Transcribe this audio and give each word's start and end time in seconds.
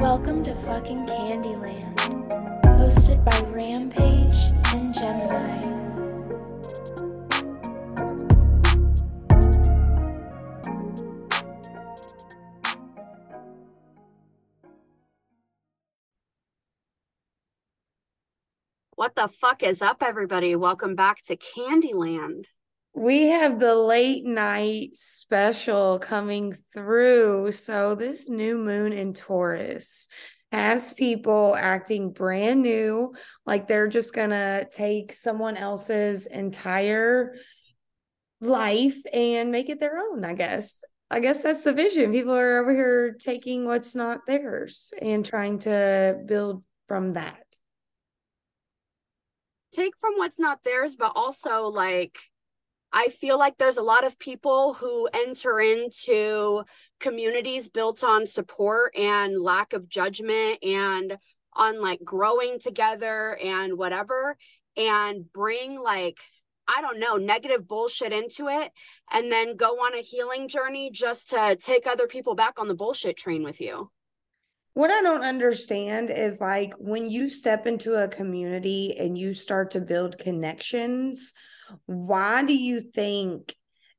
Welcome 0.00 0.42
to 0.44 0.54
fucking 0.64 1.06
Candyland, 1.06 1.96
hosted 2.78 3.24
by 3.24 3.40
Rampage 3.50 4.34
and 4.74 4.94
Gemini. 4.94 5.73
The 19.24 19.32
fuck 19.40 19.62
is 19.62 19.80
up, 19.80 20.02
everybody? 20.02 20.54
Welcome 20.54 20.96
back 20.96 21.22
to 21.28 21.36
Candyland. 21.38 22.44
We 22.92 23.28
have 23.28 23.58
the 23.58 23.74
late 23.74 24.22
night 24.22 24.90
special 24.92 25.98
coming 25.98 26.58
through. 26.74 27.52
So, 27.52 27.94
this 27.94 28.28
new 28.28 28.58
moon 28.58 28.92
in 28.92 29.14
Taurus 29.14 30.08
has 30.52 30.92
people 30.92 31.56
acting 31.56 32.12
brand 32.12 32.60
new, 32.60 33.14
like 33.46 33.66
they're 33.66 33.88
just 33.88 34.14
going 34.14 34.28
to 34.28 34.68
take 34.70 35.14
someone 35.14 35.56
else's 35.56 36.26
entire 36.26 37.34
life 38.42 39.00
and 39.10 39.50
make 39.50 39.70
it 39.70 39.80
their 39.80 39.96
own, 39.96 40.22
I 40.22 40.34
guess. 40.34 40.84
I 41.10 41.20
guess 41.20 41.42
that's 41.42 41.64
the 41.64 41.72
vision. 41.72 42.12
People 42.12 42.34
are 42.34 42.58
over 42.58 42.74
here 42.74 43.16
taking 43.18 43.64
what's 43.64 43.94
not 43.94 44.26
theirs 44.26 44.92
and 45.00 45.24
trying 45.24 45.60
to 45.60 46.20
build 46.26 46.62
from 46.88 47.14
that. 47.14 47.43
Take 49.74 49.96
from 49.98 50.14
what's 50.16 50.38
not 50.38 50.62
theirs, 50.62 50.94
but 50.96 51.12
also 51.16 51.64
like 51.64 52.18
I 52.92 53.08
feel 53.08 53.36
like 53.40 53.58
there's 53.58 53.76
a 53.76 53.82
lot 53.82 54.06
of 54.06 54.20
people 54.20 54.74
who 54.74 55.08
enter 55.12 55.58
into 55.58 56.62
communities 57.00 57.68
built 57.68 58.04
on 58.04 58.24
support 58.24 58.96
and 58.96 59.40
lack 59.40 59.72
of 59.72 59.88
judgment 59.88 60.62
and 60.62 61.18
on 61.54 61.80
like 61.80 62.04
growing 62.04 62.60
together 62.60 63.36
and 63.42 63.76
whatever 63.76 64.36
and 64.76 65.24
bring 65.32 65.76
like 65.80 66.18
I 66.68 66.80
don't 66.80 67.00
know, 67.00 67.16
negative 67.16 67.66
bullshit 67.66 68.12
into 68.12 68.48
it 68.48 68.70
and 69.12 69.30
then 69.30 69.56
go 69.56 69.80
on 69.84 69.94
a 69.94 70.00
healing 70.00 70.48
journey 70.48 70.90
just 70.92 71.30
to 71.30 71.56
take 71.60 71.86
other 71.86 72.06
people 72.06 72.36
back 72.36 72.58
on 72.58 72.68
the 72.68 72.74
bullshit 72.74 73.16
train 73.16 73.42
with 73.42 73.60
you. 73.60 73.90
What 74.74 74.90
I 74.90 75.02
don't 75.02 75.22
understand 75.22 76.10
is 76.10 76.40
like 76.40 76.74
when 76.78 77.08
you 77.08 77.28
step 77.28 77.66
into 77.66 77.94
a 77.94 78.08
community 78.08 78.96
and 78.98 79.16
you 79.16 79.32
start 79.32 79.70
to 79.72 79.80
build 79.80 80.18
connections, 80.18 81.32
why 81.86 82.44
do 82.44 82.56
you 82.56 82.80
think 82.80 83.54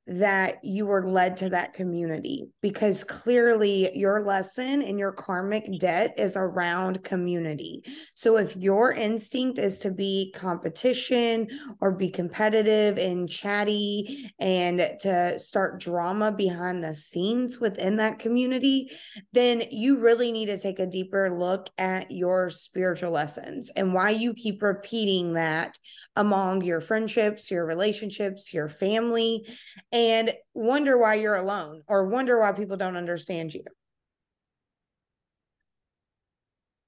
that 0.07 0.63
you 0.63 0.85
were 0.85 1.07
led 1.07 1.35
to 1.37 1.49
that 1.49 1.73
community 1.73 2.47
because 2.61 3.03
clearly 3.03 3.89
your 3.97 4.23
lesson 4.23 4.83
and 4.83 4.99
your 4.99 5.11
karmic 5.11 5.67
debt 5.79 6.13
is 6.19 6.37
around 6.37 7.03
community. 7.03 7.81
So 8.13 8.37
if 8.37 8.55
your 8.55 8.93
instinct 8.93 9.57
is 9.57 9.79
to 9.79 9.91
be 9.91 10.31
competition 10.35 11.47
or 11.81 11.91
be 11.91 12.11
competitive 12.11 12.99
and 12.99 13.27
chatty 13.27 14.31
and 14.39 14.79
to 15.01 15.39
start 15.39 15.79
drama 15.79 16.31
behind 16.31 16.83
the 16.83 16.93
scenes 16.93 17.59
within 17.59 17.95
that 17.95 18.19
community, 18.19 18.91
then 19.33 19.63
you 19.71 19.97
really 19.97 20.31
need 20.31 20.47
to 20.47 20.59
take 20.59 20.77
a 20.77 20.85
deeper 20.85 21.35
look 21.35 21.69
at 21.79 22.11
your 22.11 22.51
spiritual 22.51 23.11
lessons 23.11 23.71
and 23.75 23.91
why 23.91 24.11
you 24.11 24.35
keep 24.35 24.61
repeating 24.61 25.33
that 25.33 25.79
among 26.15 26.63
your 26.63 26.79
friendships, 26.79 27.49
your 27.49 27.65
relationships, 27.65 28.53
your 28.53 28.69
family 28.69 29.45
and 29.95 30.29
wonder 30.53 30.97
why 30.97 31.13
you're 31.15 31.35
alone 31.35 31.81
or 31.87 32.05
wonder 32.05 32.37
why 32.37 32.51
people 32.51 32.75
don't 32.75 32.97
understand 32.97 33.53
you. 33.53 33.63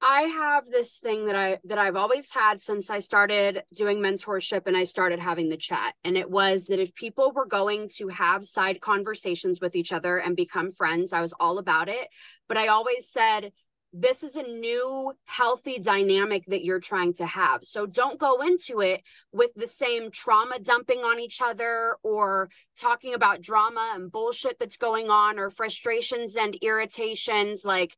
I 0.01 0.23
have 0.23 0.65
this 0.65 0.97
thing 0.97 1.25
that 1.25 1.35
I 1.35 1.59
that 1.63 1.77
I've 1.77 1.95
always 1.95 2.29
had 2.29 2.61
since 2.61 2.89
I 2.89 2.99
started 2.99 3.63
doing 3.73 3.99
mentorship 3.99 4.67
and 4.67 4.75
I 4.75 4.83
started 4.83 5.19
having 5.19 5.49
the 5.49 5.57
chat 5.57 5.95
and 6.03 6.17
it 6.17 6.29
was 6.29 6.67
that 6.67 6.79
if 6.79 6.93
people 6.93 7.31
were 7.31 7.47
going 7.47 7.89
to 7.95 8.09
have 8.09 8.45
side 8.45 8.79
conversations 8.79 9.59
with 9.59 9.75
each 9.75 9.91
other 9.91 10.17
and 10.17 10.35
become 10.35 10.71
friends 10.71 11.13
I 11.13 11.21
was 11.21 11.33
all 11.39 11.57
about 11.57 11.89
it 11.89 12.09
but 12.47 12.57
I 12.57 12.67
always 12.67 13.09
said 13.09 13.51
this 13.93 14.21
is 14.23 14.35
a 14.35 14.43
new 14.43 15.13
healthy 15.25 15.79
dynamic 15.79 16.45
that 16.47 16.63
you're 16.63 16.79
trying 16.79 17.13
to 17.15 17.25
have. 17.25 17.63
So 17.63 17.85
don't 17.85 18.19
go 18.19 18.41
into 18.41 18.81
it 18.81 19.01
with 19.31 19.51
the 19.55 19.67
same 19.67 20.11
trauma 20.11 20.59
dumping 20.59 20.99
on 20.99 21.19
each 21.19 21.41
other 21.41 21.95
or 22.03 22.49
talking 22.79 23.13
about 23.13 23.41
drama 23.41 23.93
and 23.95 24.11
bullshit 24.11 24.59
that's 24.59 24.77
going 24.77 25.09
on 25.09 25.39
or 25.39 25.49
frustrations 25.49 26.35
and 26.35 26.55
irritations. 26.61 27.63
Like, 27.63 27.95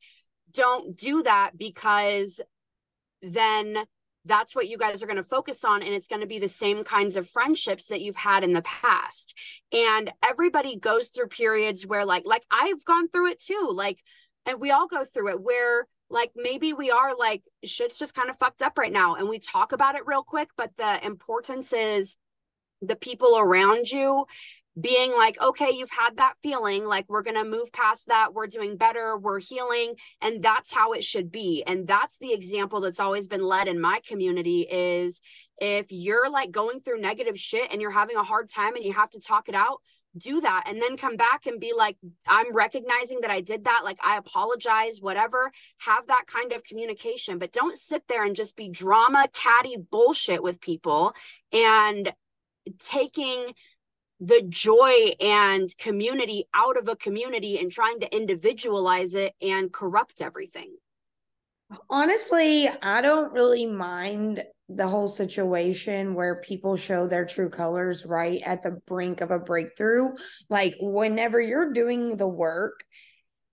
don't 0.51 0.95
do 0.95 1.23
that 1.23 1.57
because 1.57 2.39
then 3.21 3.77
that's 4.25 4.55
what 4.55 4.67
you 4.67 4.77
guys 4.77 5.01
are 5.01 5.07
going 5.07 5.17
to 5.17 5.23
focus 5.23 5.63
on 5.63 5.81
and 5.81 5.93
it's 5.93 6.07
going 6.07 6.21
to 6.21 6.27
be 6.27 6.39
the 6.39 6.47
same 6.47 6.83
kinds 6.83 7.15
of 7.15 7.27
friendships 7.27 7.87
that 7.87 8.01
you've 8.01 8.15
had 8.15 8.43
in 8.43 8.53
the 8.53 8.61
past 8.61 9.33
and 9.71 10.11
everybody 10.23 10.77
goes 10.77 11.09
through 11.09 11.27
periods 11.27 11.87
where 11.87 12.05
like 12.05 12.23
like 12.25 12.43
i've 12.51 12.83
gone 12.83 13.07
through 13.07 13.27
it 13.27 13.39
too 13.39 13.69
like 13.71 14.03
and 14.49 14.59
we 14.59 14.71
all 14.71 14.87
go 14.87 15.05
through 15.05 15.29
it 15.29 15.41
where 15.41 15.87
like 16.09 16.31
maybe 16.35 16.73
we 16.73 16.89
are 16.89 17.15
like 17.15 17.43
shit's 17.63 17.97
just 17.97 18.15
kind 18.15 18.29
of 18.29 18.37
fucked 18.37 18.61
up 18.61 18.77
right 18.77 18.91
now 18.91 19.15
and 19.15 19.29
we 19.29 19.39
talk 19.39 19.71
about 19.71 19.95
it 19.95 20.05
real 20.05 20.23
quick 20.23 20.49
but 20.57 20.71
the 20.77 21.05
importance 21.05 21.71
is 21.71 22.17
the 22.81 22.95
people 22.95 23.37
around 23.37 23.89
you 23.89 24.25
being 24.79 25.11
like 25.11 25.39
okay 25.41 25.71
you've 25.71 25.91
had 25.91 26.17
that 26.17 26.33
feeling 26.41 26.83
like 26.85 27.05
we're 27.09 27.21
going 27.21 27.35
to 27.35 27.43
move 27.43 27.71
past 27.73 28.07
that 28.07 28.33
we're 28.33 28.47
doing 28.47 28.77
better 28.77 29.17
we're 29.17 29.39
healing 29.39 29.93
and 30.21 30.41
that's 30.41 30.73
how 30.73 30.93
it 30.93 31.03
should 31.03 31.31
be 31.31 31.63
and 31.67 31.87
that's 31.87 32.17
the 32.19 32.31
example 32.31 32.79
that's 32.79 32.99
always 32.99 33.27
been 33.27 33.43
led 33.43 33.67
in 33.67 33.79
my 33.79 33.99
community 34.07 34.61
is 34.61 35.19
if 35.59 35.87
you're 35.89 36.29
like 36.29 36.51
going 36.51 36.79
through 36.79 37.01
negative 37.01 37.37
shit 37.37 37.71
and 37.71 37.81
you're 37.81 37.91
having 37.91 38.15
a 38.15 38.23
hard 38.23 38.49
time 38.49 38.75
and 38.75 38.85
you 38.85 38.93
have 38.93 39.09
to 39.09 39.19
talk 39.19 39.49
it 39.49 39.55
out 39.55 39.81
do 40.17 40.41
that 40.41 40.63
and 40.65 40.81
then 40.81 40.97
come 40.97 41.15
back 41.15 41.45
and 41.45 41.59
be 41.59 41.71
like 41.77 41.95
i'm 42.27 42.53
recognizing 42.53 43.21
that 43.21 43.29
i 43.29 43.41
did 43.41 43.65
that 43.65 43.81
like 43.83 43.99
i 44.03 44.17
apologize 44.17 44.99
whatever 44.99 45.51
have 45.79 46.07
that 46.07 46.25
kind 46.27 46.51
of 46.51 46.63
communication. 46.63 47.39
But 47.39 47.51
don't 47.51 47.77
sit 47.77 48.03
there 48.07 48.23
and 48.23 48.35
just 48.35 48.55
be 48.55 48.69
drama 48.69 49.27
catty 49.33 49.77
bullshit 49.77 50.43
with 50.43 50.61
people 50.61 51.13
and 51.51 52.13
taking 52.79 53.53
the 54.19 54.43
joy 54.47 55.15
and 55.19 55.75
community 55.77 56.45
out 56.53 56.77
of 56.77 56.87
a 56.87 56.95
community 56.95 57.57
and 57.57 57.71
trying 57.71 58.01
to 58.01 58.15
individualize 58.15 59.15
it 59.15 59.33
and 59.41 59.71
corrupt 59.71 60.21
everything. 60.21 60.75
Honestly 61.89 62.67
i 62.81 63.01
don't 63.01 63.31
really 63.31 63.65
mind 63.65 64.43
the 64.69 64.87
whole 64.87 65.07
situation 65.07 66.13
where 66.13 66.41
people 66.41 66.75
show 66.75 67.07
their 67.07 67.25
true 67.25 67.49
colors 67.49 68.05
right 68.05 68.41
at 68.45 68.61
the 68.61 68.79
brink 68.85 69.21
of 69.21 69.31
a 69.31 69.39
breakthrough. 69.39 70.09
Like, 70.49 70.75
whenever 70.79 71.41
you're 71.41 71.73
doing 71.73 72.17
the 72.17 72.27
work, 72.27 72.83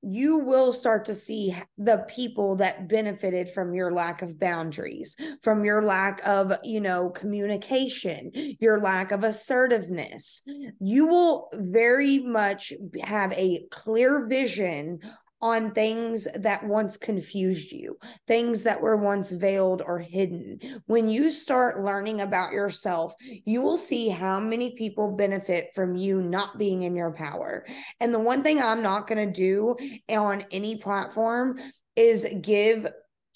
you 0.02 0.38
will 0.38 0.72
start 0.72 1.06
to 1.06 1.14
see 1.16 1.56
the 1.78 2.04
people 2.06 2.54
that 2.56 2.88
benefited 2.88 3.48
from 3.50 3.74
your 3.74 3.90
lack 3.90 4.22
of 4.22 4.38
boundaries, 4.38 5.16
from 5.42 5.64
your 5.64 5.82
lack 5.82 6.20
of, 6.24 6.52
you 6.62 6.80
know, 6.80 7.10
communication, 7.10 8.30
your 8.60 8.78
lack 8.78 9.10
of 9.10 9.24
assertiveness. 9.24 10.42
You 10.80 11.06
will 11.06 11.48
very 11.54 12.20
much 12.20 12.72
have 13.02 13.32
a 13.32 13.66
clear 13.70 14.26
vision 14.28 15.00
on 15.42 15.72
things 15.72 16.26
that 16.34 16.64
once 16.64 16.96
confused 16.96 17.70
you, 17.70 17.98
things 18.26 18.62
that 18.62 18.80
were 18.80 18.96
once 18.96 19.30
veiled 19.30 19.82
or 19.84 19.98
hidden. 19.98 20.58
When 20.86 21.08
you 21.10 21.30
start 21.30 21.84
learning 21.84 22.20
about 22.20 22.52
yourself, 22.52 23.14
you 23.44 23.60
will 23.60 23.76
see 23.76 24.08
how 24.08 24.40
many 24.40 24.74
people 24.76 25.12
benefit 25.12 25.68
from 25.74 25.96
you 25.96 26.22
not 26.22 26.58
being 26.58 26.82
in 26.82 26.96
your 26.96 27.12
power. 27.12 27.66
And 28.00 28.14
the 28.14 28.18
one 28.18 28.42
thing 28.42 28.60
I'm 28.60 28.82
not 28.82 29.06
going 29.06 29.26
to 29.26 29.32
do 29.32 29.76
on 30.08 30.44
any 30.50 30.76
platform 30.76 31.58
is 31.96 32.26
give 32.42 32.86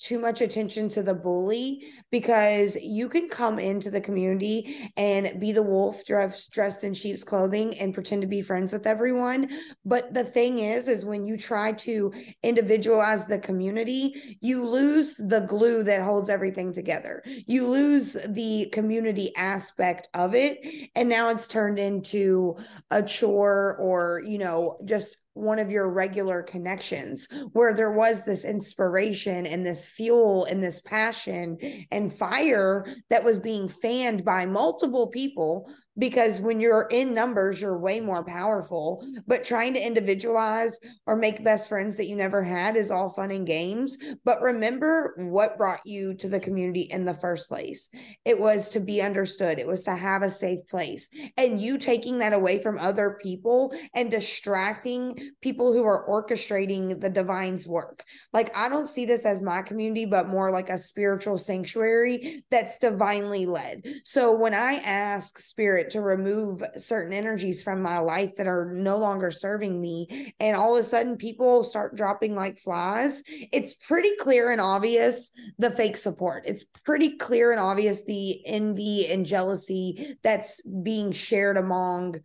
too 0.00 0.18
much 0.18 0.40
attention 0.40 0.88
to 0.88 1.02
the 1.02 1.14
bully 1.14 1.84
because 2.10 2.76
you 2.76 3.08
can 3.08 3.28
come 3.28 3.58
into 3.58 3.90
the 3.90 4.00
community 4.00 4.90
and 4.96 5.38
be 5.38 5.52
the 5.52 5.62
wolf 5.62 6.04
dressed 6.04 6.50
dressed 6.50 6.84
in 6.84 6.94
sheep's 6.94 7.22
clothing 7.22 7.78
and 7.78 7.92
pretend 7.92 8.22
to 8.22 8.28
be 8.28 8.40
friends 8.40 8.72
with 8.72 8.86
everyone. 8.86 9.48
But 9.84 10.14
the 10.14 10.24
thing 10.24 10.60
is 10.60 10.88
is 10.88 11.04
when 11.04 11.24
you 11.24 11.36
try 11.36 11.72
to 11.72 12.12
individualize 12.42 13.26
the 13.26 13.38
community 13.38 14.38
you 14.40 14.64
lose 14.64 15.16
the 15.16 15.40
glue 15.40 15.82
that 15.82 16.02
holds 16.02 16.30
everything 16.30 16.72
together. 16.72 17.22
You 17.46 17.66
lose 17.66 18.14
the 18.28 18.68
community 18.72 19.32
aspect 19.36 20.08
of 20.14 20.34
it. 20.34 20.90
And 20.94 21.08
now 21.08 21.28
it's 21.28 21.48
turned 21.48 21.78
into 21.78 22.56
a 22.90 23.02
chore 23.02 23.76
or 23.78 24.22
you 24.26 24.38
know 24.38 24.78
just 24.84 25.18
one 25.34 25.58
of 25.58 25.70
your 25.70 25.90
regular 25.90 26.42
connections 26.42 27.28
where 27.52 27.74
there 27.74 27.92
was 27.92 28.24
this 28.24 28.44
inspiration 28.44 29.46
and 29.46 29.64
this 29.64 29.86
fuel 29.86 30.44
and 30.44 30.62
this 30.62 30.80
passion 30.80 31.56
and 31.90 32.12
fire 32.12 32.86
that 33.10 33.24
was 33.24 33.38
being 33.38 33.68
fanned 33.68 34.24
by 34.24 34.44
multiple 34.44 35.08
people 35.08 35.70
because 36.00 36.40
when 36.40 36.60
you're 36.60 36.88
in 36.90 37.14
numbers, 37.14 37.60
you're 37.60 37.78
way 37.78 38.00
more 38.00 38.24
powerful. 38.24 39.04
But 39.26 39.44
trying 39.44 39.74
to 39.74 39.86
individualize 39.86 40.80
or 41.06 41.14
make 41.14 41.44
best 41.44 41.68
friends 41.68 41.96
that 41.98 42.06
you 42.06 42.16
never 42.16 42.42
had 42.42 42.76
is 42.76 42.90
all 42.90 43.10
fun 43.10 43.30
and 43.30 43.46
games. 43.46 43.98
But 44.24 44.40
remember 44.40 45.14
what 45.18 45.58
brought 45.58 45.84
you 45.84 46.14
to 46.14 46.28
the 46.28 46.40
community 46.40 46.88
in 46.90 47.04
the 47.04 47.14
first 47.14 47.48
place. 47.48 47.90
It 48.24 48.40
was 48.40 48.70
to 48.70 48.80
be 48.80 49.02
understood, 49.02 49.58
it 49.58 49.66
was 49.66 49.84
to 49.84 49.94
have 49.94 50.22
a 50.22 50.30
safe 50.30 50.66
place. 50.68 51.10
And 51.36 51.60
you 51.60 51.76
taking 51.76 52.18
that 52.18 52.32
away 52.32 52.62
from 52.62 52.78
other 52.78 53.18
people 53.22 53.74
and 53.94 54.10
distracting 54.10 55.30
people 55.42 55.72
who 55.72 55.84
are 55.84 56.08
orchestrating 56.08 56.98
the 56.98 57.10
divine's 57.10 57.68
work. 57.68 58.04
Like, 58.32 58.56
I 58.56 58.70
don't 58.70 58.88
see 58.88 59.04
this 59.04 59.26
as 59.26 59.42
my 59.42 59.60
community, 59.60 60.06
but 60.06 60.28
more 60.28 60.50
like 60.50 60.70
a 60.70 60.78
spiritual 60.78 61.36
sanctuary 61.36 62.42
that's 62.50 62.78
divinely 62.78 63.44
led. 63.44 63.84
So 64.04 64.34
when 64.34 64.54
I 64.54 64.80
ask 64.84 65.38
spirit 65.38 65.89
to 65.90 66.00
remove 66.00 66.62
certain 66.76 67.12
energies 67.12 67.62
from 67.62 67.82
my 67.82 67.98
life 67.98 68.34
that 68.36 68.46
are 68.46 68.72
no 68.72 68.96
longer 68.98 69.30
serving 69.30 69.80
me, 69.80 70.34
and 70.40 70.56
all 70.56 70.76
of 70.76 70.80
a 70.80 70.84
sudden 70.84 71.16
people 71.16 71.64
start 71.64 71.96
dropping 71.96 72.34
like 72.34 72.58
flies, 72.58 73.22
it's 73.52 73.74
pretty 73.74 74.14
clear 74.20 74.50
and 74.50 74.60
obvious 74.60 75.32
the 75.58 75.70
fake 75.70 75.96
support. 75.96 76.44
It's 76.46 76.64
pretty 76.84 77.16
clear 77.16 77.50
and 77.52 77.60
obvious 77.60 78.04
the 78.04 78.46
envy 78.46 79.06
and 79.10 79.26
jealousy 79.26 80.16
that's 80.22 80.60
being 80.62 81.12
shared 81.12 81.56
among 81.56 82.16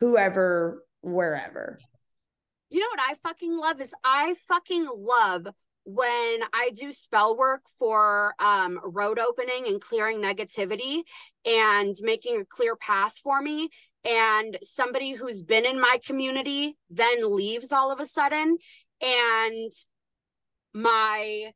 whoever, 0.00 0.84
wherever. 1.00 1.78
You 2.70 2.80
know 2.80 2.86
what 2.90 3.10
I 3.10 3.14
fucking 3.22 3.56
love 3.56 3.80
is 3.80 3.92
I 4.02 4.34
fucking 4.48 4.88
love 4.96 5.46
when 5.84 6.40
I 6.52 6.70
do 6.74 6.92
spell 6.92 7.36
work 7.36 7.62
for 7.78 8.34
um, 8.38 8.78
road 8.84 9.18
opening 9.18 9.66
and 9.66 9.80
clearing 9.80 10.18
negativity 10.18 11.02
and 11.44 11.96
making 12.00 12.40
a 12.40 12.44
clear 12.44 12.76
path 12.76 13.14
for 13.22 13.40
me, 13.40 13.70
and 14.04 14.58
somebody 14.62 15.12
who's 15.12 15.42
been 15.42 15.64
in 15.64 15.80
my 15.80 15.98
community 16.04 16.76
then 16.90 17.34
leaves 17.36 17.72
all 17.72 17.90
of 17.90 18.00
a 18.00 18.06
sudden, 18.06 18.58
and 19.00 19.72
my 20.74 21.52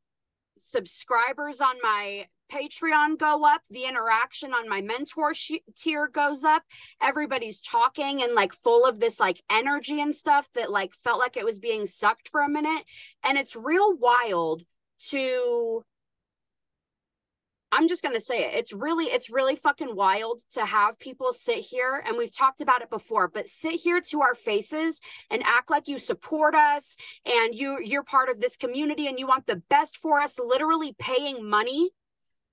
subscribers 0.57 1.61
on 1.61 1.75
my 1.81 2.27
Patreon 2.51 3.17
go 3.17 3.45
up, 3.45 3.61
the 3.69 3.85
interaction 3.85 4.53
on 4.53 4.69
my 4.69 4.81
mentor 4.81 5.33
sh- 5.33 5.63
tier 5.75 6.07
goes 6.07 6.43
up. 6.43 6.63
Everybody's 7.01 7.61
talking 7.61 8.23
and 8.23 8.33
like 8.33 8.53
full 8.53 8.85
of 8.85 8.99
this 8.99 9.19
like 9.19 9.41
energy 9.49 10.01
and 10.01 10.15
stuff 10.15 10.47
that 10.55 10.71
like 10.71 10.93
felt 11.03 11.19
like 11.19 11.37
it 11.37 11.45
was 11.45 11.59
being 11.59 11.85
sucked 11.85 12.29
for 12.29 12.41
a 12.41 12.49
minute. 12.49 12.83
And 13.23 13.37
it's 13.37 13.55
real 13.55 13.95
wild 13.97 14.63
to 15.09 15.83
I'm 17.71 17.89
just 17.89 18.01
going 18.01 18.15
to 18.15 18.21
say 18.21 18.45
it. 18.45 18.55
It's 18.55 18.71
really 18.71 19.05
it's 19.05 19.29
really 19.29 19.55
fucking 19.55 19.95
wild 19.95 20.41
to 20.53 20.65
have 20.65 20.99
people 20.99 21.33
sit 21.33 21.59
here 21.59 22.01
and 22.05 22.17
we've 22.17 22.35
talked 22.35 22.61
about 22.61 22.81
it 22.81 22.89
before, 22.89 23.27
but 23.27 23.47
sit 23.47 23.73
here 23.73 23.99
to 24.09 24.21
our 24.21 24.33
faces 24.33 25.01
and 25.29 25.43
act 25.43 25.69
like 25.69 25.87
you 25.87 25.99
support 25.99 26.55
us 26.55 26.95
and 27.25 27.53
you 27.53 27.79
you're 27.83 28.03
part 28.03 28.29
of 28.29 28.39
this 28.39 28.55
community 28.55 29.07
and 29.07 29.19
you 29.19 29.27
want 29.27 29.47
the 29.47 29.61
best 29.69 29.97
for 29.97 30.21
us, 30.21 30.39
literally 30.39 30.95
paying 30.97 31.47
money 31.47 31.89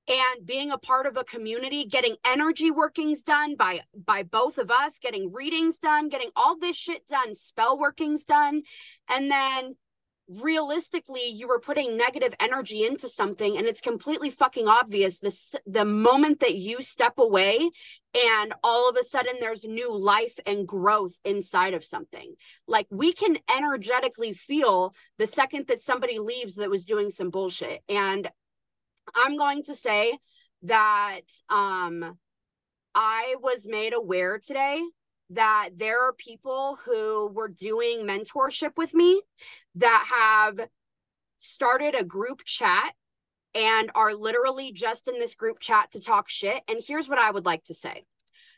and 0.08 0.46
being 0.46 0.70
a 0.70 0.78
part 0.78 1.06
of 1.06 1.16
a 1.16 1.24
community 1.24 1.84
getting 1.84 2.16
energy 2.24 2.70
workings 2.70 3.22
done 3.22 3.56
by 3.56 3.80
by 3.94 4.22
both 4.22 4.58
of 4.58 4.70
us 4.70 4.98
getting 4.98 5.32
readings 5.32 5.78
done 5.78 6.08
getting 6.08 6.30
all 6.36 6.58
this 6.58 6.76
shit 6.76 7.06
done 7.06 7.34
spell 7.34 7.78
workings 7.78 8.24
done. 8.24 8.62
And 9.08 9.30
then 9.30 9.76
realistically 10.28 11.28
you 11.28 11.46
were 11.46 11.60
putting 11.60 11.96
negative 11.96 12.34
energy 12.40 12.84
into 12.86 13.08
something 13.08 13.56
and 13.56 13.66
it's 13.66 13.80
completely 13.80 14.30
fucking 14.30 14.66
obvious. 14.66 15.18
This 15.18 15.54
the 15.66 15.84
moment 15.84 16.40
that 16.40 16.54
you 16.54 16.80
step 16.82 17.18
away 17.18 17.70
and 18.14 18.54
all 18.62 18.88
of 18.88 18.96
a 18.96 19.04
sudden 19.04 19.34
there's 19.40 19.64
new 19.64 19.94
life 19.94 20.38
and 20.46 20.66
growth 20.66 21.18
inside 21.24 21.74
of 21.74 21.84
something. 21.84 22.34
Like 22.66 22.86
we 22.90 23.12
can 23.12 23.38
energetically 23.54 24.32
feel 24.32 24.94
the 25.18 25.26
second 25.26 25.66
that 25.66 25.80
somebody 25.80 26.18
leaves 26.18 26.54
that 26.56 26.70
was 26.70 26.86
doing 26.86 27.10
some 27.10 27.30
bullshit. 27.30 27.82
And 27.88 28.30
I'm 29.14 29.36
going 29.36 29.62
to 29.64 29.74
say 29.74 30.18
that 30.62 31.20
um, 31.48 32.18
I 32.94 33.36
was 33.40 33.66
made 33.68 33.92
aware 33.94 34.38
today 34.38 34.82
that 35.30 35.70
there 35.76 36.00
are 36.06 36.12
people 36.12 36.78
who 36.84 37.28
were 37.28 37.48
doing 37.48 38.06
mentorship 38.06 38.76
with 38.76 38.94
me 38.94 39.22
that 39.76 40.06
have 40.08 40.68
started 41.38 41.94
a 41.94 42.04
group 42.04 42.44
chat 42.44 42.94
and 43.54 43.90
are 43.94 44.14
literally 44.14 44.72
just 44.72 45.08
in 45.08 45.18
this 45.18 45.34
group 45.34 45.60
chat 45.60 45.92
to 45.92 46.00
talk 46.00 46.28
shit. 46.28 46.62
And 46.68 46.82
here's 46.86 47.08
what 47.08 47.18
I 47.18 47.30
would 47.30 47.44
like 47.44 47.64
to 47.64 47.74
say. 47.74 48.04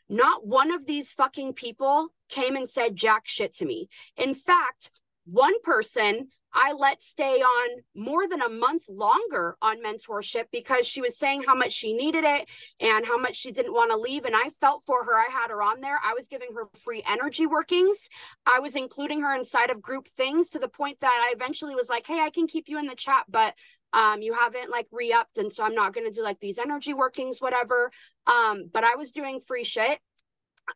Not 0.09 0.45
one 0.45 0.71
of 0.71 0.85
these 0.85 1.13
fucking 1.13 1.53
people 1.53 2.09
came 2.29 2.55
and 2.55 2.69
said 2.69 2.95
jack 2.95 3.23
shit 3.25 3.55
to 3.55 3.65
me. 3.65 3.89
In 4.15 4.33
fact, 4.33 4.89
one 5.25 5.61
person 5.61 6.29
I 6.53 6.73
let 6.73 7.01
stay 7.01 7.41
on 7.41 7.81
more 7.95 8.27
than 8.27 8.41
a 8.41 8.49
month 8.49 8.89
longer 8.89 9.57
on 9.61 9.83
mentorship 9.83 10.45
because 10.51 10.87
she 10.87 11.01
was 11.01 11.17
saying 11.17 11.43
how 11.43 11.55
much 11.55 11.73
she 11.73 11.93
needed 11.93 12.23
it 12.23 12.49
and 12.79 13.05
how 13.05 13.17
much 13.17 13.35
she 13.35 13.51
didn't 13.51 13.73
want 13.73 13.91
to 13.91 13.97
leave. 13.97 14.25
And 14.25 14.35
I 14.35 14.49
felt 14.49 14.83
for 14.83 15.03
her. 15.03 15.17
I 15.17 15.27
had 15.29 15.51
her 15.51 15.61
on 15.61 15.81
there. 15.81 15.99
I 16.03 16.13
was 16.13 16.27
giving 16.27 16.49
her 16.55 16.67
free 16.79 17.03
energy 17.07 17.45
workings. 17.45 18.09
I 18.45 18.59
was 18.59 18.75
including 18.75 19.21
her 19.21 19.35
inside 19.35 19.69
of 19.69 19.81
group 19.81 20.07
things 20.17 20.49
to 20.51 20.59
the 20.59 20.67
point 20.67 20.99
that 21.01 21.27
I 21.29 21.33
eventually 21.35 21.75
was 21.75 21.89
like, 21.89 22.07
hey, 22.07 22.21
I 22.21 22.29
can 22.29 22.47
keep 22.47 22.69
you 22.69 22.79
in 22.79 22.87
the 22.87 22.95
chat, 22.95 23.25
but 23.29 23.53
um 23.93 24.21
you 24.21 24.33
haven't 24.33 24.69
like 24.69 24.87
re-upped 24.91 25.37
and 25.37 25.51
so 25.51 25.63
i'm 25.63 25.73
not 25.73 25.93
going 25.93 26.05
to 26.05 26.13
do 26.13 26.21
like 26.21 26.39
these 26.41 26.59
energy 26.59 26.93
workings 26.93 27.39
whatever 27.39 27.89
um 28.25 28.69
but 28.73 28.83
i 28.83 28.95
was 28.95 29.13
doing 29.13 29.39
free 29.39 29.63
shit 29.63 29.99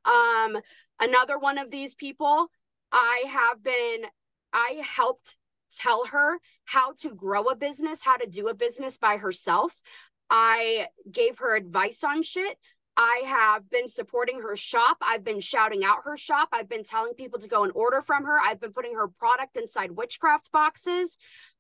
um 0.06 0.58
another 1.02 1.38
one 1.38 1.58
of 1.58 1.70
these 1.70 1.94
people 1.94 2.48
i 2.94 3.26
have 3.28 3.62
been 3.62 4.10
i 4.54 4.82
helped 4.82 5.36
tell 5.78 6.06
her 6.08 6.40
how 6.66 6.94
to 7.02 7.14
grow 7.14 7.46
a 7.46 7.56
business, 7.56 8.02
how 8.04 8.18
to 8.18 8.28
do 8.28 8.48
a 8.48 8.54
business 8.54 8.98
by 8.98 9.18
herself. 9.18 9.82
I 10.30 10.88
gave 11.12 11.40
her 11.40 11.56
advice 11.56 12.04
on 12.04 12.24
shit. 12.24 12.58
I 12.98 13.24
have 13.26 13.70
been 13.70 13.88
supporting 13.88 14.42
her 14.42 14.56
shop. 14.56 14.98
I've 15.02 15.24
been 15.24 15.40
shouting 15.40 15.84
out 15.84 16.04
her 16.04 16.18
shop. 16.18 16.50
I've 16.52 16.70
been 16.70 16.84
telling 16.84 17.14
people 17.14 17.40
to 17.40 17.48
go 17.48 17.64
and 17.64 17.72
order 17.74 18.02
from 18.02 18.26
her. 18.26 18.40
I've 18.40 18.60
been 18.60 18.74
putting 18.74 18.96
her 18.96 19.08
product 19.08 19.58
inside 19.58 19.92
witchcraft 19.92 20.52
boxes. 20.52 21.18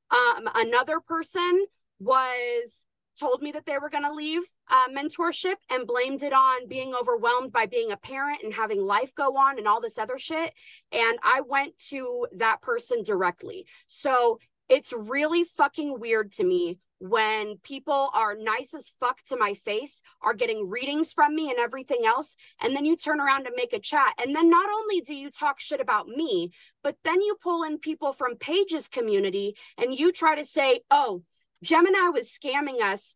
Um, 0.09 0.49
another 0.55 0.99
person 0.99 1.65
was 1.99 2.85
told 3.21 3.41
me 3.41 3.51
that 3.51 3.65
they 3.65 3.77
were 3.77 3.89
going 3.89 4.03
to 4.03 4.11
leave 4.11 4.41
uh, 4.69 4.87
mentorship 4.89 5.55
and 5.69 5.85
blamed 5.85 6.23
it 6.23 6.33
on 6.33 6.67
being 6.67 6.95
overwhelmed 6.95 7.51
by 7.51 7.67
being 7.67 7.91
a 7.91 7.97
parent 7.97 8.39
and 8.43 8.53
having 8.53 8.81
life 8.81 9.13
go 9.13 9.37
on 9.37 9.59
and 9.59 9.67
all 9.67 9.79
this 9.79 9.99
other 9.99 10.17
shit. 10.17 10.51
And 10.91 11.19
I 11.23 11.41
went 11.47 11.77
to 11.89 12.27
that 12.37 12.61
person 12.61 13.03
directly. 13.03 13.67
So 13.85 14.39
it's 14.69 14.91
really 14.91 15.43
fucking 15.43 15.99
weird 15.99 16.31
to 16.33 16.43
me 16.43 16.79
when 17.01 17.57
people 17.63 18.11
are 18.13 18.35
nice 18.35 18.75
as 18.75 18.91
fuck 18.99 19.23
to 19.25 19.35
my 19.35 19.55
face, 19.55 20.03
are 20.21 20.35
getting 20.35 20.69
readings 20.69 21.11
from 21.11 21.35
me 21.35 21.49
and 21.49 21.57
everything 21.57 22.05
else. 22.05 22.35
And 22.61 22.75
then 22.75 22.85
you 22.85 22.95
turn 22.95 23.19
around 23.19 23.47
and 23.47 23.55
make 23.55 23.73
a 23.73 23.79
chat. 23.79 24.13
And 24.23 24.35
then 24.35 24.49
not 24.51 24.69
only 24.71 25.01
do 25.01 25.15
you 25.15 25.31
talk 25.31 25.59
shit 25.59 25.81
about 25.81 26.07
me, 26.07 26.51
but 26.83 26.95
then 27.03 27.19
you 27.21 27.35
pull 27.41 27.63
in 27.63 27.79
people 27.79 28.13
from 28.13 28.37
Paige's 28.37 28.87
community 28.87 29.55
and 29.79 29.97
you 29.97 30.11
try 30.11 30.35
to 30.35 30.45
say, 30.45 30.81
oh, 30.91 31.23
Gemini 31.63 32.09
was 32.09 32.29
scamming 32.29 32.81
us 32.81 33.15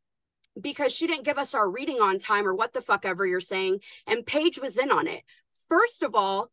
because 0.59 0.91
she 0.93 1.07
didn't 1.07 1.25
give 1.25 1.37
us 1.37 1.53
our 1.53 1.69
reading 1.69 1.99
on 1.99 2.19
time 2.19 2.47
or 2.47 2.55
what 2.55 2.73
the 2.73 2.81
fuck 2.81 3.05
ever 3.05 3.25
you're 3.25 3.39
saying. 3.39 3.79
And 4.07 4.25
Paige 4.25 4.59
was 4.59 4.77
in 4.77 4.91
on 4.91 5.07
it. 5.07 5.23
First 5.67 6.03
of 6.03 6.15
all, 6.15 6.51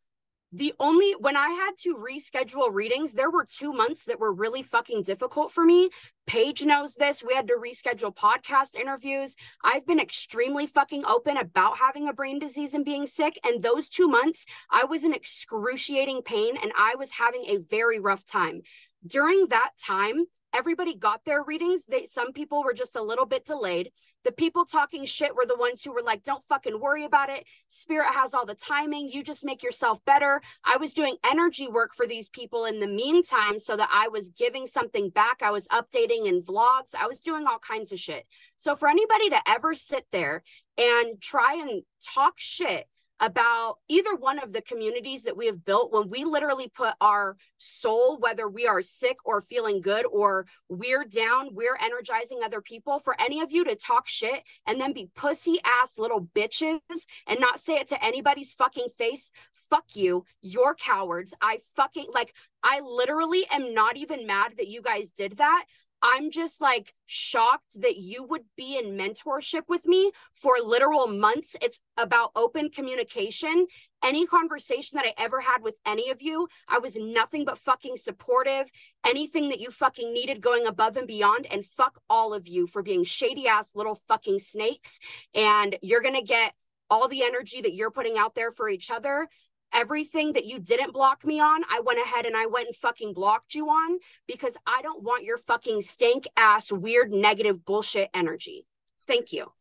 the 0.55 0.75
only 0.79 1.13
when 1.13 1.37
I 1.37 1.49
had 1.49 1.73
to 1.79 1.97
reschedule 1.97 2.73
readings, 2.73 3.13
there 3.13 3.31
were 3.31 3.47
two 3.47 3.73
months 3.73 4.05
that 4.05 4.21
were 4.21 4.35
really 4.35 4.63
fucking 4.63 5.03
difficult 5.03 5.51
for 5.51 5.65
me. 5.65 5.89
Paige 6.27 6.67
knows 6.67 6.95
this. 6.95 7.25
We 7.25 7.35
had 7.35 7.49
to 7.49 7.55
reschedule 7.55 8.15
podcast 8.15 8.75
interviews. 8.75 9.35
I've 9.65 9.87
been 9.87 9.99
extremely 9.99 10.67
fucking 10.67 11.07
open 11.07 11.39
about 11.39 11.79
having 11.79 12.07
a 12.07 12.13
brain 12.13 12.39
disease 12.39 12.75
and 12.75 12.85
being 12.85 13.07
sick. 13.07 13.41
And 13.45 13.63
those 13.63 13.89
two 13.89 14.09
months, 14.09 14.45
I 14.71 14.85
was 14.85 15.05
in 15.05 15.15
excruciating 15.15 16.21
pain 16.23 16.59
and 16.63 16.71
I 16.77 16.97
was 16.99 17.13
having 17.13 17.45
a 17.47 17.59
very 17.71 17.99
rough 17.99 18.27
time. 18.27 18.61
During 19.07 19.49
that 19.49 19.71
time, 19.83 20.27
everybody 20.53 20.95
got 20.95 21.25
their 21.25 21.43
readings. 21.43 21.85
They 21.87 22.07
some 22.07 22.33
people 22.33 22.63
were 22.63 22.75
just 22.75 22.97
a 22.97 23.03
little 23.03 23.27
bit 23.27 23.45
delayed. 23.45 23.91
The 24.25 24.33
people 24.33 24.65
talking 24.65 25.05
shit 25.05 25.35
were 25.35 25.47
the 25.47 25.57
ones 25.57 25.83
who 25.83 25.93
were 25.93 26.03
like, 26.03 26.23
"Don't 26.23 26.45
fucking 26.45 26.79
worry 26.81 27.05
about 27.05 27.31
it. 27.31 27.45
Spirit 27.69 28.13
has 28.13 28.35
all 28.35 28.47
the 28.47 28.55
timing. 28.55 29.11
You 29.11 29.23
just 29.23 29.45
make 29.45 29.63
yourself 29.63 30.05
better." 30.05 30.41
I 30.65 30.77
was 30.77 30.93
doing 30.93 31.17
energy 31.25 31.69
work 31.69 31.95
for 31.95 32.07
these 32.07 32.29
people 32.29 32.65
in 32.65 32.81
the 32.81 32.87
meantime 32.87 33.59
so 33.59 33.77
that 33.77 33.91
I 33.93 34.09
was 34.09 34.31
giving 34.31 34.67
something 34.67 35.11
back. 35.11 35.43
I 35.43 35.51
was 35.51 35.69
updating 35.69 36.27
in 36.27 36.43
vlogs. 36.43 36.95
I 36.99 37.07
was 37.07 37.21
doing 37.21 37.47
all 37.47 37.59
kinds 37.59 37.93
of 37.93 37.99
shit. 37.99 38.27
So 38.57 38.77
for 38.77 38.89
anybody 38.89 39.31
to 39.31 39.51
ever 39.51 39.75
sit 39.75 40.07
there 40.13 40.43
and 40.79 41.21
try 41.21 41.55
and 41.55 41.83
talk 42.15 42.35
shit 42.37 42.89
about 43.23 43.77
either 43.89 44.17
one 44.17 44.41
of 44.41 44.53
the 44.53 44.61
communities 44.61 45.23
that 45.23 45.37
we 45.37 45.47
have 45.47 45.65
built 45.65 45.93
when 45.93 46.11
we 46.11 46.25
literally 46.25 46.69
put 46.69 46.93
our 47.01 47.37
soul, 47.57 48.19
whether 48.19 48.49
we 48.49 48.67
are 48.67 48.83
sick 48.83 49.17
or 49.25 49.41
feeling 49.41 49.81
good 49.81 50.05
or 50.11 50.45
we're 50.69 51.05
down, 51.05 51.51
we're 51.53 51.79
energizing 51.81 52.41
other 52.43 52.61
people. 52.61 52.99
For 52.99 53.15
any 53.21 53.41
of 53.41 53.53
you 53.53 53.65
to 53.65 53.77
talk 53.77 54.09
shit 54.09 54.43
and 54.67 54.81
then 54.81 54.93
be 54.93 55.09
pussy 55.15 55.61
ass 55.65 55.99
little 55.99 56.29
bitches 56.35 56.81
and 57.29 57.39
not 57.39 57.61
say 57.61 57.75
it 57.75 57.87
to 57.89 58.05
anybody's 58.05 58.55
fucking 58.55 58.89
face, 58.99 59.31
fuck 59.71 59.95
you. 59.95 60.25
You're 60.41 60.75
cowards. 60.75 61.33
I 61.41 61.61
fucking 61.77 62.09
like, 62.13 62.35
I 62.65 62.81
literally 62.81 63.47
am 63.53 63.73
not 63.73 63.97
even 63.97 64.27
mad 64.27 64.55
that 64.59 64.69
you 64.69 64.83
guys 64.83 65.13
did 65.17 65.37
that. 65.37 65.65
I'm 66.03 66.31
just 66.31 66.61
like 66.61 66.95
shocked 67.07 67.81
that 67.81 67.97
you 67.97 68.25
would 68.25 68.43
be 68.57 68.77
in 68.77 68.97
mentorship 68.97 69.63
with 69.69 69.87
me 69.87 70.11
for 70.35 70.55
literal 70.63 71.07
months. 71.07 71.55
It's 71.63 71.79
about 71.97 72.33
open 72.35 72.71
communication. 72.71 73.67
Any 74.05 74.27
conversation 74.27 74.97
that 74.97 75.07
I 75.07 75.15
ever 75.17 75.41
had 75.41 75.63
with 75.63 75.79
any 75.87 76.11
of 76.11 76.21
you, 76.21 76.49
I 76.69 76.81
was 76.81 76.97
nothing 76.97 77.45
but 77.45 77.59
fucking 77.59 77.97
supportive. 77.97 78.69
Anything 79.07 79.49
that 79.51 79.61
you 79.61 79.71
fucking 79.71 80.13
needed 80.13 80.41
going 80.41 80.67
above 80.67 80.97
and 80.97 81.07
beyond. 81.07 81.47
And 81.51 81.65
fuck 81.65 82.01
all 82.11 82.35
of 82.35 82.49
you 82.49 82.67
for 82.67 82.83
being 82.83 83.05
shady 83.05 83.47
ass 83.47 83.77
little 83.77 84.01
fucking 84.09 84.41
snakes. 84.41 84.99
And 85.35 85.77
you're 85.83 86.03
going 86.03 86.17
to 86.17 86.23
get 86.23 86.53
all 86.91 87.07
the 87.07 87.23
energy 87.23 87.61
that 87.61 87.75
you're 87.75 87.93
putting 87.93 88.19
out 88.19 88.35
there 88.35 88.51
for 88.51 88.69
each 88.69 88.91
other 88.91 89.29
everything 89.73 90.33
that 90.35 90.45
you 90.45 90.59
didn't 90.59 90.93
block 90.93 91.25
me 91.25 91.41
on, 91.41 91.63
I 91.71 91.81
went 91.81 92.01
ahead 92.01 92.27
and 92.27 92.37
I 92.37 92.47
went 92.47 92.67
and 92.67 92.77
fucking 92.77 93.15
blocked 93.15 93.55
you 93.55 93.69
on 93.69 93.99
because 94.27 94.57
I 94.67 94.83
don't 94.83 95.03
want 95.03 95.25
your 95.25 95.39
fucking 95.39 95.83
stank 95.83 96.27
ass, 96.37 96.71
weird, 96.71 97.13
negative 97.13 97.65
bullshit 97.65 98.11
energy. 98.15 98.67
Thank 99.07 99.33
you 99.33 99.53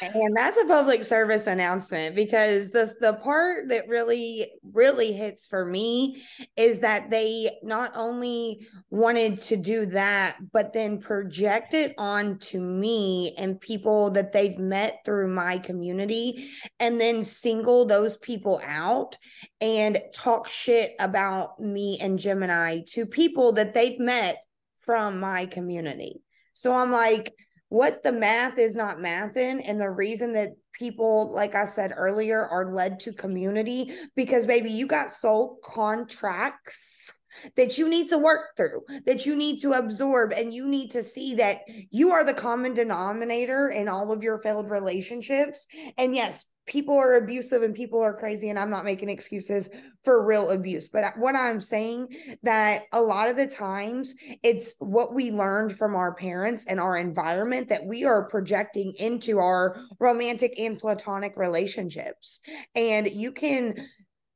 and 0.00 0.36
that's 0.36 0.58
a 0.58 0.66
public 0.66 1.04
service 1.04 1.46
announcement 1.46 2.14
because 2.16 2.70
the 2.70 2.92
the 3.00 3.14
part 3.14 3.68
that 3.68 3.86
really 3.88 4.46
really 4.72 5.12
hits 5.12 5.46
for 5.46 5.64
me 5.64 6.22
is 6.56 6.80
that 6.80 7.10
they 7.10 7.50
not 7.62 7.90
only 7.94 8.66
wanted 8.90 9.38
to 9.38 9.56
do 9.56 9.84
that 9.84 10.36
but 10.52 10.72
then 10.72 10.98
project 10.98 11.74
it 11.74 11.94
onto 11.98 12.60
me 12.60 13.34
and 13.36 13.60
people 13.60 14.10
that 14.10 14.32
they've 14.32 14.58
met 14.58 15.00
through 15.04 15.28
my 15.28 15.58
community 15.58 16.48
and 16.80 17.00
then 17.00 17.22
single 17.22 17.84
those 17.84 18.16
people 18.16 18.60
out 18.64 19.18
and 19.60 20.00
talk 20.14 20.48
shit 20.48 20.94
about 20.98 21.60
me 21.60 21.98
and 22.00 22.18
Gemini 22.18 22.80
to 22.88 23.06
people 23.06 23.52
that 23.52 23.74
they've 23.74 23.98
met 23.98 24.38
from 24.78 25.18
my 25.18 25.46
community. 25.46 26.22
So 26.52 26.72
I'm 26.72 26.92
like 26.92 27.32
what 27.74 28.04
the 28.04 28.12
math 28.12 28.56
is 28.56 28.76
not 28.76 28.98
mathing 28.98 29.60
and 29.66 29.80
the 29.80 29.90
reason 29.90 30.32
that 30.32 30.50
people 30.72 31.32
like 31.32 31.56
i 31.56 31.64
said 31.64 31.92
earlier 31.96 32.44
are 32.46 32.72
led 32.72 33.00
to 33.00 33.12
community 33.12 33.92
because 34.14 34.46
baby 34.46 34.70
you 34.70 34.86
got 34.86 35.10
soul 35.10 35.58
contracts 35.64 37.12
that 37.56 37.76
you 37.76 37.88
need 37.88 38.08
to 38.08 38.16
work 38.16 38.56
through, 38.56 38.80
that 39.06 39.26
you 39.26 39.34
need 39.34 39.60
to 39.60 39.72
absorb, 39.72 40.32
and 40.32 40.54
you 40.54 40.68
need 40.68 40.92
to 40.92 41.02
see 41.02 41.34
that 41.34 41.62
you 41.90 42.10
are 42.10 42.24
the 42.24 42.32
common 42.32 42.74
denominator 42.74 43.70
in 43.70 43.88
all 43.88 44.12
of 44.12 44.22
your 44.22 44.38
failed 44.38 44.70
relationships. 44.70 45.66
And 45.98 46.14
yes, 46.14 46.46
people 46.66 46.96
are 46.96 47.16
abusive 47.16 47.62
and 47.62 47.74
people 47.74 48.00
are 48.00 48.16
crazy 48.16 48.48
and 48.50 48.58
i'm 48.58 48.70
not 48.70 48.84
making 48.84 49.08
excuses 49.08 49.68
for 50.04 50.24
real 50.24 50.50
abuse 50.50 50.88
but 50.88 51.04
uh, 51.04 51.10
what 51.16 51.34
i'm 51.34 51.60
saying 51.60 52.06
that 52.42 52.82
a 52.92 53.00
lot 53.00 53.28
of 53.28 53.36
the 53.36 53.46
times 53.46 54.14
it's 54.42 54.74
what 54.78 55.14
we 55.14 55.30
learned 55.30 55.76
from 55.76 55.94
our 55.94 56.14
parents 56.14 56.66
and 56.66 56.78
our 56.78 56.96
environment 56.96 57.68
that 57.68 57.84
we 57.86 58.04
are 58.04 58.28
projecting 58.28 58.92
into 58.98 59.38
our 59.38 59.80
romantic 60.00 60.58
and 60.58 60.78
platonic 60.78 61.36
relationships 61.36 62.40
and 62.74 63.10
you 63.10 63.32
can 63.32 63.74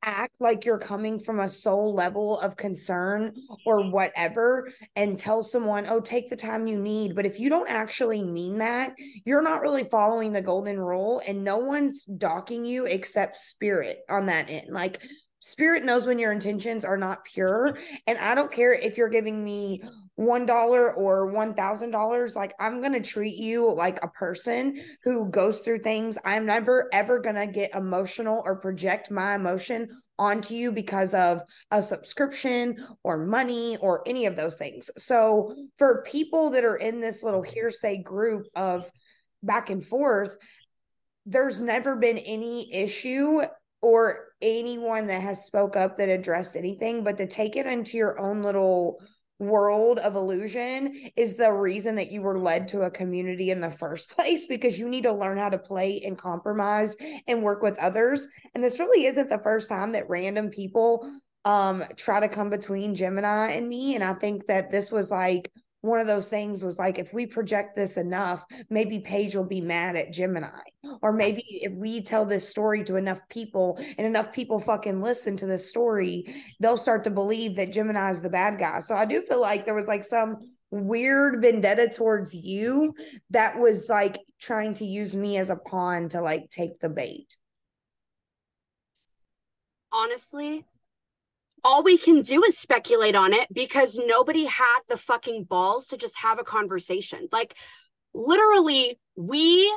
act 0.03 0.33
like 0.39 0.65
you're 0.65 0.79
coming 0.79 1.19
from 1.19 1.39
a 1.39 1.49
soul 1.49 1.93
level 1.93 2.39
of 2.39 2.55
concern 2.55 3.33
or 3.65 3.89
whatever 3.91 4.71
and 4.95 5.17
tell 5.17 5.43
someone, 5.43 5.85
oh, 5.89 5.99
take 5.99 6.29
the 6.29 6.35
time 6.35 6.67
you 6.67 6.77
need. 6.77 7.15
But 7.15 7.25
if 7.25 7.39
you 7.39 7.49
don't 7.49 7.69
actually 7.69 8.23
mean 8.23 8.59
that, 8.59 8.93
you're 9.25 9.43
not 9.43 9.61
really 9.61 9.83
following 9.83 10.31
the 10.31 10.41
golden 10.41 10.79
rule 10.79 11.21
and 11.27 11.43
no 11.43 11.57
one's 11.57 12.05
docking 12.05 12.65
you 12.65 12.85
except 12.85 13.37
spirit 13.37 13.99
on 14.09 14.27
that 14.27 14.49
end. 14.49 14.67
Like, 14.71 15.01
Spirit 15.39 15.83
knows 15.83 16.05
when 16.05 16.19
your 16.19 16.31
intentions 16.31 16.83
are 16.83 16.97
not 16.97 17.23
pure. 17.25 17.77
And 18.07 18.17
I 18.17 18.35
don't 18.35 18.51
care 18.51 18.73
if 18.73 18.97
you're 18.97 19.09
giving 19.09 19.43
me 19.43 19.81
one 20.19 20.45
dollar 20.45 20.93
or 20.95 21.27
one 21.27 21.53
thousand 21.53 21.91
dollars 21.91 22.35
like 22.35 22.53
i'm 22.59 22.81
gonna 22.81 22.99
treat 22.99 23.37
you 23.37 23.71
like 23.71 24.03
a 24.03 24.09
person 24.09 24.77
who 25.01 25.29
goes 25.29 25.61
through 25.61 25.79
things 25.79 26.17
i'm 26.25 26.45
never 26.45 26.89
ever 26.91 27.21
gonna 27.21 27.47
get 27.47 27.73
emotional 27.73 28.43
or 28.43 28.59
project 28.59 29.09
my 29.09 29.35
emotion 29.35 29.87
onto 30.17 30.53
you 30.53 30.73
because 30.73 31.13
of 31.13 31.41
a 31.71 31.81
subscription 31.81 32.85
or 33.03 33.25
money 33.25 33.77
or 33.77 34.03
any 34.05 34.25
of 34.25 34.35
those 34.35 34.57
things 34.57 34.91
so 34.97 35.55
for 35.77 36.03
people 36.05 36.49
that 36.49 36.65
are 36.65 36.75
in 36.75 36.99
this 36.99 37.23
little 37.23 37.41
hearsay 37.41 38.03
group 38.03 38.45
of 38.57 38.91
back 39.41 39.69
and 39.69 39.85
forth 39.85 40.35
there's 41.25 41.61
never 41.61 41.95
been 41.95 42.17
any 42.17 42.69
issue 42.73 43.39
or 43.81 44.28
anyone 44.41 45.07
that 45.07 45.21
has 45.21 45.45
spoke 45.45 45.75
up 45.75 45.95
that 45.97 46.09
addressed 46.09 46.55
anything 46.55 47.03
but 47.03 47.17
to 47.17 47.27
take 47.27 47.55
it 47.55 47.65
into 47.65 47.97
your 47.97 48.19
own 48.19 48.41
little 48.41 48.99
world 49.39 49.99
of 49.99 50.15
illusion 50.15 50.93
is 51.15 51.35
the 51.35 51.51
reason 51.51 51.95
that 51.95 52.11
you 52.11 52.21
were 52.21 52.37
led 52.37 52.67
to 52.67 52.81
a 52.81 52.91
community 52.91 53.51
in 53.51 53.61
the 53.61 53.71
first 53.71 54.09
place 54.15 54.45
because 54.45 54.77
you 54.77 54.87
need 54.87 55.03
to 55.03 55.13
learn 55.13 55.37
how 55.37 55.49
to 55.49 55.57
play 55.57 56.01
and 56.05 56.17
compromise 56.17 56.95
and 57.27 57.41
work 57.41 57.61
with 57.61 57.79
others. 57.79 58.27
And 58.53 58.63
this 58.63 58.79
really 58.79 59.05
isn't 59.05 59.29
the 59.29 59.39
first 59.39 59.69
time 59.69 59.93
that 59.93 60.09
random 60.09 60.49
people 60.49 61.09
um 61.45 61.81
try 61.95 62.19
to 62.19 62.27
come 62.27 62.49
between 62.49 62.95
Gemini 62.95 63.51
and 63.51 63.67
me. 63.67 63.95
And 63.95 64.03
I 64.03 64.13
think 64.13 64.47
that 64.47 64.69
this 64.69 64.91
was 64.91 65.09
like 65.09 65.49
one 65.81 65.99
of 65.99 66.07
those 66.07 66.27
things 66.27 66.63
was 66.63 66.77
like 66.77 66.99
if 66.99 67.13
we 67.13 67.25
project 67.25 67.75
this 67.75 67.97
enough 67.97 68.45
maybe 68.69 68.99
paige 68.99 69.35
will 69.35 69.45
be 69.45 69.61
mad 69.61 69.95
at 69.95 70.11
gemini. 70.11 70.59
Or 71.01 71.13
maybe 71.13 71.43
if 71.49 71.73
we 71.73 72.01
tell 72.01 72.25
this 72.25 72.47
story 72.47 72.83
to 72.85 72.95
enough 72.95 73.21
people 73.29 73.77
and 73.97 74.05
enough 74.05 74.31
people 74.31 74.59
fucking 74.59 75.01
listen 75.01 75.37
to 75.37 75.45
this 75.45 75.69
story 75.69 76.25
they'll 76.59 76.77
start 76.77 77.03
to 77.05 77.09
believe 77.09 77.55
that 77.55 77.71
gemini 77.71 78.11
is 78.11 78.21
the 78.21 78.29
bad 78.29 78.59
guy. 78.59 78.79
So 78.79 78.95
i 78.95 79.05
do 79.05 79.21
feel 79.21 79.41
like 79.41 79.65
there 79.65 79.75
was 79.75 79.87
like 79.87 80.03
some 80.03 80.37
weird 80.71 81.41
vendetta 81.41 81.89
towards 81.89 82.33
you 82.33 82.93
that 83.31 83.57
was 83.57 83.89
like 83.89 84.19
trying 84.39 84.73
to 84.75 84.85
use 84.85 85.15
me 85.15 85.37
as 85.37 85.49
a 85.49 85.55
pawn 85.55 86.09
to 86.09 86.21
like 86.21 86.49
take 86.49 86.79
the 86.79 86.89
bait. 86.89 87.35
Honestly 89.91 90.65
all 91.63 91.83
we 91.83 91.97
can 91.97 92.21
do 92.21 92.43
is 92.43 92.57
speculate 92.57 93.15
on 93.15 93.33
it 93.33 93.47
because 93.53 93.99
nobody 94.03 94.45
had 94.45 94.79
the 94.87 94.97
fucking 94.97 95.45
balls 95.45 95.87
to 95.87 95.97
just 95.97 96.17
have 96.19 96.39
a 96.39 96.43
conversation. 96.43 97.27
Like, 97.31 97.55
literally, 98.13 98.99
we 99.15 99.75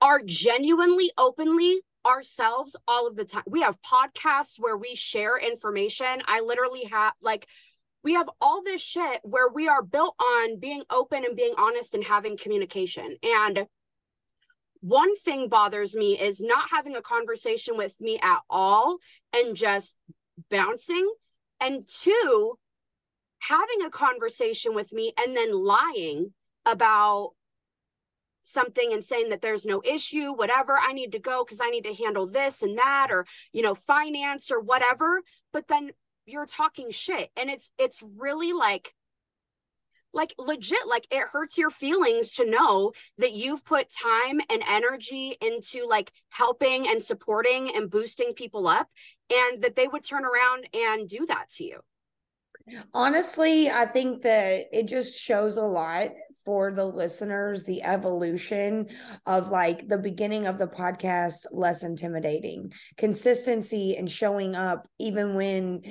are 0.00 0.20
genuinely, 0.24 1.10
openly 1.16 1.80
ourselves 2.06 2.76
all 2.86 3.06
of 3.06 3.16
the 3.16 3.24
time. 3.24 3.44
We 3.46 3.62
have 3.62 3.78
podcasts 3.80 4.56
where 4.58 4.76
we 4.76 4.94
share 4.94 5.38
information. 5.38 6.22
I 6.26 6.40
literally 6.40 6.84
have, 6.84 7.14
like, 7.22 7.46
we 8.02 8.14
have 8.14 8.28
all 8.40 8.62
this 8.62 8.82
shit 8.82 9.20
where 9.22 9.48
we 9.48 9.66
are 9.68 9.82
built 9.82 10.14
on 10.20 10.60
being 10.60 10.82
open 10.90 11.24
and 11.24 11.36
being 11.36 11.54
honest 11.56 11.94
and 11.94 12.04
having 12.04 12.36
communication. 12.36 13.16
And 13.22 13.66
one 14.80 15.16
thing 15.16 15.48
bothers 15.48 15.96
me 15.96 16.20
is 16.20 16.42
not 16.42 16.68
having 16.70 16.94
a 16.94 17.00
conversation 17.00 17.78
with 17.78 17.98
me 17.98 18.20
at 18.22 18.40
all 18.50 18.98
and 19.32 19.56
just 19.56 19.96
bouncing 20.50 21.10
and 21.60 21.86
two 21.86 22.58
having 23.40 23.82
a 23.84 23.90
conversation 23.90 24.74
with 24.74 24.92
me 24.92 25.12
and 25.18 25.36
then 25.36 25.52
lying 25.52 26.32
about 26.64 27.32
something 28.42 28.92
and 28.92 29.02
saying 29.02 29.30
that 29.30 29.40
there's 29.40 29.64
no 29.64 29.80
issue 29.84 30.32
whatever 30.32 30.78
i 30.78 30.92
need 30.92 31.12
to 31.12 31.18
go 31.18 31.44
because 31.44 31.60
i 31.62 31.70
need 31.70 31.84
to 31.84 31.94
handle 31.94 32.26
this 32.26 32.62
and 32.62 32.76
that 32.76 33.08
or 33.10 33.24
you 33.52 33.62
know 33.62 33.74
finance 33.74 34.50
or 34.50 34.60
whatever. 34.60 35.22
But 35.52 35.68
then 35.68 35.92
you're 36.26 36.46
talking 36.46 36.90
shit 36.90 37.30
and 37.36 37.50
it's 37.50 37.70
it's 37.78 38.02
really 38.16 38.52
like 38.52 38.94
like 40.12 40.32
legit 40.38 40.86
like 40.86 41.06
it 41.10 41.24
hurts 41.32 41.58
your 41.58 41.70
feelings 41.70 42.32
to 42.32 42.48
know 42.48 42.92
that 43.18 43.32
you've 43.32 43.64
put 43.64 43.90
time 43.90 44.40
and 44.48 44.62
energy 44.66 45.36
into 45.40 45.86
like 45.86 46.12
helping 46.28 46.86
and 46.88 47.02
supporting 47.02 47.74
and 47.74 47.90
boosting 47.90 48.32
people 48.32 48.68
up 48.68 48.88
and 49.34 49.62
that 49.62 49.76
they 49.76 49.88
would 49.88 50.04
turn 50.04 50.24
around 50.24 50.68
and 50.72 51.08
do 51.08 51.26
that 51.26 51.48
to 51.50 51.64
you. 51.64 51.80
Honestly 52.94 53.68
i 53.68 53.84
think 53.84 54.22
that 54.22 54.64
it 54.72 54.86
just 54.86 55.18
shows 55.18 55.58
a 55.58 55.62
lot 55.62 56.08
for 56.44 56.70
the 56.70 56.84
listeners 56.84 57.64
the 57.64 57.82
evolution 57.82 58.88
of 59.26 59.48
like 59.48 59.88
the 59.88 59.98
beginning 59.98 60.46
of 60.46 60.58
the 60.58 60.66
podcast 60.66 61.46
less 61.52 61.84
intimidating. 61.84 62.72
Consistency 62.96 63.96
and 63.96 64.10
showing 64.10 64.54
up 64.54 64.86
even 64.98 65.34
when 65.34 65.82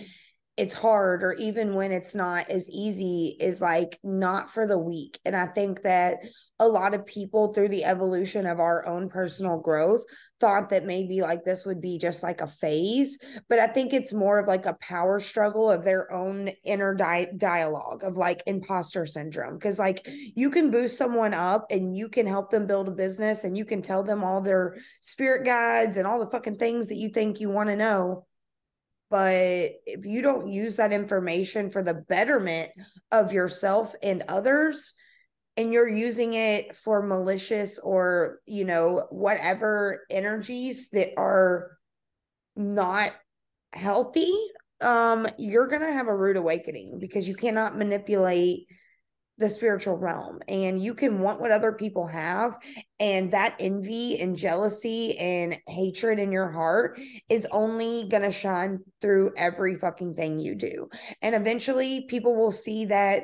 it's 0.55 0.73
hard 0.73 1.23
or 1.23 1.33
even 1.33 1.73
when 1.73 1.91
it's 1.91 2.13
not 2.13 2.47
as 2.49 2.69
easy 2.69 3.35
is 3.39 3.59
like 3.59 3.97
not 4.03 4.51
for 4.51 4.67
the 4.67 4.77
weak. 4.77 5.19
And 5.25 5.35
i 5.35 5.47
think 5.47 5.81
that 5.83 6.17
a 6.59 6.67
lot 6.67 6.93
of 6.93 7.05
people 7.05 7.53
through 7.53 7.69
the 7.69 7.85
evolution 7.85 8.45
of 8.45 8.59
our 8.59 8.87
own 8.87 9.09
personal 9.09 9.59
growth 9.59 10.03
thought 10.43 10.67
that 10.67 10.85
maybe 10.85 11.21
like 11.21 11.45
this 11.45 11.65
would 11.65 11.79
be 11.79 11.97
just 11.97 12.21
like 12.21 12.41
a 12.41 12.47
phase 12.47 13.17
but 13.47 13.59
i 13.59 13.65
think 13.65 13.93
it's 13.93 14.11
more 14.11 14.39
of 14.39 14.45
like 14.45 14.65
a 14.65 14.77
power 14.81 15.17
struggle 15.17 15.71
of 15.71 15.85
their 15.85 16.11
own 16.11 16.49
inner 16.65 16.93
di- 16.93 17.31
dialogue 17.37 18.03
of 18.03 18.17
like 18.17 18.43
imposter 18.45 19.05
syndrome 19.05 19.53
because 19.53 19.79
like 19.79 20.05
you 20.35 20.49
can 20.49 20.69
boost 20.69 20.97
someone 20.97 21.33
up 21.33 21.65
and 21.71 21.95
you 21.95 22.09
can 22.09 22.27
help 22.27 22.49
them 22.49 22.67
build 22.67 22.89
a 22.89 22.91
business 22.91 23.45
and 23.45 23.57
you 23.57 23.63
can 23.63 23.81
tell 23.81 24.03
them 24.03 24.21
all 24.21 24.41
their 24.41 24.75
spirit 24.99 25.45
guides 25.45 25.95
and 25.95 26.05
all 26.05 26.19
the 26.19 26.29
fucking 26.29 26.57
things 26.57 26.89
that 26.89 26.97
you 26.97 27.07
think 27.07 27.39
you 27.39 27.49
want 27.49 27.69
to 27.69 27.77
know 27.77 28.25
but 29.09 29.71
if 29.85 30.05
you 30.05 30.21
don't 30.21 30.51
use 30.51 30.75
that 30.75 30.91
information 30.91 31.69
for 31.69 31.81
the 31.81 31.93
betterment 31.93 32.69
of 33.13 33.31
yourself 33.31 33.95
and 34.03 34.23
others 34.27 34.95
and 35.57 35.71
you're 35.71 35.89
using 35.89 36.33
it 36.33 36.75
for 36.75 37.01
malicious 37.01 37.79
or 37.79 38.39
you 38.45 38.65
know 38.65 39.05
whatever 39.09 40.03
energies 40.09 40.89
that 40.89 41.09
are 41.17 41.71
not 42.55 43.11
healthy 43.73 44.31
um 44.81 45.25
you're 45.37 45.67
going 45.67 45.81
to 45.81 45.91
have 45.91 46.07
a 46.07 46.15
rude 46.15 46.37
awakening 46.37 46.99
because 46.99 47.27
you 47.27 47.35
cannot 47.35 47.77
manipulate 47.77 48.67
the 49.37 49.49
spiritual 49.49 49.97
realm 49.97 50.39
and 50.47 50.81
you 50.81 50.93
can 50.93 51.19
want 51.19 51.41
what 51.41 51.51
other 51.51 51.71
people 51.71 52.05
have 52.05 52.55
and 52.99 53.31
that 53.31 53.55
envy 53.59 54.19
and 54.21 54.37
jealousy 54.37 55.17
and 55.17 55.57
hatred 55.67 56.19
in 56.19 56.31
your 56.31 56.51
heart 56.51 56.99
is 57.29 57.47
only 57.51 58.07
going 58.09 58.21
to 58.21 58.31
shine 58.31 58.79
through 59.01 59.31
every 59.35 59.73
fucking 59.75 60.13
thing 60.13 60.39
you 60.39 60.53
do. 60.53 60.87
And 61.23 61.33
eventually 61.33 62.05
people 62.07 62.35
will 62.35 62.51
see 62.51 62.85
that 62.85 63.23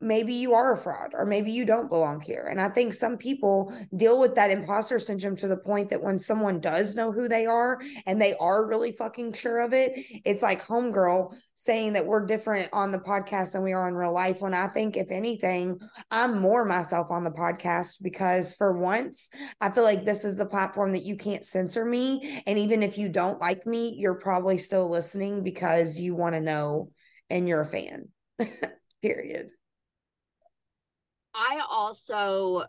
maybe 0.00 0.32
you 0.32 0.54
are 0.54 0.72
a 0.72 0.76
fraud 0.76 1.10
or 1.12 1.26
maybe 1.26 1.50
you 1.50 1.64
don't 1.64 1.88
belong 1.88 2.20
here. 2.20 2.46
And 2.50 2.60
I 2.60 2.68
think 2.68 2.94
some 2.94 3.16
people 3.16 3.74
deal 3.96 4.20
with 4.20 4.34
that 4.36 4.50
imposter 4.50 4.98
syndrome 5.00 5.36
to 5.36 5.48
the 5.48 5.56
point 5.56 5.90
that 5.90 6.02
when 6.02 6.18
someone 6.18 6.60
does 6.60 6.94
know 6.94 7.10
who 7.10 7.26
they 7.26 7.46
are 7.46 7.80
and 8.06 8.20
they 8.20 8.34
are 8.34 8.68
really 8.68 8.92
fucking 8.92 9.32
sure 9.32 9.60
of 9.60 9.72
it, 9.72 9.92
it's 10.24 10.42
like 10.42 10.64
homegirl 10.64 11.34
saying 11.56 11.94
that 11.94 12.06
we're 12.06 12.24
different 12.24 12.68
on 12.72 12.92
the 12.92 12.98
podcast 12.98 13.52
than 13.52 13.64
we 13.64 13.72
are 13.72 13.88
in 13.88 13.94
real 13.94 14.12
life. 14.12 14.40
When 14.40 14.54
I 14.54 14.68
think, 14.68 14.96
if 14.96 15.10
anything, 15.10 15.80
I'm 16.08 16.40
more 16.40 16.64
myself 16.64 17.10
on 17.10 17.24
the 17.24 17.32
podcast 17.32 18.00
because 18.00 18.54
for 18.54 18.78
once, 18.78 19.30
I 19.60 19.70
feel 19.70 19.82
like 19.82 20.04
this 20.04 20.24
is 20.24 20.36
the 20.36 20.46
platform 20.46 20.92
that 20.92 21.02
you 21.02 21.16
can't 21.16 21.44
censor 21.44 21.84
me. 21.84 22.40
And 22.46 22.58
even 22.58 22.84
if 22.84 22.96
you 22.96 23.08
don't 23.08 23.40
like 23.40 23.66
me, 23.66 23.96
you're 23.98 24.20
probably 24.20 24.58
still 24.58 24.88
listening 24.88 25.42
because 25.42 25.98
you 25.98 26.14
want 26.14 26.36
to 26.36 26.40
know 26.40 26.92
and 27.28 27.48
you're 27.48 27.62
a 27.62 27.66
fan. 27.66 28.08
Period. 29.02 29.50
I 31.38 31.62
also 31.70 32.64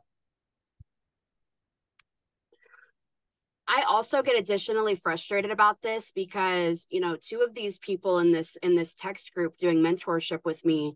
I 3.68 3.84
also 3.88 4.22
get 4.22 4.38
additionally 4.38 4.96
frustrated 4.96 5.52
about 5.52 5.82
this 5.82 6.12
because, 6.12 6.86
you 6.90 7.00
know, 7.00 7.18
two 7.20 7.42
of 7.42 7.54
these 7.54 7.80
people 7.80 8.20
in 8.20 8.32
this 8.32 8.56
in 8.58 8.76
this 8.76 8.94
text 8.94 9.34
group 9.34 9.58
doing 9.58 9.80
mentorship 9.80 10.40
with 10.46 10.64
me 10.64 10.96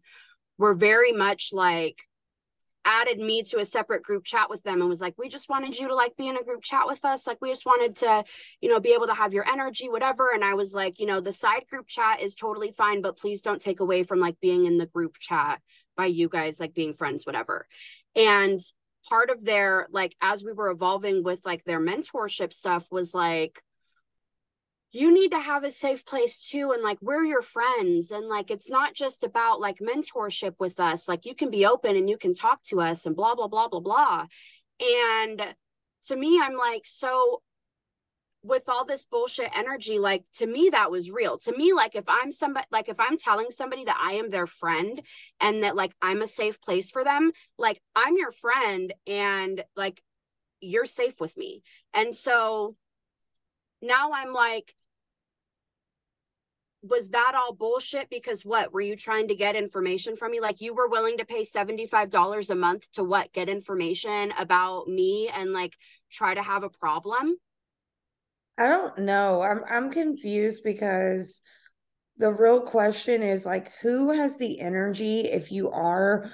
were 0.60 0.76
very 0.76 1.12
much 1.12 1.50
like 1.52 2.04
added 2.86 3.20
me 3.20 3.44
to 3.44 3.60
a 3.60 3.66
separate 3.66 4.04
group 4.04 4.24
chat 4.24 4.50
with 4.50 4.64
them 4.64 4.82
and 4.82 4.90
was 4.90 5.02
like 5.02 5.16
we 5.18 5.30
just 5.30 5.50
wanted 5.50 5.78
you 5.78 5.88
to 5.88 5.96
like 5.96 6.16
be 6.18 6.28
in 6.28 6.38
a 6.38 6.44
group 6.44 6.62
chat 6.62 6.86
with 6.86 7.04
us. 7.06 7.26
Like 7.28 7.40
we 7.42 7.50
just 7.50 7.66
wanted 7.66 7.96
to 7.98 8.24
you 8.62 8.70
know 8.70 8.80
be 8.80 8.94
able 8.94 9.08
to 9.08 9.14
have 9.14 9.34
your 9.34 9.48
energy 9.48 9.90
whatever. 9.90 10.32
And 10.34 10.44
i 10.44 10.54
was 10.54 10.74
like 10.74 11.00
you 11.00 11.06
know 11.06 11.22
the 11.22 11.32
side 11.32 11.66
group 11.70 11.88
chat 11.88 12.22
is 12.22 12.36
totally 12.36 12.72
fine 12.72 13.02
but 13.02 13.18
please 13.18 13.42
don't 13.42 13.62
take 13.62 13.80
away 13.80 14.04
from 14.04 14.20
like 14.20 14.40
being 14.40 14.66
in 14.66 14.78
the 14.78 14.86
group 14.88 15.18
chat 15.20 15.62
by 15.96 16.06
you 16.06 16.28
guys 16.30 16.60
like 16.60 16.74
being 16.74 16.94
friends 16.94 17.26
whatever. 17.26 17.68
And 18.16 18.60
part 19.08 19.30
of 19.30 19.44
their 19.44 19.88
like 19.92 20.16
as 20.22 20.44
we 20.44 20.54
were 20.54 20.70
evolving 20.70 21.24
with 21.24 21.42
like 21.46 21.64
their 21.66 21.80
mentorship 21.80 22.54
stuff 22.54 22.88
was 22.92 23.14
like 23.14 23.62
you 24.94 25.12
need 25.12 25.32
to 25.32 25.40
have 25.40 25.64
a 25.64 25.72
safe 25.72 26.06
place 26.06 26.48
too 26.48 26.72
and 26.72 26.84
like 26.84 27.00
we're 27.02 27.24
your 27.24 27.42
friends 27.42 28.12
and 28.12 28.28
like 28.28 28.52
it's 28.52 28.70
not 28.70 28.94
just 28.94 29.24
about 29.24 29.60
like 29.60 29.80
mentorship 29.80 30.54
with 30.60 30.80
us 30.80 31.08
like 31.08 31.26
you 31.26 31.34
can 31.36 31.50
be 31.50 31.66
open 31.66 31.98
and 31.98 32.08
you 32.08 32.18
can 32.18 32.34
talk 32.34 32.64
to 32.64 32.80
us 32.80 33.08
and 33.08 33.16
blah 33.16 33.36
blah 33.36 33.48
blah 33.48 33.68
blah 33.68 33.80
blah. 33.80 34.26
And 34.80 35.56
to 36.06 36.16
me 36.16 36.40
i'm 36.42 36.56
like 36.56 36.84
so 36.86 37.42
with 38.44 38.68
all 38.68 38.86
this 38.86 39.06
bullshit 39.06 39.50
energy 39.58 39.98
like 39.98 40.26
to 40.34 40.46
me 40.46 40.70
that 40.72 40.92
was 40.92 41.10
real. 41.10 41.38
To 41.40 41.58
me 41.58 41.74
like 41.74 41.96
if 41.96 42.04
i'm 42.08 42.32
somebody 42.32 42.68
like 42.72 42.88
if 42.88 43.00
i'm 43.00 43.18
telling 43.18 43.48
somebody 43.50 43.86
that 43.86 44.00
i 44.00 44.14
am 44.14 44.30
their 44.30 44.48
friend 44.48 45.02
and 45.40 45.64
that 45.64 45.76
like 45.76 45.96
i'm 46.04 46.22
a 46.22 46.28
safe 46.28 46.62
place 46.62 46.92
for 46.92 47.04
them 47.04 47.32
like 47.58 47.82
i'm 47.96 48.16
your 48.16 48.32
friend 48.32 48.94
and 49.08 49.64
like 49.76 50.00
you're 50.62 50.86
safe 50.86 51.20
with 51.20 51.36
me. 51.36 51.64
And 51.96 52.16
so 52.16 52.76
now 53.82 54.12
i'm 54.14 54.34
like 54.34 54.76
was 56.84 57.10
that 57.10 57.32
all 57.34 57.54
bullshit? 57.54 58.10
Because 58.10 58.44
what 58.44 58.74
were 58.74 58.82
you 58.82 58.98
trying 58.98 59.30
to 59.30 59.36
get 59.36 59.56
information 59.56 60.18
from 60.18 60.32
me? 60.32 60.42
Like 60.42 60.60
you 60.60 60.74
were 60.74 60.90
willing 60.90 61.18
to 61.18 61.26
pay 61.26 61.44
$75 61.44 62.50
a 62.50 62.56
month 62.56 62.92
to 62.94 63.04
what 63.04 63.32
get 63.32 63.48
information 63.48 64.34
about 64.38 64.88
me 64.88 65.32
and 65.34 65.54
like 65.54 65.76
try 66.12 66.34
to 66.34 66.44
have 66.44 66.64
a 66.64 66.70
problem? 66.70 67.38
I 68.58 68.68
don't 68.68 69.00
know. 69.00 69.42
I'm 69.42 69.62
I'm 69.70 69.92
confused 69.92 70.64
because 70.64 71.42
the 72.18 72.32
real 72.32 72.62
question 72.62 73.24
is 73.24 73.46
like 73.46 73.72
who 73.82 74.12
has 74.12 74.38
the 74.38 74.60
energy 74.60 75.22
if 75.22 75.52
you 75.52 75.72
are 75.72 76.30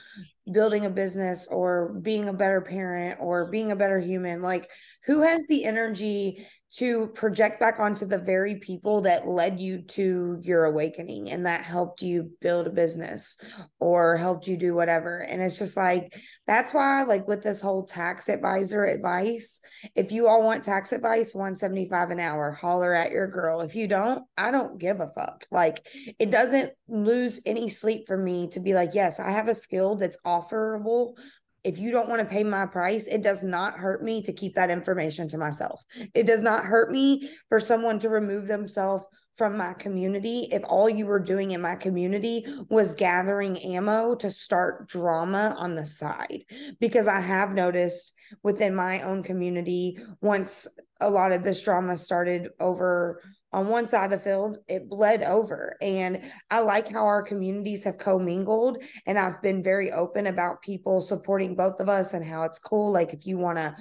building 0.52 0.86
a 0.86 0.90
business 0.90 1.48
or 1.48 1.94
being 2.02 2.28
a 2.28 2.34
better 2.34 2.60
parent 2.60 3.20
or 3.22 3.52
being 3.52 3.72
a 3.72 3.76
better 3.76 4.00
human? 4.00 4.42
Like 4.42 4.70
who 5.06 5.22
has 5.22 5.46
the 5.46 5.64
energy 5.64 6.48
to 6.72 7.08
project 7.08 7.60
back 7.60 7.80
onto 7.80 8.06
the 8.06 8.20
very 8.20 8.56
people 8.56 9.02
that 9.02 9.28
led 9.28 9.60
you 9.60 9.82
to 9.82 10.40
your 10.42 10.66
awakening 10.66 11.32
and 11.32 11.46
that 11.46 11.64
helped 11.64 12.02
you 12.02 12.32
build 12.42 12.68
a 12.68 12.72
business 12.72 13.38
or 13.80 14.16
helped 14.18 14.46
you 14.46 14.56
do 14.56 14.76
whatever. 14.76 15.20
And 15.20 15.42
it's 15.42 15.58
just 15.58 15.76
like, 15.76 16.16
that's 16.46 16.74
why, 16.74 17.04
like, 17.04 17.28
with 17.28 17.42
this 17.42 17.60
whole 17.60 17.86
tax 17.86 18.30
advisor 18.30 18.86
advice, 18.86 19.60
if 19.96 20.12
you 20.12 20.28
all 20.28 20.44
want 20.44 20.64
tax 20.64 20.92
advice, 20.92 21.34
175 21.34 22.12
an 22.12 22.20
hour, 22.20 22.52
holler 22.52 22.94
at 22.94 23.12
your 23.12 23.28
girl. 23.28 23.62
If 23.62 23.76
you 23.76 23.88
don't, 23.88 24.24
I 24.38 24.52
don't 24.52 24.80
give 24.80 25.00
a 25.00 25.10
fuck. 25.10 25.46
Like, 25.52 25.88
it 26.20 26.30
doesn't 26.30 26.72
lose 26.88 27.42
any 27.46 27.68
sleep 27.68 28.06
for 28.06 28.18
me 28.18 28.48
to 28.50 28.60
be 28.60 28.76
like, 28.76 28.92
yes, 28.94 29.20
I 29.20 29.32
have 29.32 29.48
a 29.48 29.56
skill 29.56 29.96
that's 29.96 30.20
offerable 30.26 31.16
if 31.64 31.78
you 31.78 31.92
don't 31.92 32.10
want 32.10 32.20
to 32.20 32.26
pay 32.26 32.44
my 32.44 32.66
price, 32.66 33.08
it 33.08 33.22
does 33.22 33.44
not 33.44 33.74
hurt 33.74 34.04
me 34.04 34.22
to 34.24 34.34
keep 34.34 34.56
that 34.56 34.70
information 34.70 35.28
to 35.30 35.38
myself. 35.38 35.84
It 36.14 36.24
does 36.26 36.42
not 36.42 36.66
hurt 36.66 36.92
me 36.92 37.30
for 37.50 37.60
someone 37.60 38.00
to 38.00 38.10
remove 38.10 38.48
themselves 38.48 39.06
from 39.38 39.56
my 39.56 39.74
community 39.74 40.50
if 40.52 40.62
all 40.68 40.90
you 40.90 41.06
were 41.06 41.20
doing 41.20 41.52
in 41.52 41.62
my 41.62 41.74
community 41.74 42.46
was 42.70 42.94
gathering 42.94 43.58
ammo 43.60 44.14
to 44.16 44.30
start 44.30 44.90
drama 44.90 45.56
on 45.58 45.76
the 45.76 45.86
side. 45.86 46.44
Because 46.82 47.08
I 47.08 47.22
have 47.22 47.54
noticed 47.54 48.14
within 48.44 48.76
my 48.76 49.02
own 49.02 49.24
community, 49.24 49.98
once 50.22 50.68
a 51.00 51.10
lot 51.10 51.32
of 51.32 51.44
this 51.44 51.62
drama 51.62 51.96
started 51.96 52.50
over 52.60 53.22
on 53.52 53.68
one 53.68 53.88
side 53.88 54.06
of 54.06 54.12
the 54.12 54.20
field, 54.20 54.60
it 54.68 54.90
bled 54.90 55.24
over. 55.24 55.76
And 55.82 56.22
I 56.52 56.60
like 56.62 56.92
how 56.92 57.06
our 57.06 57.24
communities 57.24 57.84
have 57.84 57.98
commingled. 57.98 58.84
And 59.08 59.18
I've 59.18 59.42
been 59.42 59.64
very 59.64 59.92
open 59.92 60.28
about 60.28 60.62
people 60.62 61.02
supporting 61.02 61.56
both 61.56 61.80
of 61.80 61.90
us 61.90 62.14
and 62.14 62.24
how 62.24 62.44
it's 62.44 62.60
cool. 62.60 62.92
Like, 62.92 63.14
if 63.14 63.26
you 63.26 63.38
want 63.38 63.58
to 63.58 63.76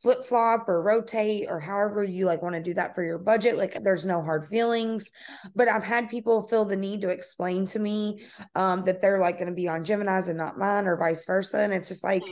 flip 0.00 0.22
flop 0.22 0.68
or 0.68 0.80
rotate 0.80 1.46
or 1.48 1.58
however 1.58 2.04
you 2.04 2.24
like 2.24 2.40
want 2.40 2.54
to 2.54 2.62
do 2.62 2.74
that 2.74 2.94
for 2.94 3.02
your 3.02 3.18
budget, 3.18 3.56
like, 3.56 3.82
there's 3.82 4.06
no 4.06 4.22
hard 4.22 4.46
feelings. 4.46 5.10
But 5.56 5.66
I've 5.66 5.82
had 5.82 6.08
people 6.08 6.46
feel 6.46 6.64
the 6.64 6.76
need 6.76 7.00
to 7.00 7.08
explain 7.08 7.66
to 7.66 7.80
me 7.80 8.24
um, 8.54 8.84
that 8.84 9.00
they're 9.00 9.18
like 9.18 9.38
going 9.38 9.48
to 9.48 9.54
be 9.54 9.66
on 9.66 9.82
Gemini's 9.82 10.28
and 10.28 10.38
not 10.38 10.58
mine 10.58 10.86
or 10.86 10.96
vice 10.96 11.24
versa. 11.24 11.58
And 11.58 11.72
it's 11.72 11.88
just 11.88 12.04
like, 12.04 12.22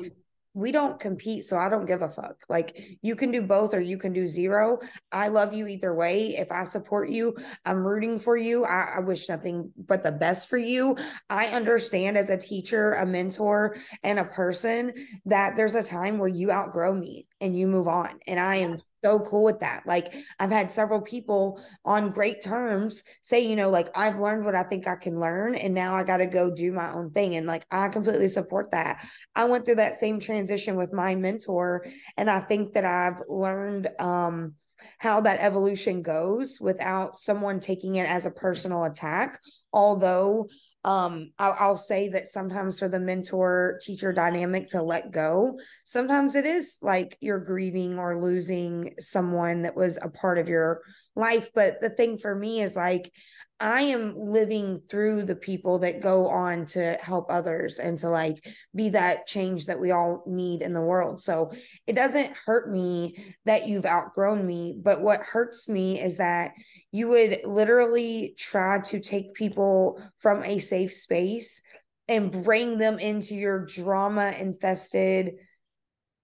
we 0.56 0.72
don't 0.72 0.98
compete 0.98 1.44
so 1.44 1.58
i 1.58 1.68
don't 1.68 1.84
give 1.84 2.00
a 2.00 2.08
fuck. 2.08 2.36
Like 2.48 2.98
you 3.02 3.14
can 3.14 3.30
do 3.30 3.42
both 3.42 3.74
or 3.74 3.80
you 3.80 3.98
can 3.98 4.12
do 4.14 4.26
zero. 4.26 4.78
I 5.12 5.28
love 5.28 5.52
you 5.52 5.66
either 5.66 5.94
way. 5.94 6.28
If 6.28 6.50
i 6.50 6.64
support 6.64 7.10
you 7.10 7.36
i'm 7.66 7.86
rooting 7.86 8.18
for 8.18 8.36
you. 8.36 8.64
I, 8.64 8.94
I, 8.96 9.00
wish 9.00 9.28
nothing 9.28 9.70
but 9.76 10.02
the 10.02 10.12
best 10.12 10.48
for 10.48 10.56
you. 10.56 10.96
I 11.28 11.48
understand 11.48 12.16
as 12.16 12.30
a 12.30 12.38
teacher 12.38 12.92
a 12.92 13.04
mentor 13.04 13.76
and 14.02 14.18
a 14.18 14.24
person 14.24 14.92
that 15.26 15.56
there's 15.56 15.74
a 15.74 15.82
time 15.82 16.16
where 16.16 16.28
you 16.28 16.50
outgrow 16.50 16.94
me 16.94 17.28
and 17.42 17.56
you 17.56 17.66
move 17.66 17.86
on 17.86 18.18
and 18.26 18.40
i 18.40 18.56
am 18.56 18.78
so 19.04 19.20
cool 19.20 19.44
with 19.44 19.60
that. 19.60 19.86
Like 19.86 20.14
I've 20.38 20.50
had 20.50 20.70
several 20.70 21.00
people 21.00 21.60
on 21.84 22.10
great 22.10 22.42
terms 22.42 23.02
say, 23.22 23.46
you 23.46 23.56
know, 23.56 23.70
like 23.70 23.88
I've 23.94 24.18
learned 24.18 24.44
what 24.44 24.54
I 24.54 24.62
think 24.62 24.86
I 24.86 24.96
can 24.96 25.18
learn 25.18 25.54
and 25.54 25.74
now 25.74 25.94
I 25.94 26.02
got 26.02 26.18
to 26.18 26.26
go 26.26 26.50
do 26.50 26.72
my 26.72 26.92
own 26.92 27.10
thing 27.10 27.36
and 27.36 27.46
like 27.46 27.64
I 27.70 27.88
completely 27.88 28.28
support 28.28 28.70
that. 28.72 29.06
I 29.34 29.44
went 29.44 29.64
through 29.64 29.76
that 29.76 29.94
same 29.94 30.18
transition 30.18 30.76
with 30.76 30.92
my 30.92 31.14
mentor 31.14 31.86
and 32.16 32.30
I 32.30 32.40
think 32.40 32.72
that 32.72 32.84
I've 32.84 33.20
learned 33.28 33.88
um 33.98 34.54
how 34.98 35.20
that 35.20 35.40
evolution 35.40 36.00
goes 36.00 36.58
without 36.60 37.16
someone 37.16 37.60
taking 37.60 37.96
it 37.96 38.08
as 38.08 38.26
a 38.26 38.30
personal 38.30 38.84
attack. 38.84 39.40
Although 39.72 40.48
um 40.86 41.32
I'll, 41.38 41.56
I'll, 41.58 41.76
say 41.76 42.08
that 42.10 42.28
sometimes 42.28 42.78
for 42.78 42.88
the 42.88 43.00
mentor 43.00 43.78
teacher 43.82 44.12
dynamic 44.12 44.68
to 44.68 44.82
let 44.82 45.10
go 45.10 45.58
sometimes 45.84 46.34
it 46.36 46.46
is 46.46 46.78
like 46.80 47.18
you're 47.20 47.40
grieving 47.40 47.98
or 47.98 48.22
losing 48.22 48.94
someone 48.98 49.62
that 49.62 49.76
was 49.76 49.98
a 50.00 50.08
part 50.08 50.38
of 50.38 50.48
your 50.48 50.80
life 51.16 51.50
but 51.54 51.80
the 51.80 51.90
thing 51.90 52.18
for 52.18 52.34
me 52.34 52.60
is 52.60 52.76
like 52.76 53.12
I 53.58 53.82
am 53.82 54.14
living 54.18 54.82
through 54.90 55.22
the 55.22 55.36
people 55.36 55.78
that 55.78 56.02
go 56.02 56.28
on 56.28 56.66
to 56.66 56.98
help 57.00 57.26
others 57.30 57.78
and 57.78 57.98
to 58.00 58.10
like 58.10 58.46
be 58.74 58.90
that 58.90 59.26
change 59.26 59.66
that 59.66 59.80
we 59.80 59.92
all 59.92 60.22
need 60.26 60.60
in 60.60 60.74
the 60.74 60.82
world. 60.82 61.22
So 61.22 61.50
it 61.86 61.96
doesn't 61.96 62.34
hurt 62.44 62.70
me 62.70 63.34
that 63.46 63.66
you've 63.66 63.86
outgrown 63.86 64.46
me, 64.46 64.78
but 64.78 65.00
what 65.00 65.20
hurts 65.20 65.70
me 65.70 65.98
is 65.98 66.18
that 66.18 66.52
you 66.92 67.08
would 67.08 67.40
literally 67.44 68.34
try 68.38 68.80
to 68.80 69.00
take 69.00 69.34
people 69.34 70.00
from 70.18 70.42
a 70.42 70.58
safe 70.58 70.92
space 70.92 71.62
and 72.08 72.44
bring 72.44 72.78
them 72.78 72.98
into 72.98 73.34
your 73.34 73.66
drama 73.66 74.32
infested 74.38 75.34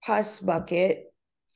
pus 0.03 0.39
bucket 0.39 1.05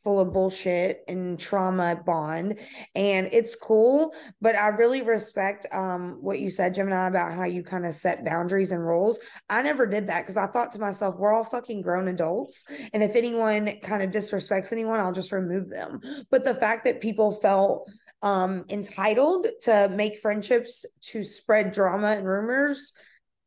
full 0.04 0.20
of 0.20 0.32
bullshit 0.32 1.04
and 1.08 1.39
trauma 1.39 2.02
bond. 2.06 2.58
And 2.96 3.28
it's 3.34 3.56
cool 3.56 4.13
but 4.39 4.56
i 4.56 4.67
really 4.67 5.02
respect 5.02 5.65
um 5.74 6.17
what 6.22 6.39
you 6.39 6.50
said 6.50 6.74
gemini 6.76 7.08
about 7.08 7.34
how 7.34 7.46
you 7.46 7.63
kind 7.63 7.86
of 7.86 7.93
set 7.93 8.24
boundaries 8.24 8.72
and 8.72 8.86
rules. 8.86 9.20
I 9.50 9.63
never 9.63 9.86
did 9.86 10.08
that 10.08 10.22
because 10.22 10.38
i 10.38 10.48
thought 10.48 10.72
to 10.74 10.80
myself 10.80 11.17
we're 11.17 11.34
all 11.34 11.43
fucking 11.43 11.82
grown 11.82 12.08
adults 12.08 12.65
and 12.93 13.04
if 13.04 13.15
anyone 13.15 13.70
kind 13.82 14.02
of 14.02 14.12
disrespects 14.12 14.72
anyone 14.72 15.00
i'll 15.00 15.12
just 15.12 15.32
remove 15.32 15.70
them. 15.70 16.00
But 16.30 16.46
the 16.46 16.56
fact 16.56 16.86
that 16.86 17.02
people 17.02 17.32
felt 17.32 17.89
um 18.22 18.66
entitled 18.70 19.48
to 19.62 19.90
make 19.94 20.18
friendships 20.18 20.86
to 21.02 21.24
spread 21.24 21.72
drama 21.72 22.08
and 22.08 22.28
rumors 22.28 22.94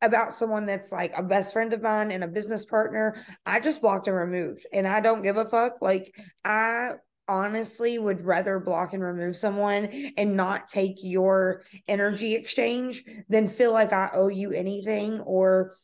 about 0.03 0.33
someone 0.33 0.67
that's 0.67 0.93
like 0.93 1.13
a 1.17 1.23
best 1.23 1.53
friend 1.53 1.73
of 1.73 1.83
mine 1.83 2.11
and 2.11 2.25
a 2.25 2.29
business 2.29 2.65
partner, 2.65 3.23
I 3.45 3.61
just 3.61 3.83
blocked 3.83 4.09
and 4.09 4.17
removed. 4.17 4.67
And 4.73 4.87
I 4.87 5.01
don't 5.01 5.23
give 5.23 5.37
a 5.37 5.45
fuck. 5.45 5.83
Like, 5.83 6.15
I 6.45 6.93
honestly 7.29 7.99
would 7.99 8.23
rather 8.23 8.59
block 8.59 8.93
and 8.93 9.03
remove 9.03 9.37
someone 9.37 10.13
and 10.17 10.37
not 10.37 10.69
take 10.69 10.97
your 11.03 11.65
energy 11.87 12.35
exchange 12.35 13.05
than 13.29 13.49
feel 13.49 13.73
like 13.73 13.93
I 13.93 14.11
owe 14.15 14.29
you 14.29 14.53
anything 14.53 15.21
or 15.21 15.77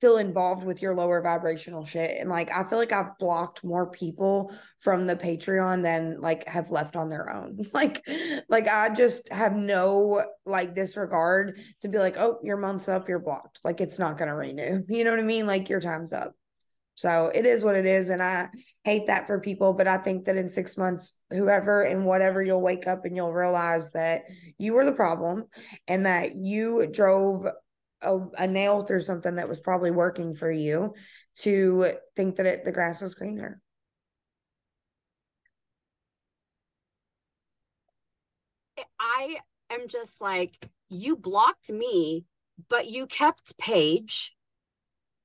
feel 0.00 0.18
involved 0.18 0.64
with 0.64 0.80
your 0.80 0.94
lower 0.94 1.20
vibrational 1.20 1.84
shit. 1.84 2.20
And 2.20 2.30
like 2.30 2.54
I 2.54 2.64
feel 2.64 2.78
like 2.78 2.92
I've 2.92 3.18
blocked 3.18 3.64
more 3.64 3.90
people 3.90 4.52
from 4.78 5.06
the 5.06 5.16
Patreon 5.16 5.82
than 5.82 6.20
like 6.20 6.46
have 6.48 6.70
left 6.70 6.94
on 6.96 7.08
their 7.08 7.30
own. 7.30 7.58
like 7.72 8.06
like 8.48 8.68
I 8.68 8.94
just 8.94 9.32
have 9.32 9.54
no 9.54 10.24
like 10.46 10.74
disregard 10.74 11.60
to 11.80 11.88
be 11.88 11.98
like, 11.98 12.16
"Oh, 12.16 12.38
your 12.42 12.56
month's 12.56 12.88
up, 12.88 13.08
you're 13.08 13.18
blocked." 13.18 13.60
Like 13.64 13.80
it's 13.80 13.98
not 13.98 14.18
going 14.18 14.28
to 14.28 14.34
renew. 14.34 14.84
You 14.88 15.04
know 15.04 15.10
what 15.10 15.20
I 15.20 15.24
mean? 15.24 15.46
Like 15.46 15.68
your 15.68 15.80
time's 15.80 16.12
up. 16.12 16.34
So 16.94 17.30
it 17.32 17.46
is 17.46 17.62
what 17.62 17.76
it 17.76 17.86
is 17.86 18.10
and 18.10 18.20
I 18.20 18.48
hate 18.82 19.06
that 19.06 19.28
for 19.28 19.38
people, 19.38 19.72
but 19.72 19.86
I 19.86 19.98
think 19.98 20.24
that 20.24 20.36
in 20.36 20.48
6 20.48 20.76
months 20.76 21.20
whoever 21.30 21.82
and 21.82 22.04
whatever 22.04 22.42
you'll 22.42 22.60
wake 22.60 22.88
up 22.88 23.04
and 23.04 23.14
you'll 23.14 23.32
realize 23.32 23.92
that 23.92 24.22
you 24.58 24.72
were 24.72 24.84
the 24.84 24.92
problem 24.92 25.44
and 25.86 26.06
that 26.06 26.34
you 26.34 26.88
drove 26.90 27.46
a, 28.02 28.18
a 28.38 28.46
nail 28.46 28.82
through 28.82 29.00
something 29.00 29.36
that 29.36 29.48
was 29.48 29.60
probably 29.60 29.90
working 29.90 30.34
for 30.34 30.50
you 30.50 30.94
to 31.36 31.92
think 32.16 32.36
that 32.36 32.46
it, 32.46 32.64
the 32.64 32.72
grass 32.72 33.00
was 33.00 33.14
greener. 33.14 33.60
I 39.00 39.38
am 39.70 39.88
just 39.88 40.20
like, 40.20 40.68
you 40.88 41.16
blocked 41.16 41.70
me, 41.70 42.24
but 42.68 42.88
you 42.88 43.06
kept 43.06 43.56
Paige 43.58 44.34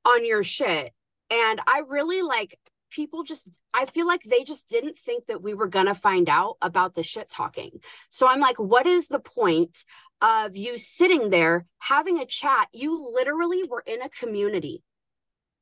on 0.06 0.26
your 0.26 0.44
shit. 0.44 0.94
And 1.30 1.62
I 1.66 1.82
really 1.88 2.22
like 2.22 2.60
people 2.94 3.24
just 3.24 3.50
I 3.74 3.86
feel 3.86 4.08
like 4.08 4.24
they 4.24 4.44
just 4.44 4.70
didn't 4.70 4.98
think 4.98 5.26
that 5.28 5.42
we 5.42 5.54
were 5.54 5.68
going 5.68 5.88
to 5.88 5.96
find 5.96 6.30
out 6.30 6.58
about 6.62 6.94
the 6.94 7.04
shit 7.04 7.30
talking. 7.30 7.80
So 8.10 8.28
I'm 8.28 8.40
like, 8.40 8.60
what 8.60 8.86
is 8.86 9.08
the 9.08 9.20
point 9.20 9.84
of 10.22 10.56
you 10.56 10.78
sitting 10.78 11.30
there 11.30 11.66
having 11.80 12.20
a 12.20 12.26
chat? 12.26 12.68
You 12.72 13.12
literally 13.14 13.64
were 13.64 13.84
in 13.86 14.02
a 14.02 14.10
community 14.10 14.84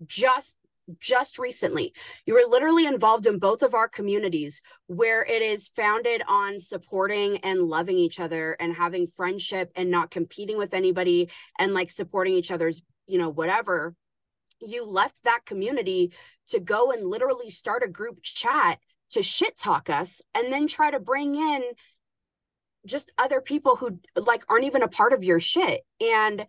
just 0.06 0.58
just 1.00 1.40
recently. 1.40 1.94
You 2.26 2.34
were 2.34 2.50
literally 2.50 2.86
involved 2.86 3.26
in 3.26 3.40
both 3.40 3.62
of 3.62 3.74
our 3.74 3.88
communities 3.88 4.62
where 4.88 5.24
it 5.24 5.42
is 5.42 5.70
founded 5.70 6.22
on 6.28 6.60
supporting 6.60 7.38
and 7.38 7.62
loving 7.62 7.98
each 7.98 8.20
other 8.20 8.58
and 8.60 8.76
having 8.76 9.08
friendship 9.08 9.72
and 9.76 9.90
not 9.90 10.12
competing 10.12 10.58
with 10.58 10.74
anybody 10.74 11.30
and 11.60 11.74
like 11.74 11.92
supporting 11.92 12.34
each 12.34 12.52
other's, 12.52 12.82
you 13.08 13.18
know, 13.18 13.30
whatever 13.30 13.96
you 14.62 14.86
left 14.86 15.24
that 15.24 15.46
community 15.46 16.14
to 16.50 16.60
go 16.60 16.92
and 16.92 17.08
literally 17.08 17.50
start 17.50 17.84
a 17.84 17.90
group 17.90 18.22
chat 18.22 18.80
to 19.12 19.24
shit 19.24 19.58
talk 19.58 19.90
us 19.90 20.22
and 20.34 20.52
then 20.52 20.68
try 20.68 20.92
to 20.92 21.00
bring 21.00 21.36
in 21.36 21.64
just 22.86 23.12
other 23.18 23.42
people 23.42 23.76
who 23.76 24.00
like 24.16 24.44
aren't 24.50 24.66
even 24.66 24.84
a 24.84 24.88
part 24.88 25.14
of 25.14 25.24
your 25.24 25.40
shit. 25.40 25.82
And 26.00 26.46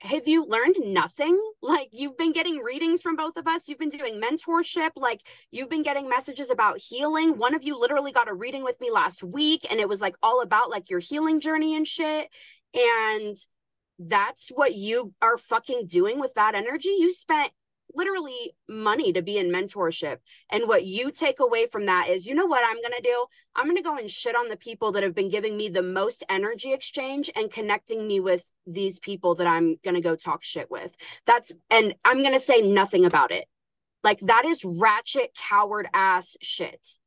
have 0.00 0.28
you 0.28 0.46
learned 0.46 0.76
nothing? 0.80 1.40
Like 1.64 1.88
you've 1.92 2.18
been 2.18 2.34
getting 2.34 2.58
readings 2.58 3.00
from 3.00 3.16
both 3.16 3.38
of 3.38 3.46
us. 3.46 3.68
You've 3.68 3.78
been 3.78 3.88
doing 3.88 4.20
mentorship. 4.20 4.90
Like 4.96 5.26
you've 5.50 5.70
been 5.70 5.82
getting 5.82 6.10
messages 6.10 6.50
about 6.50 6.76
healing. 6.78 7.38
One 7.38 7.54
of 7.54 7.64
you 7.64 7.80
literally 7.80 8.12
got 8.12 8.28
a 8.28 8.34
reading 8.34 8.64
with 8.64 8.78
me 8.82 8.90
last 8.90 9.24
week 9.24 9.66
and 9.70 9.80
it 9.80 9.88
was 9.88 10.02
like 10.02 10.14
all 10.22 10.42
about 10.42 10.68
like 10.68 10.90
your 10.90 10.98
healing 10.98 11.40
journey 11.40 11.74
and 11.74 11.88
shit. 11.88 12.28
And 12.74 13.34
that's 13.98 14.48
what 14.48 14.74
you 14.74 15.14
are 15.22 15.38
fucking 15.38 15.86
doing 15.86 16.18
with 16.18 16.34
that 16.34 16.54
energy. 16.54 16.88
You 16.98 17.12
spent 17.12 17.52
literally 17.94 18.54
money 18.68 19.12
to 19.12 19.22
be 19.22 19.38
in 19.38 19.50
mentorship. 19.50 20.18
And 20.50 20.66
what 20.66 20.84
you 20.84 21.10
take 21.10 21.40
away 21.40 21.66
from 21.66 21.86
that 21.86 22.08
is, 22.08 22.26
you 22.26 22.34
know 22.34 22.46
what 22.46 22.64
I'm 22.64 22.76
going 22.76 22.94
to 22.96 23.02
do? 23.02 23.26
I'm 23.54 23.66
going 23.66 23.76
to 23.76 23.82
go 23.82 23.96
and 23.96 24.10
shit 24.10 24.34
on 24.34 24.48
the 24.48 24.56
people 24.56 24.92
that 24.92 25.02
have 25.02 25.14
been 25.14 25.30
giving 25.30 25.56
me 25.56 25.68
the 25.68 25.82
most 25.82 26.24
energy 26.28 26.72
exchange 26.72 27.30
and 27.36 27.52
connecting 27.52 28.06
me 28.06 28.20
with 28.20 28.50
these 28.66 28.98
people 28.98 29.36
that 29.36 29.46
I'm 29.46 29.76
going 29.84 29.94
to 29.94 30.00
go 30.00 30.16
talk 30.16 30.42
shit 30.42 30.70
with. 30.70 30.96
That's, 31.26 31.52
and 31.70 31.94
I'm 32.04 32.20
going 32.20 32.34
to 32.34 32.40
say 32.40 32.62
nothing 32.62 33.04
about 33.04 33.30
it. 33.30 33.46
Like 34.02 34.20
that 34.20 34.44
is 34.44 34.64
ratchet, 34.64 35.34
coward 35.34 35.88
ass 35.94 36.36
shit. 36.42 36.98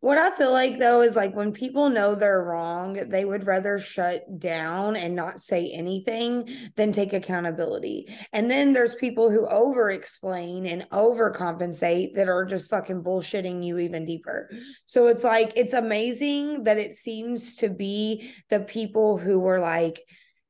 What 0.00 0.16
I 0.16 0.30
feel 0.30 0.50
like 0.52 0.78
though 0.78 1.02
is 1.02 1.14
like 1.14 1.34
when 1.34 1.52
people 1.52 1.90
know 1.90 2.14
they're 2.14 2.42
wrong, 2.42 2.94
they 2.94 3.26
would 3.26 3.46
rather 3.46 3.78
shut 3.78 4.38
down 4.38 4.96
and 4.96 5.14
not 5.14 5.40
say 5.40 5.70
anything 5.72 6.48
than 6.76 6.90
take 6.90 7.12
accountability. 7.12 8.06
And 8.32 8.50
then 8.50 8.72
there's 8.72 8.94
people 8.94 9.30
who 9.30 9.46
over 9.46 9.90
explain 9.90 10.64
and 10.64 10.88
overcompensate 10.90 12.14
that 12.14 12.28
are 12.28 12.46
just 12.46 12.70
fucking 12.70 13.02
bullshitting 13.02 13.62
you 13.62 13.78
even 13.78 14.06
deeper. 14.06 14.50
So 14.86 15.06
it's 15.08 15.24
like, 15.24 15.52
it's 15.54 15.74
amazing 15.74 16.64
that 16.64 16.78
it 16.78 16.94
seems 16.94 17.56
to 17.56 17.68
be 17.68 18.30
the 18.48 18.60
people 18.60 19.18
who 19.18 19.38
were 19.38 19.60
like, 19.60 20.00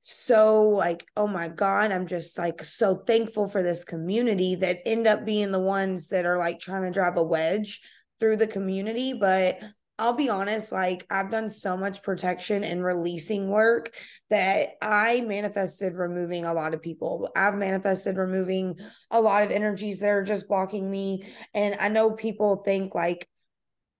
so 0.07 0.65
like 0.65 1.07
oh 1.17 1.27
my 1.27 1.49
god 1.49 1.91
i'm 1.91 2.07
just 2.07 2.37
like 2.37 2.63
so 2.63 2.95
thankful 2.95 3.49
for 3.49 3.63
this 3.63 3.85
community 3.85 4.55
that 4.55 4.81
end 4.85 5.07
up 5.07 5.25
being 5.25 5.51
the 5.51 5.59
ones 5.59 6.09
that 6.09 6.27
are 6.27 6.37
like 6.37 6.61
trying 6.61 6.83
to 6.83 6.91
drive 6.91 7.17
a 7.17 7.23
wedge 7.23 7.81
through 8.25 8.39
the 8.39 8.47
community, 8.47 9.13
but 9.13 9.61
I'll 9.99 10.15
be 10.15 10.31
honest, 10.31 10.73
like 10.73 11.07
I've 11.11 11.31
done 11.31 11.51
so 11.51 11.77
much 11.77 12.03
protection 12.03 12.65
and 12.65 12.83
releasing 12.83 13.51
work 13.51 13.95
that 14.31 14.71
I 14.81 15.21
manifested 15.21 15.93
removing 15.93 16.47
a 16.47 16.55
lot 16.55 16.73
of 16.73 16.81
people. 16.81 17.29
I've 17.37 17.57
manifested 17.57 18.17
removing 18.17 18.77
a 19.11 19.21
lot 19.21 19.43
of 19.43 19.53
energies 19.53 20.01
that 20.01 20.09
are 20.09 20.25
just 20.25 20.49
blocking 20.49 20.91
me. 20.91 21.27
And 21.53 21.77
I 21.79 21.91
know 21.91 22.13
people 22.13 22.63
think 22.65 22.95
like 22.95 23.29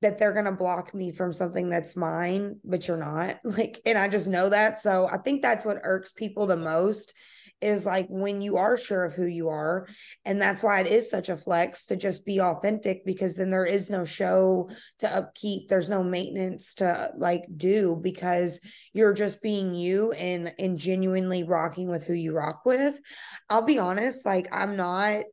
that 0.01 0.19
they're 0.19 0.33
going 0.33 0.47
to 0.47 0.53
block 0.53 0.95
me 0.95 1.13
from 1.13 1.35
something 1.35 1.69
that's 1.69 1.97
mine, 1.97 2.61
but 2.65 2.89
you're 2.89 2.97
not. 2.97 3.41
Like, 3.45 3.79
and 3.85 3.99
I 3.99 4.09
just 4.09 4.27
know 4.27 4.49
that. 4.49 4.81
So 4.81 5.07
I 5.07 5.19
think 5.19 5.43
that's 5.43 5.67
what 5.67 5.81
irks 5.83 6.13
people 6.13 6.47
the 6.47 6.57
most 6.57 7.13
is 7.61 7.87
like 7.87 8.07
when 8.09 8.43
you 8.43 8.57
are 8.57 8.77
sure 8.77 9.05
of 9.05 9.15
who 9.15 9.27
you 9.27 9.49
are. 9.49 9.87
And 10.25 10.41
that's 10.41 10.63
why 10.63 10.81
it 10.81 10.87
is 10.87 11.11
such 11.11 11.29
a 11.29 11.37
flex 11.37 11.87
to 11.87 11.97
just 11.97 12.27
be 12.27 12.41
authentic 12.41 13.05
because 13.05 13.35
then 13.35 13.51
there 13.51 13.65
is 13.65 13.91
no 13.91 14.05
show 14.05 14.69
to 14.99 15.17
upkeep. 15.17 15.69
There's 15.69 15.89
no 15.89 16.03
maintenance 16.03 16.75
to 16.75 17.13
like 17.17 17.45
do 17.57 17.99
because 18.01 18.61
you're 18.93 19.15
just 19.15 19.43
being 19.43 19.75
you 19.75 20.13
and 20.13 20.55
and 20.59 20.79
genuinely 20.79 21.45
rocking 21.45 21.89
with 21.89 22.05
who 22.05 22.15
you 22.15 22.35
rock 22.35 22.63
with. 22.65 23.01
I'll 23.49 23.63
be 23.63 23.79
honest, 23.79 24.27
like 24.27 24.49
I'm 24.53 24.77
not 24.77 25.25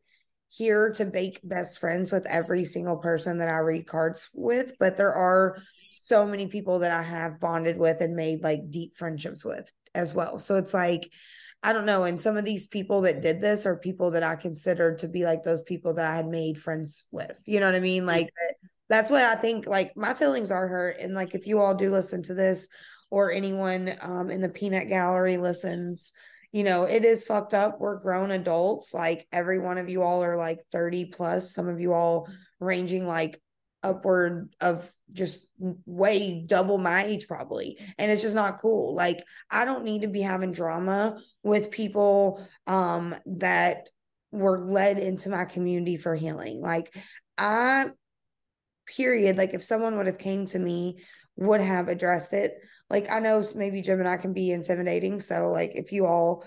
here 0.49 0.91
to 0.91 1.05
make 1.05 1.39
best 1.43 1.79
friends 1.79 2.12
with 2.12 2.25
every 2.27 2.63
single 2.63 2.97
person 2.97 3.38
that 3.38 3.47
I 3.47 3.57
read 3.60 3.88
cards 3.88 4.29
with, 4.34 4.73
but 4.79 4.97
there 4.97 5.13
are 5.13 5.57
so 5.89 6.25
many 6.25 6.47
people 6.47 6.79
that 6.79 6.91
I 6.91 7.01
have 7.01 7.39
bonded 7.39 7.77
with 7.77 8.01
and 8.01 8.15
made 8.15 8.43
like 8.43 8.69
deep 8.69 8.97
friendships 8.97 9.43
with 9.45 9.71
as 9.93 10.13
well. 10.13 10.39
So 10.39 10.55
it's 10.55 10.73
like 10.73 11.10
I 11.63 11.74
don't 11.74 11.86
know. 11.86 12.04
And 12.06 12.19
some 12.19 12.38
of 12.38 12.45
these 12.45 12.67
people 12.67 13.02
that 13.02 13.21
did 13.21 13.39
this 13.39 13.65
are 13.65 13.76
people 13.78 14.12
that 14.12 14.24
I 14.24 14.36
considered 14.36 14.97
to 15.00 15.08
be 15.08 15.24
like 15.26 15.43
those 15.43 15.62
people 15.62 15.93
that 15.95 16.12
I 16.12 16.15
had 16.15 16.28
made 16.28 16.58
friends 16.58 17.06
with. 17.12 17.41
You 17.45 17.60
know 17.60 17.67
what 17.67 17.76
I 17.76 17.80
mean? 17.80 18.06
Like 18.06 18.30
that's 18.89 19.10
what 19.10 19.21
I 19.24 19.36
think. 19.36 19.67
Like 19.67 19.95
my 19.95 20.13
feelings 20.13 20.52
are 20.52 20.67
hurt, 20.67 20.97
and 21.00 21.13
like 21.13 21.36
if 21.36 21.45
you 21.45 21.60
all 21.60 21.76
do 21.76 21.91
listen 21.91 22.24
to 22.24 22.34
this, 22.34 22.67
or 23.12 23.32
anyone 23.32 23.91
um, 24.02 24.32
in 24.32 24.41
the 24.41 24.50
peanut 24.50 24.88
gallery 24.88 25.38
listens, 25.38 26.13
you 26.52 26.63
know, 26.63 26.84
it 26.84 27.06
is 27.06 27.26
fucked 27.26 27.54
up. 27.54 27.80
We're 27.80 28.00
grown 28.00 28.32
adults. 28.32 28.93
Like 28.93 29.28
every 29.32 29.60
one 29.60 29.78
of 29.78 29.89
you 29.89 30.02
all 30.02 30.24
are 30.24 30.38
like 30.38 30.60
30 30.71 31.06
plus. 31.06 31.54
Some 31.54 31.67
of 31.67 31.80
you 31.80 31.93
all 31.93 32.28
ranging 32.60 33.06
like 33.06 33.39
upward 33.83 34.53
of 34.61 34.91
just 35.11 35.47
way 35.85 36.43
double 36.45 36.77
my 36.77 37.03
age 37.03 37.27
probably. 37.27 37.77
And 37.97 38.11
it's 38.11 38.21
just 38.21 38.35
not 38.35 38.59
cool. 38.59 38.93
Like 38.93 39.23
i 39.49 39.65
don't 39.65 39.85
need 39.85 40.01
to 40.01 40.07
be 40.07 40.21
having 40.21 40.51
drama 40.51 41.19
with 41.43 41.71
people 41.71 42.45
um 42.67 43.15
that 43.25 43.89
were 44.31 44.65
led 44.65 44.99
into 44.99 45.29
my 45.29 45.45
community 45.45 45.97
for 45.97 46.15
healing. 46.15 46.61
Like 46.61 46.95
i 47.37 47.87
period 48.87 49.37
like 49.37 49.53
if 49.53 49.63
someone 49.63 49.97
would 49.97 50.07
have 50.07 50.17
came 50.17 50.45
to 50.47 50.59
me 50.59 51.01
would 51.35 51.61
have 51.61 51.87
addressed 51.87 52.33
it. 52.33 52.53
Like 52.89 53.11
i 53.11 53.19
know 53.19 53.43
maybe 53.55 53.81
Gemini 53.81 54.17
can 54.17 54.33
be 54.33 54.51
intimidating. 54.51 55.19
So 55.19 55.49
like 55.49 55.71
if 55.75 55.91
you 55.91 56.05
all 56.05 56.45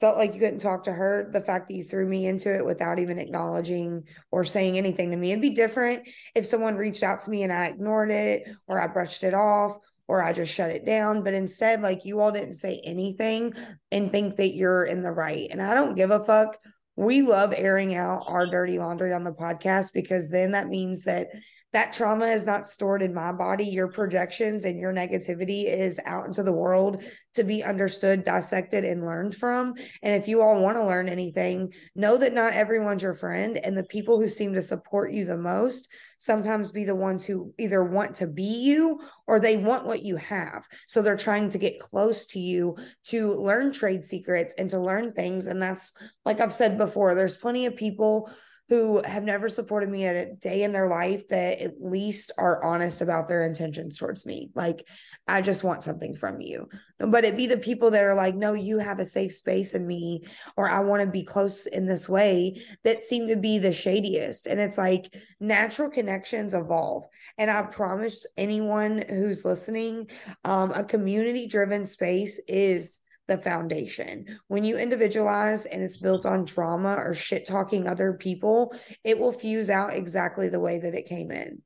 felt 0.00 0.18
like 0.18 0.34
you 0.34 0.40
couldn't 0.40 0.58
talk 0.58 0.84
to 0.84 0.92
her 0.92 1.30
the 1.32 1.40
fact 1.40 1.68
that 1.68 1.74
you 1.74 1.84
threw 1.84 2.06
me 2.06 2.26
into 2.26 2.54
it 2.54 2.64
without 2.64 2.98
even 2.98 3.18
acknowledging 3.18 4.04
or 4.30 4.44
saying 4.44 4.76
anything 4.76 5.10
to 5.10 5.16
me. 5.16 5.30
It'd 5.30 5.42
be 5.42 5.50
different 5.50 6.06
if 6.34 6.44
someone 6.44 6.76
reached 6.76 7.02
out 7.02 7.20
to 7.22 7.30
me 7.30 7.42
and 7.42 7.52
i 7.52 7.66
ignored 7.66 8.10
it 8.10 8.48
or 8.66 8.80
i 8.80 8.86
brushed 8.86 9.22
it 9.22 9.34
off 9.34 9.76
or 10.08 10.22
i 10.22 10.32
just 10.32 10.52
shut 10.52 10.70
it 10.70 10.84
down. 10.84 11.22
But 11.22 11.34
instead 11.34 11.80
like 11.80 12.04
you 12.04 12.20
all 12.20 12.32
didn't 12.32 12.54
say 12.54 12.80
anything 12.84 13.54
and 13.90 14.12
think 14.12 14.36
that 14.36 14.54
you're 14.54 14.84
in 14.84 15.02
the 15.02 15.12
right. 15.12 15.48
And 15.50 15.62
i 15.62 15.74
don't 15.74 15.96
give 15.96 16.10
a 16.10 16.24
fuck. 16.24 16.58
We 16.96 17.22
love 17.22 17.52
airing 17.54 17.94
out 17.94 18.24
our 18.26 18.46
dirty 18.46 18.78
laundry 18.78 19.12
on 19.12 19.24
the 19.24 19.32
podcast 19.32 19.92
because 19.92 20.30
then 20.30 20.52
that 20.52 20.68
means 20.68 21.04
that 21.04 21.28
that 21.76 21.92
trauma 21.92 22.24
is 22.24 22.46
not 22.46 22.66
stored 22.66 23.02
in 23.02 23.12
my 23.12 23.30
body. 23.32 23.64
Your 23.64 23.88
projections 23.88 24.64
and 24.64 24.80
your 24.80 24.94
negativity 24.94 25.64
is 25.66 26.00
out 26.06 26.24
into 26.24 26.42
the 26.42 26.50
world 26.50 27.04
to 27.34 27.44
be 27.44 27.62
understood, 27.62 28.24
dissected, 28.24 28.82
and 28.82 29.04
learned 29.04 29.34
from. 29.34 29.74
And 30.02 30.14
if 30.14 30.26
you 30.26 30.40
all 30.40 30.62
want 30.62 30.78
to 30.78 30.86
learn 30.86 31.06
anything, 31.06 31.74
know 31.94 32.16
that 32.16 32.32
not 32.32 32.54
everyone's 32.54 33.02
your 33.02 33.12
friend. 33.12 33.58
And 33.62 33.76
the 33.76 33.84
people 33.84 34.18
who 34.18 34.26
seem 34.26 34.54
to 34.54 34.62
support 34.62 35.12
you 35.12 35.26
the 35.26 35.36
most 35.36 35.90
sometimes 36.16 36.72
be 36.72 36.84
the 36.84 36.94
ones 36.94 37.26
who 37.26 37.52
either 37.58 37.84
want 37.84 38.14
to 38.14 38.26
be 38.26 38.42
you 38.42 38.98
or 39.26 39.38
they 39.38 39.58
want 39.58 39.84
what 39.84 40.02
you 40.02 40.16
have. 40.16 40.66
So 40.88 41.02
they're 41.02 41.14
trying 41.14 41.50
to 41.50 41.58
get 41.58 41.78
close 41.78 42.24
to 42.28 42.38
you 42.38 42.74
to 43.08 43.34
learn 43.34 43.70
trade 43.70 44.06
secrets 44.06 44.54
and 44.56 44.70
to 44.70 44.78
learn 44.78 45.12
things. 45.12 45.46
And 45.46 45.60
that's 45.60 45.92
like 46.24 46.40
I've 46.40 46.54
said 46.54 46.78
before, 46.78 47.14
there's 47.14 47.36
plenty 47.36 47.66
of 47.66 47.76
people 47.76 48.30
who 48.68 49.00
have 49.04 49.22
never 49.22 49.48
supported 49.48 49.88
me 49.88 50.04
at 50.04 50.16
a 50.16 50.34
day 50.34 50.62
in 50.64 50.72
their 50.72 50.88
life 50.88 51.28
that 51.28 51.60
at 51.60 51.80
least 51.80 52.32
are 52.36 52.62
honest 52.64 53.00
about 53.00 53.28
their 53.28 53.44
intentions 53.44 53.96
towards 53.96 54.26
me. 54.26 54.50
Like, 54.54 54.86
I 55.28 55.40
just 55.40 55.62
want 55.62 55.84
something 55.84 56.16
from 56.16 56.40
you. 56.40 56.68
But 56.98 57.24
it 57.24 57.36
be 57.36 57.46
the 57.46 57.58
people 57.58 57.92
that 57.92 58.02
are 58.02 58.14
like, 58.14 58.34
no, 58.34 58.54
you 58.54 58.78
have 58.78 58.98
a 58.98 59.04
safe 59.04 59.34
space 59.34 59.74
in 59.74 59.86
me, 59.86 60.24
or 60.56 60.68
I 60.68 60.80
want 60.80 61.02
to 61.02 61.08
be 61.08 61.22
close 61.22 61.66
in 61.66 61.86
this 61.86 62.08
way 62.08 62.60
that 62.82 63.02
seem 63.02 63.28
to 63.28 63.36
be 63.36 63.58
the 63.58 63.72
shadiest. 63.72 64.46
And 64.46 64.60
it's 64.60 64.78
like 64.78 65.14
natural 65.38 65.90
connections 65.90 66.54
evolve. 66.54 67.04
And 67.38 67.50
I 67.50 67.62
promise 67.62 68.26
anyone 68.36 69.02
who's 69.08 69.44
listening, 69.44 70.08
um, 70.44 70.72
a 70.72 70.82
community 70.82 71.46
driven 71.46 71.86
space 71.86 72.40
is 72.48 73.00
the 73.28 73.38
foundation. 73.38 74.26
When 74.48 74.64
you 74.64 74.78
individualize 74.78 75.66
and 75.66 75.82
it's 75.82 75.96
built 75.96 76.26
on 76.26 76.44
drama 76.44 76.94
or 76.94 77.14
shit 77.14 77.46
talking 77.46 77.88
other 77.88 78.12
people, 78.12 78.74
it 79.04 79.18
will 79.18 79.32
fuse 79.32 79.70
out 79.70 79.92
exactly 79.92 80.48
the 80.48 80.60
way 80.60 80.78
that 80.78 80.94
it 80.94 81.06
came 81.06 81.30
in. 81.30 81.62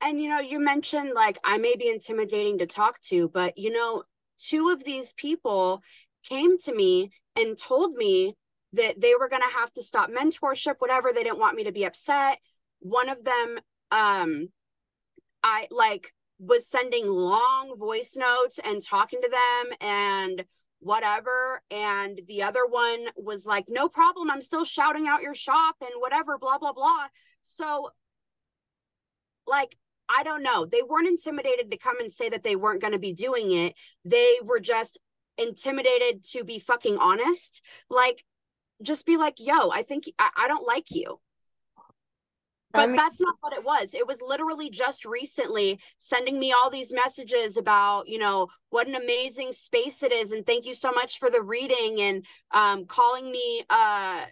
And 0.00 0.20
you 0.20 0.28
know, 0.28 0.40
you 0.40 0.58
mentioned 0.58 1.12
like 1.14 1.38
I 1.44 1.58
may 1.58 1.76
be 1.76 1.88
intimidating 1.88 2.58
to 2.58 2.66
talk 2.66 3.00
to, 3.02 3.28
but 3.28 3.56
you 3.56 3.70
know, 3.70 4.02
two 4.38 4.70
of 4.70 4.82
these 4.84 5.12
people 5.12 5.82
came 6.24 6.58
to 6.58 6.74
me 6.74 7.10
and 7.36 7.56
told 7.56 7.94
me 7.96 8.36
that 8.72 9.00
they 9.00 9.14
were 9.18 9.28
going 9.28 9.42
to 9.42 9.58
have 9.58 9.72
to 9.74 9.82
stop 9.82 10.10
mentorship 10.10 10.76
whatever 10.78 11.12
they 11.14 11.22
didn't 11.22 11.38
want 11.38 11.56
me 11.56 11.64
to 11.64 11.72
be 11.72 11.84
upset 11.84 12.38
one 12.80 13.08
of 13.08 13.22
them 13.22 13.58
um 13.90 14.48
i 15.42 15.66
like 15.70 16.12
was 16.44 16.66
sending 16.66 17.06
long 17.06 17.76
voice 17.78 18.16
notes 18.16 18.58
and 18.64 18.82
talking 18.82 19.20
to 19.22 19.30
them 19.30 19.78
and 19.80 20.44
whatever. 20.80 21.62
And 21.70 22.20
the 22.26 22.42
other 22.42 22.66
one 22.66 23.06
was 23.16 23.46
like 23.46 23.66
no 23.68 23.88
problem 23.88 24.30
i'm 24.30 24.40
still 24.40 24.64
shouting 24.64 25.06
out 25.06 25.22
your 25.22 25.34
shop 25.34 25.76
and 25.80 25.90
whatever 25.98 26.38
blah 26.38 26.58
blah 26.58 26.72
blah. 26.72 27.06
So 27.42 27.90
like 29.46 29.76
i 30.08 30.22
don't 30.24 30.42
know. 30.42 30.66
They 30.66 30.82
weren't 30.82 31.08
intimidated 31.08 31.70
to 31.70 31.78
come 31.78 32.00
and 32.00 32.10
say 32.10 32.28
that 32.28 32.42
they 32.42 32.56
weren't 32.56 32.80
going 32.80 32.92
to 32.92 32.98
be 32.98 33.14
doing 33.14 33.52
it. 33.52 33.74
They 34.04 34.38
were 34.42 34.60
just 34.60 34.98
intimidated 35.38 36.24
to 36.32 36.44
be 36.44 36.58
fucking 36.58 36.98
honest. 36.98 37.62
Like 37.88 38.24
just 38.82 39.06
be 39.06 39.16
like 39.16 39.36
yo 39.38 39.70
i 39.70 39.82
think 39.82 40.04
I, 40.18 40.30
I 40.36 40.48
don't 40.48 40.66
like 40.66 40.90
you 40.90 41.20
but 42.72 42.82
I 42.82 42.86
mean, 42.86 42.96
that's 42.96 43.20
not 43.20 43.36
what 43.40 43.52
it 43.52 43.64
was. 43.64 43.94
It 43.94 44.06
was 44.06 44.20
literally 44.22 44.70
just 44.70 45.04
recently 45.04 45.78
sending 45.98 46.38
me 46.38 46.52
all 46.52 46.70
these 46.70 46.92
messages 46.92 47.56
about, 47.56 48.08
you 48.08 48.18
know, 48.18 48.48
what 48.70 48.86
an 48.86 48.94
amazing 48.94 49.52
space 49.52 50.02
it 50.02 50.12
is. 50.12 50.32
And 50.32 50.46
thank 50.46 50.64
you 50.64 50.74
so 50.74 50.90
much 50.90 51.18
for 51.18 51.30
the 51.30 51.42
reading 51.42 52.00
and 52.00 52.26
um, 52.52 52.86
calling 52.86 53.30
me 53.30 53.64
uh, 53.68 54.24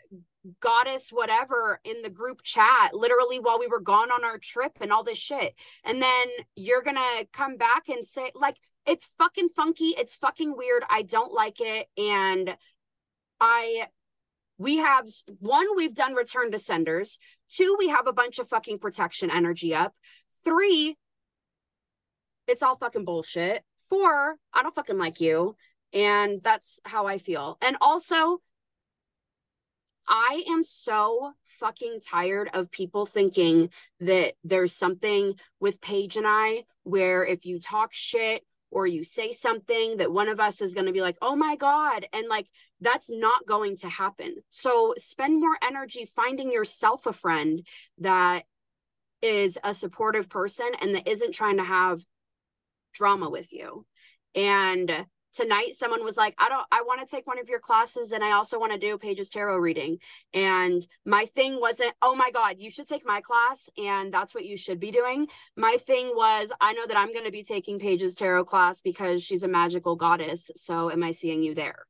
goddess, 0.61 1.11
whatever, 1.11 1.81
in 1.85 2.03
the 2.03 2.11
group 2.11 2.43
chat, 2.43 2.95
literally 2.95 3.41
while 3.41 3.59
we 3.59 3.67
were 3.67 3.81
gone 3.81 4.11
on 4.11 4.25
our 4.25 4.39
trip 4.39 4.73
and 4.81 4.93
all 4.93 5.05
this 5.05 5.19
shit. 5.19 5.55
And 5.85 6.01
then 6.01 6.29
you're 6.57 6.83
going 6.83 6.97
to 6.97 7.27
come 7.33 7.57
back 7.57 7.89
and 7.89 8.07
say, 8.07 8.33
like, 8.35 8.57
it's 8.87 9.09
fucking 9.19 9.51
funky. 9.51 9.95
It's 9.99 10.17
fucking 10.17 10.57
weird. 10.57 10.83
I 10.89 11.03
don't 11.03 11.33
like 11.33 11.61
it. 11.61 11.89
And 11.99 12.57
I 13.39 13.87
we 14.61 14.77
have 14.77 15.09
one 15.39 15.67
we've 15.75 15.95
done 15.95 16.13
return 16.13 16.53
to 16.53 16.59
senders 16.59 17.19
two 17.49 17.75
we 17.79 17.89
have 17.89 18.07
a 18.07 18.13
bunch 18.13 18.39
of 18.39 18.47
fucking 18.47 18.79
protection 18.79 19.31
energy 19.31 19.75
up. 19.75 19.95
Three 20.45 20.97
it's 22.47 22.63
all 22.63 22.77
fucking 22.77 23.05
bullshit. 23.05 23.65
Four 23.89 24.37
i 24.53 24.63
don't 24.63 24.75
fucking 24.75 24.99
like 24.99 25.21
you. 25.21 25.57
And 25.93 26.43
that's 26.43 26.79
how 26.85 27.07
i 27.07 27.19
feel. 27.19 27.59
And 27.63 27.77
also 27.81 28.41
I 30.13 30.43
am 30.49 30.65
so 30.65 31.33
fucking 31.45 32.01
tired 32.01 32.51
of 32.53 32.73
people 32.73 33.07
thinking 33.07 33.71
that 34.01 34.35
there's 34.43 34.75
something 34.75 35.35
with 35.61 35.81
Paige 35.81 36.17
and 36.17 36.27
I 36.27 36.65
where 36.83 37.25
if 37.25 37.47
you 37.47 37.61
talk 37.61 37.91
shit 37.93 38.45
or 38.71 38.87
you 38.87 39.05
say 39.05 39.33
something 39.33 39.97
that 39.99 40.13
one 40.13 40.29
of 40.29 40.41
us 40.41 40.61
is 40.61 40.75
going 40.75 40.87
to 40.87 40.93
be 40.93 41.03
like, 41.03 41.17
oh 41.21 41.37
my 41.37 41.57
God. 41.57 42.07
And 42.13 42.29
like, 42.29 42.49
that's 42.81 43.11
not 43.11 43.47
going 43.47 43.77
to 43.79 43.89
happen. 43.89 44.37
So 44.51 44.95
spend 44.99 45.41
more 45.41 45.57
energy 45.63 46.05
finding 46.05 46.53
yourself 46.53 47.07
a 47.07 47.13
friend 47.13 47.67
that 47.99 48.45
is 49.23 49.59
a 49.63 49.75
supportive 49.75 50.29
person 50.29 50.71
and 50.81 50.95
that 50.95 51.09
isn't 51.09 51.35
trying 51.35 51.59
to 51.59 51.65
have 51.65 52.05
drama 52.93 53.29
with 53.29 53.53
you. 53.53 53.85
And 54.35 55.07
tonight 55.33 55.75
someone 55.75 56.05
was 56.05 56.17
like 56.17 56.35
i 56.39 56.49
don't 56.49 56.67
i 56.73 56.83
want 56.83 57.01
to 57.01 57.07
take 57.07 57.27
one 57.27 57.39
of 57.39 57.49
your 57.49 57.61
classes 57.61 58.13
and 58.13 58.25
i 58.25 58.33
also 58.33 58.59
want 58.59 58.73
to 58.73 58.79
do 58.79 58.99
Paige's 58.99 59.31
tarot 59.31 59.59
reading. 59.59 59.99
And 60.35 60.87
my 61.05 61.25
thing 61.27 61.61
wasn't 61.61 61.95
oh 62.03 62.15
my 62.15 62.31
god 62.31 62.57
you 62.59 62.71
should 62.71 62.89
take 62.89 63.07
my 63.07 63.21
class 63.21 63.69
and 63.77 64.13
that's 64.13 64.35
what 64.35 64.45
you 64.45 64.57
should 64.57 64.81
be 64.81 64.91
doing. 64.91 65.29
My 65.57 65.77
thing 65.87 66.13
was 66.15 66.51
i 66.61 66.73
know 66.73 66.87
that 66.87 66.97
i'm 66.97 67.13
going 67.13 67.25
to 67.25 67.31
be 67.31 67.43
taking 67.43 67.79
Paige's 67.79 68.15
tarot 68.15 68.45
class 68.45 68.81
because 68.81 69.23
she's 69.23 69.43
a 69.43 69.49
magical 69.49 69.97
goddess 69.97 70.51
so 70.57 70.91
am 70.91 71.03
i 71.03 71.11
seeing 71.11 71.43
you 71.43 71.55
there? 71.55 71.87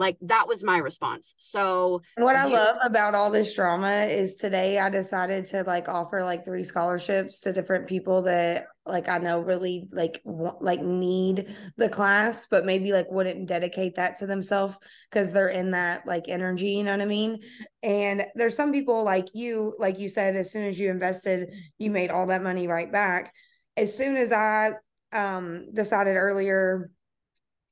Like 0.00 0.16
that 0.22 0.48
was 0.48 0.64
my 0.64 0.78
response. 0.78 1.34
So 1.36 2.00
what 2.16 2.34
I 2.34 2.46
love 2.46 2.78
about 2.82 3.14
all 3.14 3.30
this 3.30 3.54
drama 3.54 4.06
is 4.08 4.36
today 4.36 4.78
I 4.78 4.88
decided 4.88 5.44
to 5.46 5.62
like 5.64 5.90
offer 5.90 6.24
like 6.24 6.42
three 6.42 6.64
scholarships 6.64 7.40
to 7.40 7.52
different 7.52 7.86
people 7.86 8.22
that 8.22 8.68
like 8.90 9.08
I 9.08 9.18
know 9.18 9.40
really 9.40 9.88
like 9.92 10.22
like 10.24 10.82
need 10.82 11.54
the 11.76 11.88
class, 11.88 12.46
but 12.46 12.64
maybe 12.64 12.92
like 12.92 13.10
wouldn't 13.10 13.46
dedicate 13.46 13.94
that 13.96 14.16
to 14.18 14.26
themselves 14.26 14.78
because 15.10 15.32
they're 15.32 15.48
in 15.48 15.70
that 15.72 16.06
like 16.06 16.28
energy. 16.28 16.70
You 16.70 16.84
know 16.84 16.92
what 16.92 17.00
I 17.00 17.06
mean? 17.06 17.40
And 17.82 18.24
there's 18.34 18.56
some 18.56 18.72
people 18.72 19.04
like 19.04 19.28
you, 19.34 19.74
like 19.78 19.98
you 19.98 20.08
said, 20.08 20.36
as 20.36 20.50
soon 20.50 20.64
as 20.64 20.78
you 20.78 20.90
invested, 20.90 21.54
you 21.78 21.90
made 21.90 22.10
all 22.10 22.26
that 22.26 22.42
money 22.42 22.66
right 22.66 22.90
back. 22.90 23.32
As 23.76 23.96
soon 23.96 24.16
as 24.16 24.32
I 24.32 24.70
um 25.12 25.72
decided 25.72 26.16
earlier 26.16 26.90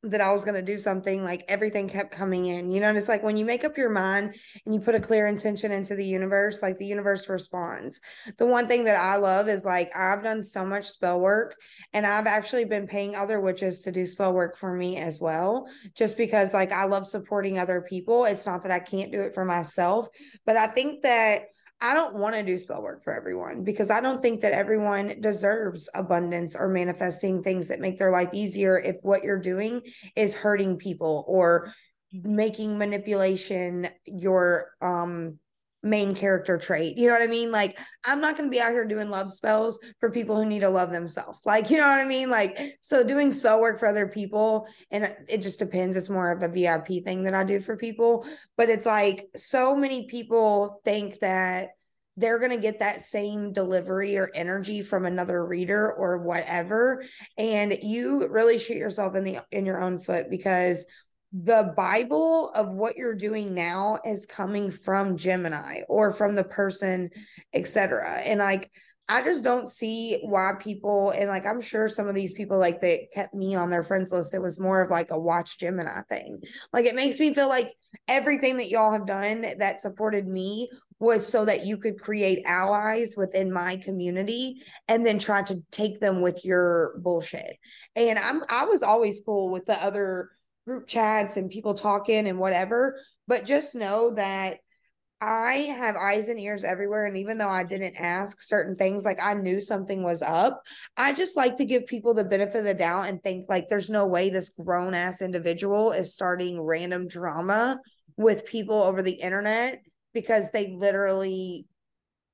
that 0.05 0.21
I 0.21 0.33
was 0.33 0.45
going 0.45 0.55
to 0.55 0.63
do 0.63 0.79
something, 0.79 1.25
like 1.25 1.45
everything 1.49 1.89
kept 1.89 2.13
coming 2.13 2.47
in. 2.47 2.71
You 2.71 2.81
know, 2.81 2.89
and 2.89 2.97
it's 2.97 3.09
like 3.09 3.23
when 3.23 3.37
you 3.37 3.45
make 3.45 3.65
up 3.65 3.77
your 3.77 3.91
mind 3.91 4.37
and 4.65 4.75
you 4.75 4.81
put 4.81 4.95
a 4.95 5.01
clear 5.01 5.27
intention 5.27 5.73
into 5.73 5.97
the 5.97 6.05
universe, 6.05 6.63
like 6.63 6.79
the 6.79 6.87
universe 6.87 7.29
responds. 7.29 8.01
The 8.37 8.47
one 8.47 8.69
thing 8.69 8.85
that 8.85 9.01
I 9.01 9.17
love 9.17 9.49
is 9.49 9.65
like 9.65 9.91
I've 9.97 10.23
done 10.23 10.45
so 10.45 10.65
much 10.65 10.89
spell 10.89 11.21
work 11.21 11.57
and 11.93 12.07
I've 12.07 12.27
actually 12.27 12.65
been 12.65 12.87
paying 12.87 13.17
other 13.17 13.41
witches 13.41 13.81
to 13.81 13.93
do 13.93 14.07
spell 14.07 14.33
work 14.33 14.57
for 14.57 14.73
me 14.73 14.99
as 14.99 15.21
well, 15.21 15.69
just 15.97 16.17
because 16.17 16.55
like 16.55 16.73
I 16.73 16.85
love 16.85 17.07
supporting 17.07 17.59
other 17.59 17.83
people. 17.83 18.25
It's 18.25 18.47
not 18.47 18.63
that 18.63 18.73
I 18.73 18.79
can't 18.79 19.11
do 19.11 19.21
it 19.21 19.35
for 19.35 19.45
myself, 19.45 20.09
but 20.47 20.57
I 20.57 20.69
think 20.69 21.03
that 21.03 21.43
I 21.81 21.95
don't 21.95 22.19
want 22.19 22.35
to 22.35 22.43
do 22.43 22.59
spell 22.59 22.83
work 22.83 23.05
for 23.05 23.14
everyone 23.14 23.62
because 23.62 23.91
I 23.91 24.01
don't 24.01 24.21
think 24.21 24.41
that 24.41 24.53
everyone 24.53 25.21
deserves 25.21 25.88
abundance 25.95 26.57
or 26.57 26.69
manifesting 26.69 27.43
things 27.43 27.69
that 27.69 27.81
make 27.81 27.99
their 27.99 28.11
life 28.11 28.31
easier 28.33 28.79
if 28.79 28.97
what 29.03 29.23
you're 29.23 29.41
doing 29.41 29.83
is 30.17 30.35
hurting 30.35 30.77
people 30.77 31.25
or 31.29 31.73
making 32.12 32.79
manipulation 32.79 33.87
your 34.07 34.73
um 34.83 35.38
main 35.83 36.14
character 36.14 36.59
trait. 36.59 36.97
You 36.97 37.07
know 37.07 37.14
what 37.14 37.23
I 37.23 37.31
mean? 37.31 37.53
Like, 37.53 37.79
I'm 38.05 38.21
not 38.21 38.37
going 38.37 38.51
to 38.51 38.55
be 38.55 38.61
out 38.61 38.73
here 38.73 38.87
doing 38.87 39.11
love 39.11 39.31
spells 39.31 39.79
for 40.01 40.11
people 40.11 40.37
who 40.37 40.45
need 40.45 40.61
to 40.61 40.71
love 40.71 40.91
themselves. 40.91 41.41
Like, 41.47 41.71
you 41.71 41.77
know 41.77 41.87
what 41.87 42.01
I 42.01 42.05
mean? 42.05 42.31
Like, 42.31 42.79
so 42.81 43.05
doing 43.05 43.33
spell 43.33 43.61
work 43.61 43.79
for 43.79 43.87
other 43.87 44.09
people, 44.09 44.67
and 44.91 45.14
it 45.29 45.43
just 45.43 45.59
depends. 45.59 45.97
It's 45.97 46.11
more 46.11 46.33
of 46.33 46.43
a 46.43 46.49
VIP 46.49 47.05
thing 47.05 47.23
that 47.25 47.35
I 47.35 47.45
do 47.45 47.61
for 47.61 47.77
people. 47.77 48.27
But 48.57 48.71
it's 48.71 48.87
like 48.87 49.29
so 49.37 49.77
many 49.77 50.07
people 50.07 50.81
think 50.85 51.21
that 51.21 51.71
they're 52.17 52.41
going 52.41 52.51
to 52.51 52.57
get 52.57 52.81
that 52.81 53.01
same 53.01 53.53
delivery 53.53 54.19
or 54.19 54.31
energy 54.35 54.83
from 54.83 55.07
another 55.07 55.47
reader 55.47 55.93
or 55.93 56.19
whatever 56.19 57.05
and 57.38 57.73
you 57.81 58.27
really 58.29 58.59
shoot 58.59 58.77
yourself 58.77 59.14
in 59.14 59.23
the 59.23 59.38
in 59.53 59.64
your 59.64 59.81
own 59.81 60.01
foot 60.01 60.29
because 60.29 60.85
the 61.33 61.75
Bible 61.77 62.51
of 62.51 62.71
what 62.71 62.97
you're 62.97 63.14
doing 63.14 63.55
now 63.55 63.99
is 64.05 64.27
coming 64.27 64.71
from 64.71 65.17
Gemini 65.17 65.83
or 65.88 66.12
from 66.12 66.35
the 66.35 66.45
person, 66.45 67.11
etc. 67.53 68.21
And 68.25 68.41
like, 68.41 68.71
I 69.11 69.23
just 69.23 69.43
don't 69.43 69.69
see 69.69 70.21
why 70.23 70.53
people, 70.59 71.11
and 71.11 71.29
like, 71.29 71.47
I'm 71.47 71.62
sure 71.62 71.88
some 71.88 72.09
of 72.09 72.14
these 72.14 72.35
people, 72.35 72.59
like, 72.59 72.81
they 72.81 73.09
kept 73.14 73.35
me 73.35 73.55
on 73.55 73.71
their 73.71 73.83
friends 73.83 74.12
list. 74.12 74.35
It 74.35 74.43
was 74.43 74.61
more 74.61 74.83
of 74.83 74.91
like 74.91 75.11
a 75.11 75.19
watch 75.19 75.59
Gemini 75.59 76.03
thing. 76.11 76.41
Like, 76.75 76.85
it 76.85 76.95
makes 76.95 77.19
me 77.19 77.33
feel 77.33 77.49
like 77.49 77.69
everything 78.07 78.59
that 78.59 78.69
y'all 78.69 78.93
have 78.93 79.07
done 79.07 79.47
that 79.59 79.81
supported 79.81 80.27
me 80.27 80.69
was 80.99 81.27
so 81.27 81.45
that 81.45 81.64
you 81.64 81.79
could 81.79 81.99
create 81.99 82.43
allies 82.45 83.14
within 83.17 83.53
my 83.53 83.77
community 83.79 84.61
and 84.88 85.07
then 85.07 85.19
try 85.19 85.43
to 85.43 85.62
take 85.71 86.01
them 86.01 86.21
with 86.21 86.45
your 86.45 86.99
bullshit. 86.99 87.57
And 87.97 88.19
I'm, 88.19 88.43
I 88.51 88.67
was 88.67 88.83
always 88.83 89.23
cool 89.25 89.51
with 89.51 89.64
the 89.64 89.83
other 89.83 90.31
group 90.68 90.87
chats 90.87 91.37
and 91.37 91.50
people 91.50 91.74
talking 91.74 92.28
and 92.28 92.38
whatever. 92.38 93.00
But 93.26 93.44
just 93.44 93.74
know 93.74 94.11
that 94.12 94.59
I 95.20 95.54
have 95.76 95.96
eyes 95.96 96.28
and 96.28 96.38
ears 96.38 96.62
everywhere. 96.62 97.07
And 97.07 97.16
even 97.16 97.38
though 97.38 97.48
I 97.48 97.64
didn't 97.64 97.96
ask 97.96 98.40
certain 98.40 98.76
things, 98.76 99.04
like 99.04 99.18
I 99.20 99.35
knew 99.35 99.61
something 99.61 100.04
was 100.04 100.22
up, 100.22 100.62
I 100.96 101.12
just 101.12 101.37
like 101.37 101.57
to 101.57 101.64
give 101.64 101.87
people 101.87 102.14
the 102.14 102.22
benefit 102.22 102.59
of 102.59 102.64
the 102.64 102.74
doubt 102.74 103.09
and 103.09 103.20
think 103.20 103.46
like 103.48 103.66
there's 103.68 103.90
no 103.90 104.07
way 104.07 104.31
this 104.31 104.50
grown 104.50 104.94
ass 104.94 105.20
individual 105.20 105.90
is 105.90 106.14
starting 106.14 106.62
random 106.62 107.09
drama 107.09 107.81
with 108.16 108.46
people 108.46 108.81
over 108.81 109.02
the 109.02 109.12
internet 109.12 109.81
because 110.14 110.50
they 110.50 110.76
literally 110.78 111.66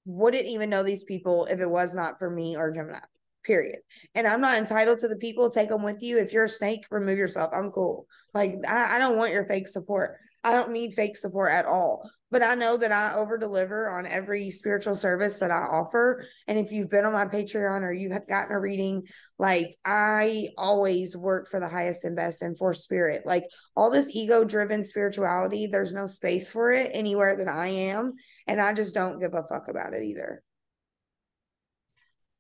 wouldn't 0.05 0.47
even 0.47 0.69
know 0.69 0.83
these 0.83 1.05
people 1.05 1.47
if 1.47 1.61
it 1.61 1.71
was 1.71 1.95
not 1.95 2.19
for 2.19 2.29
me 2.29 2.57
or 2.57 2.71
Gemini 2.71 2.99
period. 3.45 3.79
And 4.15 4.27
I'm 4.27 4.41
not 4.41 4.59
entitled 4.59 4.99
to 5.01 5.09
the 5.09 5.17
people. 5.17 5.51
Take 5.51 5.69
them 5.69 5.83
with 5.83 6.03
you. 6.03 6.19
If 6.19 6.33
you're 6.33 6.45
a 6.45 6.49
snake, 6.49 6.85
remove 6.91 7.19
yourself. 7.19 7.51
I'm 7.53 7.71
cool. 7.71 8.07
Like 8.33 8.57
I, 8.67 8.97
I 8.97 8.99
don't 8.99 9.17
want 9.17 9.33
your 9.33 9.47
fake 9.47 9.69
support. 9.69 10.17
I 10.45 10.53
don't 10.53 10.73
need 10.73 10.93
fake 10.93 11.17
support 11.17 11.51
at 11.53 11.65
all. 11.65 12.09
But 12.31 12.43
I 12.43 12.55
know 12.55 12.77
that 12.77 12.91
I 12.91 13.15
over 13.15 13.39
deliver 13.39 13.89
on 13.91 14.07
every 14.07 14.51
spiritual 14.51 14.97
service 14.97 15.39
that 15.39 15.53
I 15.53 15.67
offer. 15.71 16.27
And 16.49 16.59
if 16.59 16.73
you've 16.73 16.91
been 16.91 17.05
on 17.05 17.13
my 17.13 17.27
Patreon 17.27 17.83
or 17.83 17.93
you've 17.93 18.13
gotten 18.29 18.55
a 18.55 18.61
reading, 18.61 19.07
like 19.39 19.69
I 19.85 20.49
always 20.59 21.17
work 21.17 21.49
for 21.49 21.61
the 21.61 21.69
highest 21.69 22.05
and 22.05 22.17
best 22.17 22.43
and 22.43 22.59
for 22.59 22.75
spirit. 22.75 23.25
Like 23.25 23.45
all 23.77 23.91
this 23.91 24.11
ego 24.15 24.45
driven 24.45 24.83
spirituality, 24.83 25.69
there's 25.69 25.93
no 25.93 26.07
space 26.07 26.51
for 26.51 26.73
it 26.73 26.91
anywhere 26.93 27.37
that 27.37 27.49
I 27.49 27.69
am. 27.69 28.15
And 28.49 28.61
I 28.61 28.75
just 28.75 28.95
don't 28.95 29.21
give 29.21 29.33
a 29.33 29.45
fuck 29.45 29.69
about 29.69 29.95
it 29.95 30.03
either. 30.03 30.43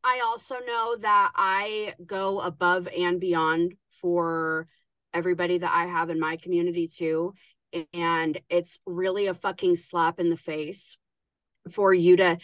I 0.04 0.20
also 0.24 0.56
know 0.66 0.96
that 1.00 1.32
I 1.34 1.94
go 2.04 2.40
above 2.40 2.86
and 2.88 3.18
beyond 3.18 3.74
for 4.00 4.68
everybody 5.14 5.58
that 5.58 5.72
I 5.74 5.86
have 5.86 6.10
in 6.10 6.20
my 6.20 6.36
community 6.36 6.88
too. 6.88 7.34
And 7.92 8.38
it's 8.50 8.78
really 8.86 9.26
a 9.26 9.34
fucking 9.34 9.76
slap 9.76 10.20
in 10.20 10.28
the 10.28 10.36
face 10.36 10.98
for 11.70 11.94
you 11.94 12.16
to, 12.16 12.38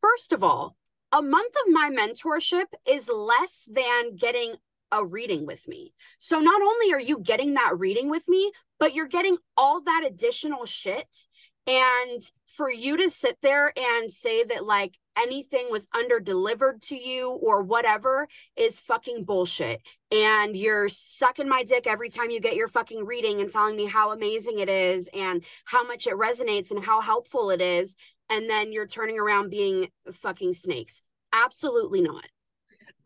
first 0.00 0.32
of 0.32 0.44
all, 0.44 0.76
a 1.10 1.20
month 1.20 1.54
of 1.66 1.72
my 1.72 1.90
mentorship 1.90 2.66
is 2.86 3.10
less 3.12 3.68
than 3.70 4.16
getting 4.16 4.54
a 4.92 5.04
reading 5.04 5.46
with 5.46 5.66
me. 5.66 5.92
So 6.18 6.38
not 6.38 6.62
only 6.62 6.92
are 6.92 7.00
you 7.00 7.18
getting 7.18 7.54
that 7.54 7.78
reading 7.78 8.08
with 8.08 8.28
me, 8.28 8.52
but 8.78 8.94
you're 8.94 9.08
getting 9.08 9.38
all 9.56 9.82
that 9.82 10.04
additional 10.06 10.64
shit. 10.64 11.26
And 11.66 12.22
for 12.46 12.70
you 12.70 12.96
to 12.96 13.10
sit 13.10 13.36
there 13.42 13.72
and 13.76 14.10
say 14.10 14.44
that, 14.44 14.64
like, 14.64 14.98
anything 15.18 15.66
was 15.70 15.86
under 15.94 16.20
delivered 16.20 16.82
to 16.82 16.96
you 16.96 17.30
or 17.30 17.62
whatever 17.62 18.28
is 18.56 18.80
fucking 18.80 19.24
bullshit. 19.24 19.82
And 20.10 20.56
you're 20.56 20.88
sucking 20.88 21.48
my 21.48 21.64
dick 21.64 21.86
every 21.86 22.08
time 22.08 22.30
you 22.30 22.40
get 22.40 22.56
your 22.56 22.68
fucking 22.68 23.04
reading 23.04 23.40
and 23.40 23.50
telling 23.50 23.76
me 23.76 23.86
how 23.86 24.12
amazing 24.12 24.58
it 24.58 24.68
is 24.68 25.08
and 25.12 25.44
how 25.64 25.84
much 25.86 26.06
it 26.06 26.14
resonates 26.14 26.70
and 26.70 26.82
how 26.82 27.00
helpful 27.00 27.50
it 27.50 27.60
is. 27.60 27.94
And 28.30 28.48
then 28.48 28.72
you're 28.72 28.86
turning 28.86 29.18
around 29.18 29.50
being 29.50 29.88
fucking 30.12 30.52
snakes. 30.52 31.02
Absolutely 31.32 32.00
not. 32.00 32.24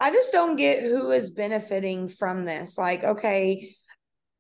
I 0.01 0.11
just 0.11 0.33
don't 0.33 0.57
get 0.57 0.83
who 0.83 1.11
is 1.13 1.31
benefiting 1.31 2.09
from 2.09 2.45
this. 2.45 2.77
Like, 2.77 3.05
okay, 3.05 3.75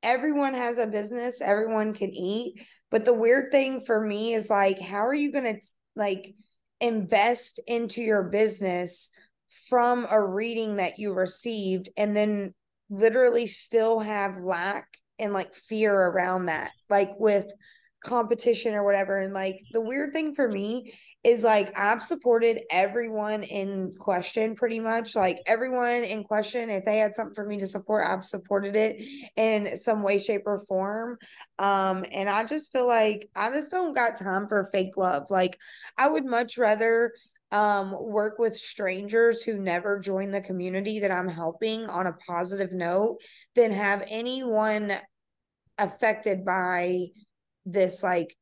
everyone 0.02 0.54
has 0.54 0.78
a 0.78 0.86
business, 0.86 1.40
everyone 1.40 1.94
can 1.94 2.10
eat. 2.10 2.66
But 2.90 3.04
the 3.04 3.14
weird 3.14 3.52
thing 3.52 3.80
for 3.80 4.00
me 4.00 4.34
is 4.34 4.50
like, 4.50 4.80
how 4.80 5.06
are 5.06 5.14
you 5.14 5.32
going 5.32 5.44
to 5.44 5.60
like 5.96 6.34
invest 6.82 7.60
into 7.66 8.02
your 8.02 8.24
business 8.24 9.08
from 9.68 10.06
a 10.10 10.22
reading 10.22 10.76
that 10.76 10.98
you 10.98 11.14
received 11.14 11.88
and 11.96 12.14
then 12.14 12.52
literally 12.90 13.46
still 13.46 14.00
have 14.00 14.36
lack 14.38 14.86
and 15.18 15.32
like 15.32 15.54
fear 15.54 15.94
around 15.94 16.46
that 16.46 16.72
like 16.90 17.10
with 17.18 17.46
competition 18.04 18.74
or 18.74 18.84
whatever. 18.84 19.20
And 19.20 19.32
like 19.32 19.60
the 19.72 19.80
weird 19.80 20.12
thing 20.12 20.34
for 20.34 20.48
me 20.48 20.92
is 21.24 21.44
like 21.44 21.72
I've 21.78 22.02
supported 22.02 22.62
everyone 22.70 23.44
in 23.44 23.94
question 23.98 24.56
pretty 24.56 24.80
much. 24.80 25.14
Like 25.14 25.38
everyone 25.46 26.02
in 26.02 26.24
question, 26.24 26.68
if 26.68 26.84
they 26.84 26.98
had 26.98 27.14
something 27.14 27.34
for 27.34 27.46
me 27.46 27.58
to 27.58 27.66
support, 27.66 28.06
I've 28.06 28.24
supported 28.24 28.74
it 28.74 29.02
in 29.36 29.76
some 29.76 30.02
way, 30.02 30.18
shape, 30.18 30.42
or 30.46 30.58
form. 30.58 31.18
Um, 31.58 32.04
and 32.12 32.28
I 32.28 32.44
just 32.44 32.72
feel 32.72 32.88
like 32.88 33.28
I 33.36 33.50
just 33.50 33.70
don't 33.70 33.94
got 33.94 34.16
time 34.16 34.48
for 34.48 34.64
fake 34.64 34.96
love. 34.96 35.30
Like 35.30 35.58
I 35.96 36.08
would 36.08 36.24
much 36.24 36.58
rather 36.58 37.12
um 37.52 37.94
work 38.00 38.38
with 38.38 38.56
strangers 38.56 39.42
who 39.42 39.58
never 39.58 40.00
join 40.00 40.30
the 40.30 40.40
community 40.40 41.00
that 41.00 41.10
I'm 41.10 41.28
helping 41.28 41.86
on 41.86 42.06
a 42.06 42.14
positive 42.14 42.72
note 42.72 43.18
than 43.54 43.70
have 43.72 44.02
anyone 44.08 44.92
affected 45.78 46.44
by 46.44 47.06
this 47.64 48.02
like 48.02 48.36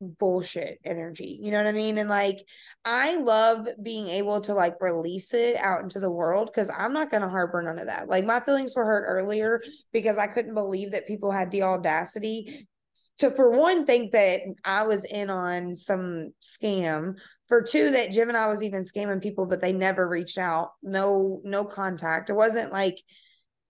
bullshit 0.00 0.78
energy. 0.84 1.38
You 1.40 1.50
know 1.50 1.58
what 1.58 1.68
I 1.68 1.72
mean? 1.72 1.98
And 1.98 2.10
like 2.10 2.44
I 2.84 3.16
love 3.16 3.68
being 3.82 4.08
able 4.08 4.40
to 4.42 4.54
like 4.54 4.80
release 4.80 5.32
it 5.34 5.56
out 5.56 5.82
into 5.82 6.00
the 6.00 6.10
world 6.10 6.50
because 6.52 6.70
I'm 6.76 6.92
not 6.92 7.10
gonna 7.10 7.28
harbor 7.28 7.62
none 7.62 7.78
of 7.78 7.86
that. 7.86 8.08
Like 8.08 8.24
my 8.24 8.40
feelings 8.40 8.74
were 8.76 8.84
hurt 8.84 9.06
earlier 9.06 9.62
because 9.92 10.18
I 10.18 10.26
couldn't 10.26 10.54
believe 10.54 10.92
that 10.92 11.06
people 11.06 11.30
had 11.30 11.50
the 11.50 11.62
audacity 11.62 12.68
to 13.18 13.30
for 13.30 13.50
one 13.50 13.86
think 13.86 14.12
that 14.12 14.40
I 14.64 14.84
was 14.86 15.04
in 15.04 15.30
on 15.30 15.76
some 15.76 16.32
scam. 16.42 17.14
For 17.48 17.62
two, 17.62 17.90
that 17.92 18.10
Gemini 18.10 18.48
was 18.48 18.64
even 18.64 18.82
scamming 18.82 19.22
people, 19.22 19.46
but 19.46 19.62
they 19.62 19.72
never 19.72 20.08
reached 20.08 20.36
out. 20.36 20.70
No, 20.82 21.40
no 21.44 21.64
contact. 21.64 22.28
It 22.28 22.34
wasn't 22.34 22.72
like 22.72 22.96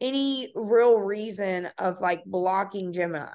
any 0.01 0.51
real 0.55 0.99
reason 0.99 1.69
of 1.79 2.01
like 2.01 2.25
blocking 2.25 2.95
Gemini 2.95 3.29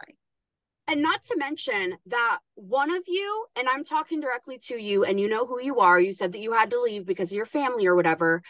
and 0.92 1.02
not 1.02 1.24
to 1.24 1.38
mention 1.38 1.98
that 2.08 2.40
one 2.56 2.92
of 2.92 3.04
you, 3.08 3.46
and 3.56 3.70
I'm 3.70 3.86
talking 3.86 4.20
directly 4.20 4.60
to 4.66 4.76
you, 4.76 5.06
and 5.06 5.20
you 5.20 5.30
know 5.30 5.46
who 5.46 5.62
you 5.62 5.80
are. 5.80 6.00
You 6.00 6.12
said 6.12 6.34
that 6.34 6.42
you 6.42 6.52
had 6.52 6.70
to 6.72 6.82
leave 6.82 7.06
because 7.06 7.32
of 7.32 7.36
your 7.38 7.46
family 7.46 7.86
or 7.86 7.96
whatever. 7.96 8.44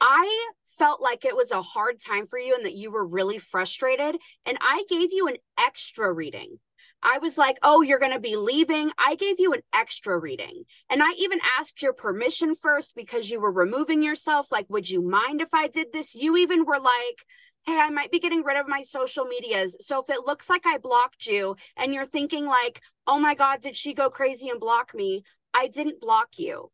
I 0.00 0.46
felt 0.78 1.02
like 1.02 1.24
it 1.24 1.34
was 1.34 1.50
a 1.50 1.62
hard 1.62 2.00
time 2.00 2.26
for 2.26 2.38
you 2.38 2.54
and 2.54 2.64
that 2.66 2.74
you 2.74 2.90
were 2.90 3.04
really 3.04 3.38
frustrated. 3.38 4.16
And 4.44 4.58
I 4.60 4.84
gave 4.88 5.12
you 5.12 5.26
an 5.26 5.36
extra 5.58 6.12
reading. 6.12 6.58
I 7.02 7.18
was 7.18 7.36
like, 7.36 7.58
oh, 7.62 7.82
you're 7.82 7.98
going 7.98 8.12
to 8.12 8.20
be 8.20 8.36
leaving. 8.36 8.90
I 8.98 9.16
gave 9.16 9.40
you 9.40 9.52
an 9.52 9.62
extra 9.74 10.18
reading. 10.18 10.64
And 10.90 11.02
I 11.02 11.12
even 11.18 11.40
asked 11.58 11.82
your 11.82 11.92
permission 11.92 12.54
first 12.54 12.94
because 12.94 13.28
you 13.28 13.40
were 13.40 13.52
removing 13.52 14.02
yourself. 14.02 14.52
Like, 14.52 14.66
would 14.68 14.88
you 14.88 15.02
mind 15.02 15.40
if 15.40 15.52
I 15.52 15.68
did 15.68 15.92
this? 15.92 16.14
You 16.14 16.36
even 16.36 16.64
were 16.64 16.78
like, 16.78 17.24
hey, 17.66 17.80
I 17.80 17.90
might 17.90 18.12
be 18.12 18.20
getting 18.20 18.44
rid 18.44 18.56
of 18.56 18.68
my 18.68 18.82
social 18.82 19.24
medias. 19.24 19.76
So 19.80 20.00
if 20.00 20.08
it 20.08 20.24
looks 20.24 20.48
like 20.48 20.66
I 20.66 20.78
blocked 20.78 21.26
you 21.26 21.56
and 21.76 21.92
you're 21.92 22.06
thinking 22.06 22.46
like, 22.46 22.80
oh 23.06 23.18
my 23.18 23.34
God, 23.34 23.60
did 23.60 23.76
she 23.76 23.92
go 23.92 24.08
crazy 24.08 24.48
and 24.48 24.60
block 24.60 24.94
me? 24.94 25.24
I 25.52 25.66
didn't 25.66 26.00
block 26.00 26.38
you. 26.38 26.70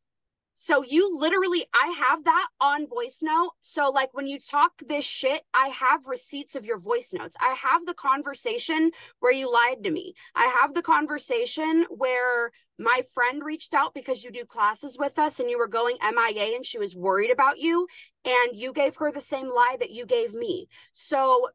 So 0.55 0.84
you 0.84 1.18
literally, 1.18 1.64
I 1.74 1.94
have 1.98 2.24
that 2.24 2.48
on 2.61 2.86
voice 2.86 3.18
note. 3.22 3.53
So 3.61 3.90
like 3.90 4.14
when 4.14 4.26
you 4.26 4.38
talk 4.38 4.72
this 4.86 5.05
shit, 5.05 5.42
I 5.55 5.68
have 5.68 6.07
receipts 6.07 6.55
of 6.55 6.64
your 6.64 6.78
voice 6.78 7.12
notes. 7.12 7.36
I 7.40 7.55
have 7.55 7.86
the 7.86 7.94
conversation 7.94 8.90
where 9.20 9.32
you 9.32 9.53
lied 9.53 9.82
to 9.84 9.90
me. 9.90 10.14
I 10.34 10.44
have 10.61 10.74
the 10.74 10.82
conversation 10.82 11.86
where 11.88 12.53
my 12.78 13.03
friend 13.14 13.42
reached 13.44 13.74
out 13.74 13.94
because 13.94 14.24
you 14.24 14.30
do 14.30 14.44
classes 14.44 14.96
with 14.98 15.18
us 15.18 15.40
and 15.40 15.48
you 15.48 15.59
were 15.59 15.68
going 15.68 15.96
MIA 16.03 16.57
and 16.57 16.66
she 16.66 16.78
was 16.78 16.96
worried 16.96 17.30
about 17.30 17.59
you 17.59 17.86
and 18.24 18.57
you 18.57 18.72
gave 18.72 18.96
her 18.96 19.11
the 19.12 19.20
same 19.20 19.48
lie 19.48 19.76
that 19.80 19.90
you 19.90 20.07
gave 20.07 20.34
me. 20.34 20.68
So 20.92 21.48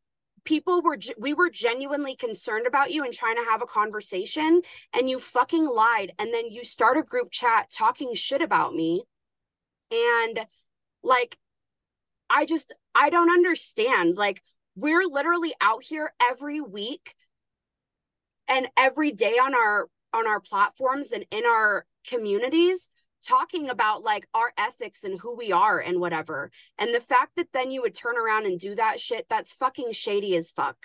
people 0.44 0.82
were 0.82 0.98
we 1.18 1.34
were 1.34 1.50
genuinely 1.50 2.16
concerned 2.16 2.68
about 2.68 2.92
you 2.92 3.04
and 3.04 3.14
trying 3.14 3.36
to 3.36 3.50
have 3.50 3.62
a 3.62 3.68
conversation 3.68 4.62
and 4.94 5.10
you 5.10 5.20
fucking 5.20 5.66
lied 5.66 6.14
and 6.20 6.34
then 6.34 6.50
you 6.52 6.64
start 6.64 6.98
a 6.98 7.04
group 7.04 7.30
chat 7.32 7.70
talking 7.72 8.14
shit 8.14 8.42
about 8.42 8.74
me. 8.74 9.04
And 9.92 10.46
like 11.04 11.38
i 12.30 12.46
just 12.46 12.74
i 12.96 13.10
don't 13.10 13.30
understand. 13.30 14.18
Like 14.18 14.42
we're 14.76 15.06
literally 15.06 15.54
out 15.62 15.84
here 15.84 16.14
every 16.22 16.62
week 16.62 17.16
and 18.48 18.68
every 18.78 19.12
day 19.12 19.34
on 19.34 19.54
our 19.54 19.88
on 20.14 20.28
our 20.28 20.40
platforms 20.40 21.12
and 21.12 21.26
in 21.32 21.46
our 21.46 21.86
communities 22.08 22.90
talking 23.28 23.70
about 23.70 24.04
like 24.04 24.28
our 24.34 24.54
ethics 24.58 25.04
and 25.04 25.20
who 25.20 25.36
we 25.36 25.52
are 25.52 25.80
and 25.80 26.00
whatever. 26.00 26.52
And 26.78 26.94
the 26.94 27.00
fact 27.00 27.32
that 27.38 27.50
then 27.54 27.72
you 27.72 27.82
would 27.82 27.96
turn 27.96 28.18
around 28.18 28.46
and 28.46 28.60
do 28.60 28.76
that 28.76 29.00
shit, 29.00 29.26
that's 29.30 29.54
fucking 29.54 29.92
shady 29.92 30.36
as 30.36 30.52
fuck. 30.52 30.78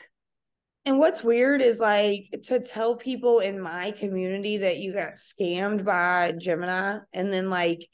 And 0.84 0.98
what's 0.98 1.22
weird 1.22 1.62
is 1.62 1.78
like 1.78 2.24
to 2.44 2.58
tell 2.58 2.96
people 2.96 3.38
in 3.38 3.60
my 3.60 3.92
community 3.92 4.58
that 4.58 4.78
you 4.78 4.92
got 4.92 5.14
scammed 5.14 5.84
by 5.84 6.32
Gemini 6.36 6.98
and 7.12 7.32
then 7.32 7.50
like 7.50 7.88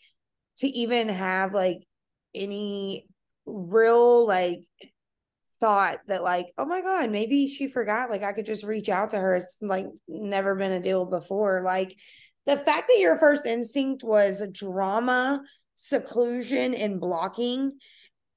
to 0.59 0.67
even 0.69 1.11
have 1.11 1.53
like 1.53 1.81
any 2.35 3.07
real 3.45 4.27
like 4.27 4.61
thought 5.61 5.99
that 6.07 6.23
like 6.23 6.47
oh 6.57 6.65
my 6.65 6.81
god 6.83 7.11
maybe 7.11 7.49
she 7.49 7.67
forgot 7.67 8.11
like 8.11 8.23
i 8.23 8.33
could 8.33 8.47
just 8.47 8.63
reach 8.63 8.89
out 8.89 9.11
to 9.11 9.19
her 9.19 9.35
it's 9.35 9.59
like 9.61 9.87
never 10.07 10.55
been 10.55 10.71
a 10.71 10.81
deal 10.81 11.05
before 11.05 11.63
like 11.65 11.97
the 12.49 12.57
fact 12.57 12.89
that 12.89 12.99
your 12.99 13.19
first 13.19 13.45
instinct 13.45 14.03
was 14.03 14.43
drama, 14.51 15.43
seclusion, 15.75 16.73
and 16.73 16.99
blocking 16.99 17.73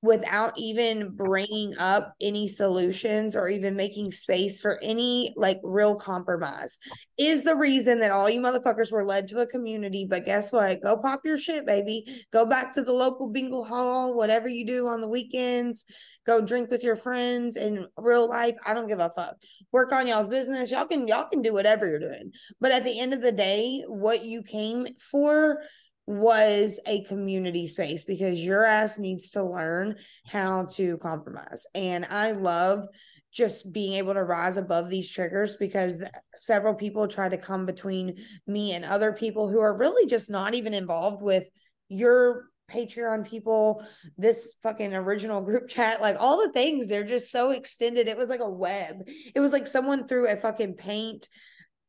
without 0.01 0.51
even 0.57 1.15
bringing 1.15 1.73
up 1.79 2.13
any 2.19 2.45
solutions 2.47 3.37
or 3.37 3.47
even 3.47 3.75
making 3.75 4.11
space 4.11 4.59
for 4.59 4.79
any 4.81 5.31
like 5.37 5.59
real 5.63 5.95
compromise 5.95 6.77
is 7.17 7.43
the 7.43 7.55
reason 7.55 7.99
that 7.99 8.11
all 8.11 8.29
you 8.29 8.41
motherfuckers 8.41 8.91
were 8.91 9.05
led 9.05 9.29
to 9.29 9.39
a 9.39 9.47
community. 9.47 10.05
But 10.09 10.25
guess 10.25 10.51
what? 10.51 10.81
Go 10.81 10.97
pop 10.97 11.21
your 11.23 11.37
shit, 11.37 11.65
baby. 11.65 12.03
Go 12.33 12.45
back 12.45 12.73
to 12.73 12.81
the 12.81 12.91
local 12.91 13.29
bingo 13.29 13.63
hall, 13.63 14.17
whatever 14.17 14.49
you 14.49 14.65
do 14.65 14.87
on 14.87 14.99
the 14.99 15.07
weekends 15.07 15.85
go 16.25 16.41
drink 16.41 16.69
with 16.69 16.83
your 16.83 16.95
friends 16.95 17.57
in 17.57 17.87
real 17.97 18.27
life. 18.27 18.55
I 18.65 18.73
don't 18.73 18.87
give 18.87 18.99
a 18.99 19.09
fuck. 19.09 19.35
Work 19.71 19.91
on 19.93 20.07
y'all's 20.07 20.27
business. 20.27 20.71
Y'all 20.71 20.85
can 20.85 21.07
y'all 21.07 21.29
can 21.29 21.41
do 21.41 21.53
whatever 21.53 21.87
you're 21.87 21.99
doing. 21.99 22.31
But 22.59 22.71
at 22.71 22.83
the 22.83 22.99
end 22.99 23.13
of 23.13 23.21
the 23.21 23.31
day, 23.31 23.83
what 23.87 24.25
you 24.25 24.43
came 24.43 24.87
for 25.11 25.61
was 26.07 26.79
a 26.87 27.03
community 27.03 27.67
space 27.67 28.03
because 28.03 28.43
your 28.43 28.65
ass 28.65 28.99
needs 28.99 29.29
to 29.31 29.43
learn 29.43 29.95
how 30.25 30.65
to 30.65 30.97
compromise. 30.97 31.65
And 31.73 32.05
I 32.09 32.31
love 32.31 32.85
just 33.31 33.71
being 33.71 33.93
able 33.93 34.13
to 34.13 34.23
rise 34.23 34.57
above 34.57 34.89
these 34.89 35.09
triggers 35.09 35.55
because 35.55 36.03
several 36.35 36.73
people 36.73 37.07
try 37.07 37.29
to 37.29 37.37
come 37.37 37.65
between 37.65 38.17
me 38.45 38.73
and 38.73 38.83
other 38.83 39.13
people 39.13 39.47
who 39.47 39.59
are 39.59 39.77
really 39.77 40.05
just 40.05 40.29
not 40.29 40.53
even 40.53 40.73
involved 40.73 41.21
with 41.21 41.47
your 41.87 42.50
Patreon 42.71 43.27
people, 43.27 43.85
this 44.17 44.53
fucking 44.63 44.93
original 44.93 45.41
group 45.41 45.67
chat, 45.67 46.01
like 46.01 46.15
all 46.19 46.45
the 46.45 46.53
things, 46.53 46.87
they're 46.87 47.03
just 47.03 47.31
so 47.31 47.51
extended. 47.51 48.07
It 48.07 48.17
was 48.17 48.29
like 48.29 48.39
a 48.39 48.49
web. 48.49 49.07
It 49.35 49.39
was 49.39 49.51
like 49.51 49.67
someone 49.67 50.07
threw 50.07 50.27
a 50.27 50.35
fucking 50.35 50.75
paint 50.75 51.27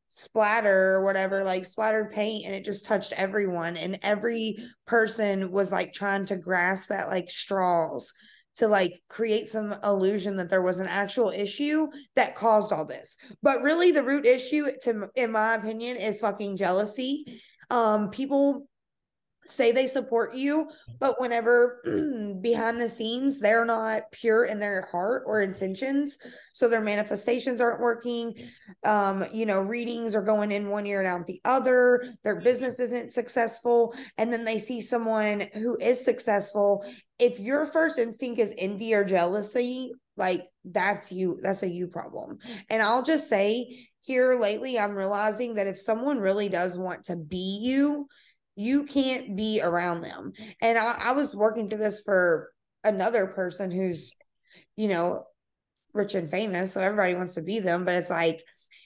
splatter 0.08 0.94
or 0.94 1.04
whatever, 1.04 1.42
like 1.42 1.64
splattered 1.64 2.12
paint, 2.12 2.44
and 2.44 2.54
it 2.54 2.64
just 2.64 2.84
touched 2.84 3.12
everyone. 3.12 3.76
And 3.76 3.98
every 4.02 4.58
person 4.86 5.50
was 5.50 5.72
like 5.72 5.92
trying 5.92 6.26
to 6.26 6.36
grasp 6.36 6.90
at 6.90 7.08
like 7.08 7.30
straws 7.30 8.12
to 8.56 8.68
like 8.68 9.02
create 9.08 9.48
some 9.48 9.74
illusion 9.82 10.36
that 10.36 10.50
there 10.50 10.62
was 10.62 10.78
an 10.78 10.86
actual 10.86 11.30
issue 11.30 11.86
that 12.16 12.36
caused 12.36 12.72
all 12.72 12.84
this. 12.84 13.16
But 13.42 13.62
really 13.62 13.92
the 13.92 14.02
root 14.02 14.26
issue 14.26 14.66
to 14.82 15.08
in 15.14 15.32
my 15.32 15.54
opinion 15.54 15.96
is 15.96 16.20
fucking 16.20 16.56
jealousy. 16.56 17.40
Um 17.70 18.10
people 18.10 18.68
say 19.46 19.72
they 19.72 19.86
support 19.86 20.34
you, 20.34 20.68
but 21.00 21.20
whenever 21.20 21.80
behind 22.40 22.80
the 22.80 22.88
scenes 22.88 23.40
they're 23.40 23.64
not 23.64 24.10
pure 24.12 24.44
in 24.44 24.58
their 24.58 24.88
heart 24.90 25.24
or 25.26 25.40
intentions, 25.40 26.18
so 26.52 26.68
their 26.68 26.80
manifestations 26.80 27.60
aren't 27.60 27.80
working. 27.80 28.34
Um, 28.84 29.24
you 29.32 29.46
know, 29.46 29.60
readings 29.60 30.14
are 30.14 30.22
going 30.22 30.52
in 30.52 30.68
one 30.68 30.86
ear 30.86 31.00
and 31.00 31.08
out 31.08 31.26
the 31.26 31.40
other, 31.44 32.04
their 32.24 32.40
business 32.40 32.78
isn't 32.80 33.12
successful, 33.12 33.94
and 34.18 34.32
then 34.32 34.44
they 34.44 34.58
see 34.58 34.80
someone 34.80 35.42
who 35.54 35.76
is 35.80 36.04
successful. 36.04 36.84
If 37.18 37.40
your 37.40 37.66
first 37.66 37.98
instinct 37.98 38.40
is 38.40 38.54
envy 38.58 38.94
or 38.94 39.04
jealousy, 39.04 39.92
like 40.16 40.42
that's 40.64 41.10
you, 41.10 41.38
that's 41.42 41.62
a 41.62 41.68
you 41.68 41.88
problem. 41.88 42.38
And 42.68 42.82
I'll 42.82 43.02
just 43.02 43.28
say 43.28 43.88
here 44.02 44.34
lately, 44.34 44.78
I'm 44.78 44.96
realizing 44.96 45.54
that 45.54 45.68
if 45.68 45.78
someone 45.78 46.18
really 46.18 46.48
does 46.48 46.76
want 46.76 47.04
to 47.04 47.16
be 47.16 47.60
you, 47.62 48.06
you 48.54 48.84
can't 48.84 49.36
be 49.36 49.60
around 49.62 50.02
them. 50.02 50.32
And 50.60 50.78
I, 50.78 50.94
I 50.98 51.12
was 51.12 51.34
working 51.34 51.68
through 51.68 51.78
this 51.78 52.02
for 52.02 52.50
another 52.84 53.26
person 53.26 53.70
who's, 53.70 54.14
you 54.76 54.88
know, 54.88 55.24
rich 55.94 56.14
and 56.14 56.30
famous. 56.30 56.72
So 56.72 56.80
everybody 56.80 57.14
wants 57.14 57.34
to 57.34 57.42
be 57.42 57.60
them, 57.60 57.84
but 57.84 57.94
it's 57.94 58.10
like, 58.10 58.42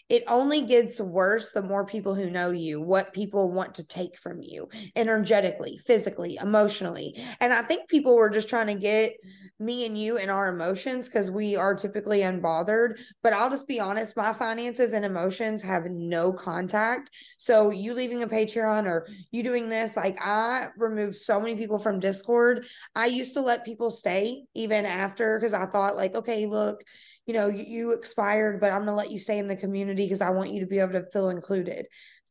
it 0.09 0.23
only 0.29 0.63
gets 0.63 1.01
worse 1.01 1.51
the 1.51 1.63
more 1.63 1.85
people 1.85 2.15
who 2.15 2.31
know 2.31 2.51
you, 2.51 2.81
what 2.81 3.13
people 3.13 3.51
want 3.51 3.75
to 3.75 3.85
take 3.85 4.17
from 4.19 4.41
you 4.41 4.69
energetically, 4.95 5.79
physically, 5.85 6.39
emotionally. 6.41 7.15
And 7.41 7.53
I 7.53 7.63
think 7.63 7.89
people 7.89 8.15
were 8.15 8.31
just 8.31 8.49
trying 8.49 8.69
to 8.69 8.75
get 8.75 9.13
me 9.59 9.87
and 9.87 9.99
you 9.99 10.19
and 10.19 10.31
our 10.31 10.55
emotions 10.55 11.09
because 11.09 11.31
we 11.31 11.57
are 11.57 11.75
typically 11.75 12.21
unbothered. 12.21 13.01
But 13.23 13.33
I'll 13.33 13.51
just 13.51 13.67
be 13.67 13.81
honest, 13.81 14.17
my 14.17 14.33
finances 14.33 14.93
and 14.93 15.05
emotions 15.05 15.63
have 15.63 15.87
no 15.91 16.33
contact. 16.33 17.11
So 17.39 17.71
you 17.71 17.95
leaving 17.95 18.23
a 18.23 18.29
Patreon 18.29 18.87
or 18.87 19.09
you 19.31 19.43
doing 19.43 19.69
this, 19.69 19.97
like 19.97 20.19
I 20.21 20.67
removed 20.77 21.17
so 21.17 21.41
many 21.41 21.57
people 21.57 21.79
from 21.79 22.01
Discord. 22.01 22.67
I 22.95 23.07
used 23.07 23.35
to 23.35 23.41
let 23.41 23.65
people 23.65 23.91
stay 23.91 24.45
even 24.55 24.85
after 24.85 25.39
because 25.39 25.53
I 25.53 25.67
thought, 25.67 25.97
like, 25.97 26.15
okay, 26.15 26.47
look, 26.47 26.83
you 27.27 27.35
know, 27.35 27.49
you, 27.49 27.65
you 27.65 27.93
expired, 27.93 28.61
but 28.61 28.73
I'm 28.73 28.81
gonna 28.81 28.95
let 28.95 29.11
you 29.11 29.19
stay 29.19 29.39
in 29.39 29.49
the 29.49 29.57
community 29.57 30.05
because 30.05 30.21
I 30.21 30.31
want 30.31 30.53
you 30.53 30.61
to 30.61 30.67
be 30.67 30.79
able 30.79 30.93
to 30.93 31.07
feel 31.13 31.31
included 31.31 31.87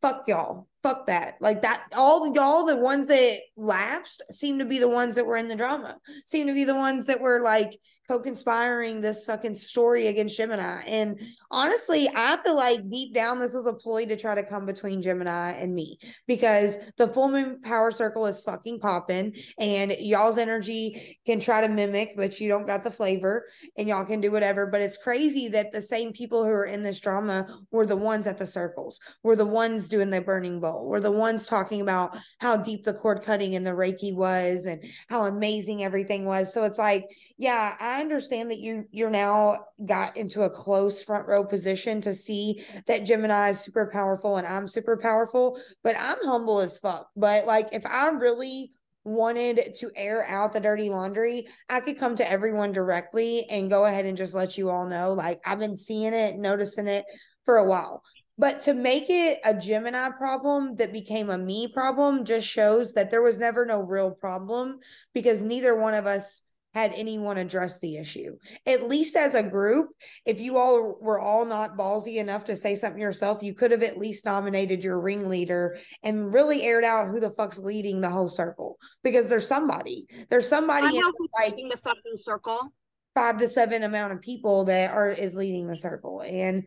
fuck 0.06 0.28
y'all. 0.28 0.68
Fuck 0.84 1.08
that. 1.08 1.36
Like 1.40 1.64
that, 1.64 1.84
all 1.98 2.32
y'all, 2.36 2.66
the 2.66 2.78
ones 2.78 3.08
that 3.08 3.40
lapsed 3.58 4.22
seem 4.30 4.60
to 4.60 4.66
be 4.66 4.78
the 4.78 4.88
ones 4.88 5.16
that 5.16 5.26
were 5.26 5.36
in 5.36 5.48
the 5.48 5.56
drama, 5.56 5.98
seem 6.26 6.46
to 6.46 6.54
be 6.54 6.64
the 6.64 6.76
ones 6.76 7.08
that 7.08 7.22
were 7.22 7.40
like, 7.42 7.80
co-conspiring 8.08 9.02
this 9.02 9.26
fucking 9.26 9.56
story 9.56 10.08
against 10.08 10.38
Gemini. 10.38 10.82
And 10.88 11.22
honestly, 11.50 12.08
I 12.16 12.38
feel 12.38 12.56
like 12.56 12.90
deep 12.90 13.14
down 13.14 13.40
this 13.40 13.54
was 13.54 13.68
a 13.68 13.74
ploy 13.74 14.06
to 14.06 14.16
try 14.16 14.36
to 14.36 14.44
come 14.44 14.66
between 14.66 15.02
Gemini 15.02 15.52
and 15.52 15.74
me 15.74 15.98
because 16.28 16.78
the 16.98 17.08
full 17.08 17.30
moon 17.30 17.62
power 17.62 17.92
circle 17.92 18.26
is 18.28 18.44
fucking 18.44 18.80
popping 18.80 19.36
and 19.58 19.94
y'all's 20.00 20.38
energy 20.38 21.18
can 21.26 21.40
try 21.40 21.62
to 21.62 21.68
mimic, 21.68 22.10
but 22.16 22.40
you 22.40 22.48
don't 22.48 22.68
got 22.68 22.84
the 22.84 22.92
flavor 22.92 23.46
and 23.78 23.88
y'all 23.88 24.06
can 24.06 24.22
do 24.22 24.32
whatever. 24.32 24.68
But 24.68 24.82
it's 24.82 24.98
crazy 24.98 25.48
that 25.50 25.72
the 25.72 25.82
same 25.82 26.14
people 26.14 26.44
who 26.44 26.52
are 26.52 26.66
in 26.66 26.84
this 26.84 27.00
drama 27.00 27.48
were 27.72 27.86
the 27.86 27.96
ones 27.96 28.28
at 28.28 28.38
the 28.38 28.46
circles, 28.46 29.00
were 29.24 29.36
the 29.36 29.46
ones 29.46 29.90
doing 29.90 30.10
the 30.10 30.22
burning 30.22 30.60
bowl, 30.60 30.88
were 30.88 31.00
the 31.00 31.12
ones 31.12 31.48
talking 31.48 31.82
about 31.82 32.18
how 32.40 32.58
deep 32.58 32.84
the 32.84 32.94
cord 32.94 33.24
cutting 33.24 33.56
and 33.56 33.66
the 33.66 33.72
Reiki 33.72 34.16
was 34.16 34.66
and 34.66 34.84
how 35.10 35.26
amazing 35.26 35.84
everything 35.84 36.26
was. 36.26 36.54
So 36.54 36.64
it's 36.64 36.78
like, 36.78 37.06
yeah, 37.38 37.76
I 37.80 38.00
understand 38.00 38.50
that 38.52 38.60
you 38.60 38.86
you're 38.92 39.10
now 39.10 39.58
got 39.86 40.16
into 40.16 40.44
a 40.44 40.50
close 40.50 41.02
front 41.02 41.28
row 41.28 41.44
position 41.44 42.00
to 42.02 42.14
see 42.14 42.64
that 42.88 43.04
Gemini 43.04 43.50
is 43.50 43.60
super 43.60 43.90
powerful 43.92 44.38
and 44.38 44.48
I'm 44.48 44.68
super 44.68 44.96
powerful, 44.96 45.60
but 45.84 45.96
I'm 46.00 46.18
humble 46.24 46.60
as 46.60 46.80
fuck. 46.80 47.10
But 47.16 47.46
like 47.46 47.68
if 47.74 47.86
I 47.86 48.10
really 48.10 48.72
wanted 49.04 49.76
to 49.76 49.92
air 49.96 50.26
out 50.28 50.54
the 50.54 50.60
dirty 50.62 50.90
laundry, 50.90 51.48
I 51.70 51.82
could 51.82 52.00
come 52.00 52.16
to 52.16 52.32
everyone 52.32 52.72
directly 52.72 53.46
and 53.50 53.70
go 53.70 53.86
ahead 53.86 54.06
and 54.06 54.18
just 54.18 54.34
let 54.34 54.58
you 54.58 54.70
all 54.70 54.88
know 54.88 55.12
like 55.12 55.42
I've 55.46 55.60
been 55.60 55.78
seeing 55.78 56.14
it, 56.14 56.38
noticing 56.38 56.88
it 56.88 57.06
for 57.44 57.58
a 57.58 57.66
while. 57.66 58.02
But 58.38 58.62
to 58.62 58.74
make 58.74 59.10
it 59.10 59.40
a 59.46 59.54
Gemini 59.54 60.10
problem 60.18 60.76
that 60.78 60.92
became 60.92 61.30
a 61.30 61.38
me 61.38 61.68
problem 61.68 62.24
just 62.24 62.48
shows 62.48 62.94
that 62.94 63.12
there 63.12 63.22
was 63.22 63.40
never 63.40 63.66
no 63.66 63.82
real 63.82 64.12
problem 64.12 64.80
because 65.14 65.42
neither 65.42 65.76
one 65.76 65.94
of 65.94 66.06
us 66.06 66.42
had 66.76 66.92
anyone 66.94 67.38
address 67.38 67.80
the 67.80 67.96
issue. 67.96 68.36
At 68.68 68.88
least 68.88 69.16
as 69.16 69.34
a 69.34 69.50
group, 69.50 69.92
if 70.26 70.42
you 70.42 70.58
all 70.58 70.98
were 71.00 71.22
all 71.22 71.46
not 71.46 71.78
ballsy 71.78 72.18
enough 72.18 72.44
to 72.46 72.58
say 72.58 72.76
something 72.76 73.02
yourself, 73.02 73.42
you 73.42 73.54
could 73.54 73.72
have 73.72 73.82
at 73.82 73.98
least 73.98 74.26
nominated 74.26 74.84
your 74.84 75.00
ringleader 75.00 75.78
and 76.04 76.34
really 76.34 76.64
aired 76.64 76.84
out 76.84 77.08
who 77.08 77.22
the 77.22 77.32
fuck's 77.32 77.58
leading 77.58 78.02
the 78.02 78.10
whole 78.10 78.28
circle 78.28 78.78
because 79.04 79.28
there's 79.30 79.48
somebody. 79.48 80.06
There's 80.30 80.50
somebody 80.50 80.98
in 80.98 81.02
like 81.40 81.56
the 81.56 81.80
fucking 81.82 82.18
circle. 82.20 82.74
Five 83.14 83.38
to 83.38 83.48
seven 83.48 83.84
amount 83.84 84.12
of 84.12 84.22
people 84.22 84.66
that 84.66 84.92
are 84.92 85.10
is 85.10 85.34
leading 85.34 85.68
the 85.68 85.78
circle. 85.78 86.22
And 86.28 86.66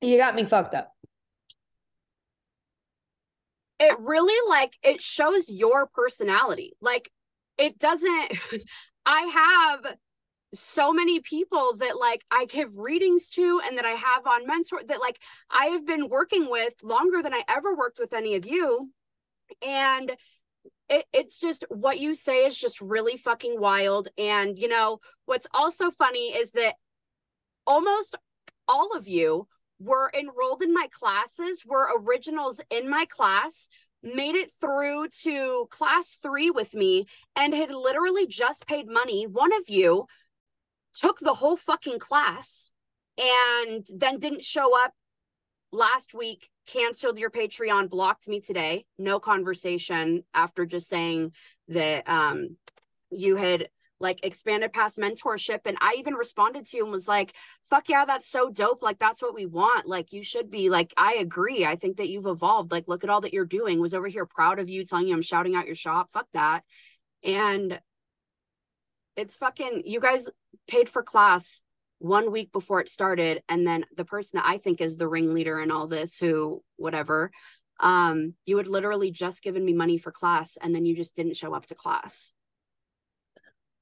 you 0.00 0.16
got 0.16 0.34
me 0.34 0.44
fucked 0.44 0.74
up 0.74 0.90
it 3.80 3.96
really 4.00 4.48
like 4.48 4.72
it 4.82 5.00
shows 5.00 5.48
your 5.48 5.86
personality 5.86 6.72
like 6.80 7.10
it 7.58 7.78
doesn't 7.78 8.38
i 9.06 9.20
have 9.22 9.96
so 10.54 10.92
many 10.92 11.20
people 11.20 11.76
that 11.78 11.98
like 11.98 12.24
i 12.30 12.46
give 12.46 12.70
readings 12.74 13.28
to 13.28 13.60
and 13.66 13.76
that 13.76 13.84
i 13.84 13.90
have 13.90 14.26
on 14.26 14.46
mentor 14.46 14.80
that 14.86 15.00
like 15.00 15.18
i 15.50 15.66
have 15.66 15.86
been 15.86 16.08
working 16.08 16.48
with 16.50 16.72
longer 16.82 17.22
than 17.22 17.34
i 17.34 17.42
ever 17.48 17.74
worked 17.76 17.98
with 17.98 18.12
any 18.14 18.34
of 18.34 18.46
you. 18.46 18.90
And 19.66 20.16
it, 20.88 21.04
it's 21.12 21.38
just 21.38 21.64
what 21.68 21.98
you 21.98 22.14
say 22.14 22.46
is 22.46 22.56
just 22.56 22.80
really 22.80 23.16
fucking 23.16 23.60
wild. 23.60 24.08
And 24.16 24.58
you 24.58 24.68
know 24.68 25.00
what's 25.26 25.46
also 25.52 25.90
funny 25.90 26.34
is 26.34 26.52
that 26.52 26.74
almost 27.66 28.16
all 28.66 28.96
of 28.96 29.08
you 29.08 29.46
were 29.80 30.10
enrolled 30.18 30.62
in 30.62 30.74
my 30.74 30.88
classes, 30.90 31.62
were 31.64 31.88
originals 32.00 32.60
in 32.70 32.90
my 32.90 33.04
class, 33.06 33.68
made 34.02 34.34
it 34.34 34.50
through 34.60 35.08
to 35.22 35.66
class 35.70 36.18
three 36.22 36.50
with 36.50 36.74
me, 36.74 37.06
and 37.34 37.54
had 37.54 37.70
literally 37.70 38.26
just 38.26 38.66
paid 38.66 38.86
money. 38.88 39.26
One 39.26 39.52
of 39.52 39.68
you 39.68 40.06
took 40.94 41.18
the 41.20 41.34
whole 41.34 41.56
fucking 41.56 41.98
class 41.98 42.72
and 43.16 43.86
then 43.94 44.18
didn't 44.18 44.44
show 44.44 44.78
up 44.78 44.92
last 45.72 46.14
week, 46.14 46.48
canceled 46.66 47.18
your 47.18 47.30
Patreon, 47.30 47.90
blocked 47.90 48.28
me 48.28 48.40
today. 48.40 48.84
No 48.98 49.20
conversation 49.20 50.24
after 50.34 50.66
just 50.66 50.88
saying 50.88 51.32
that 51.68 52.08
um 52.08 52.56
you 53.10 53.36
had 53.36 53.68
like 54.00 54.24
expanded 54.24 54.72
past 54.72 54.98
mentorship 54.98 55.60
and 55.64 55.76
i 55.80 55.94
even 55.98 56.14
responded 56.14 56.64
to 56.64 56.76
you 56.76 56.84
and 56.84 56.92
was 56.92 57.08
like 57.08 57.34
fuck 57.68 57.88
yeah 57.88 58.04
that's 58.04 58.28
so 58.28 58.50
dope 58.50 58.82
like 58.82 58.98
that's 58.98 59.22
what 59.22 59.34
we 59.34 59.46
want 59.46 59.86
like 59.86 60.12
you 60.12 60.22
should 60.22 60.50
be 60.50 60.70
like 60.70 60.92
i 60.96 61.14
agree 61.14 61.64
i 61.64 61.76
think 61.76 61.96
that 61.96 62.08
you've 62.08 62.26
evolved 62.26 62.70
like 62.70 62.88
look 62.88 63.04
at 63.04 63.10
all 63.10 63.20
that 63.20 63.32
you're 63.32 63.44
doing 63.44 63.80
was 63.80 63.94
over 63.94 64.08
here 64.08 64.26
proud 64.26 64.58
of 64.58 64.68
you 64.68 64.84
telling 64.84 65.08
you 65.08 65.14
i'm 65.14 65.22
shouting 65.22 65.54
out 65.54 65.66
your 65.66 65.74
shop 65.74 66.10
fuck 66.12 66.26
that 66.32 66.62
and 67.24 67.80
it's 69.16 69.36
fucking 69.36 69.82
you 69.84 70.00
guys 70.00 70.28
paid 70.68 70.88
for 70.88 71.02
class 71.02 71.60
one 71.98 72.30
week 72.30 72.52
before 72.52 72.80
it 72.80 72.88
started 72.88 73.42
and 73.48 73.66
then 73.66 73.84
the 73.96 74.04
person 74.04 74.38
that 74.38 74.46
i 74.46 74.58
think 74.58 74.80
is 74.80 74.96
the 74.96 75.08
ringleader 75.08 75.60
in 75.60 75.70
all 75.70 75.88
this 75.88 76.16
who 76.18 76.62
whatever 76.76 77.30
um 77.80 78.34
you 78.46 78.56
had 78.56 78.68
literally 78.68 79.10
just 79.10 79.42
given 79.42 79.64
me 79.64 79.72
money 79.72 79.98
for 79.98 80.12
class 80.12 80.56
and 80.60 80.74
then 80.74 80.84
you 80.84 80.94
just 80.94 81.16
didn't 81.16 81.36
show 81.36 81.54
up 81.54 81.66
to 81.66 81.74
class 81.74 82.32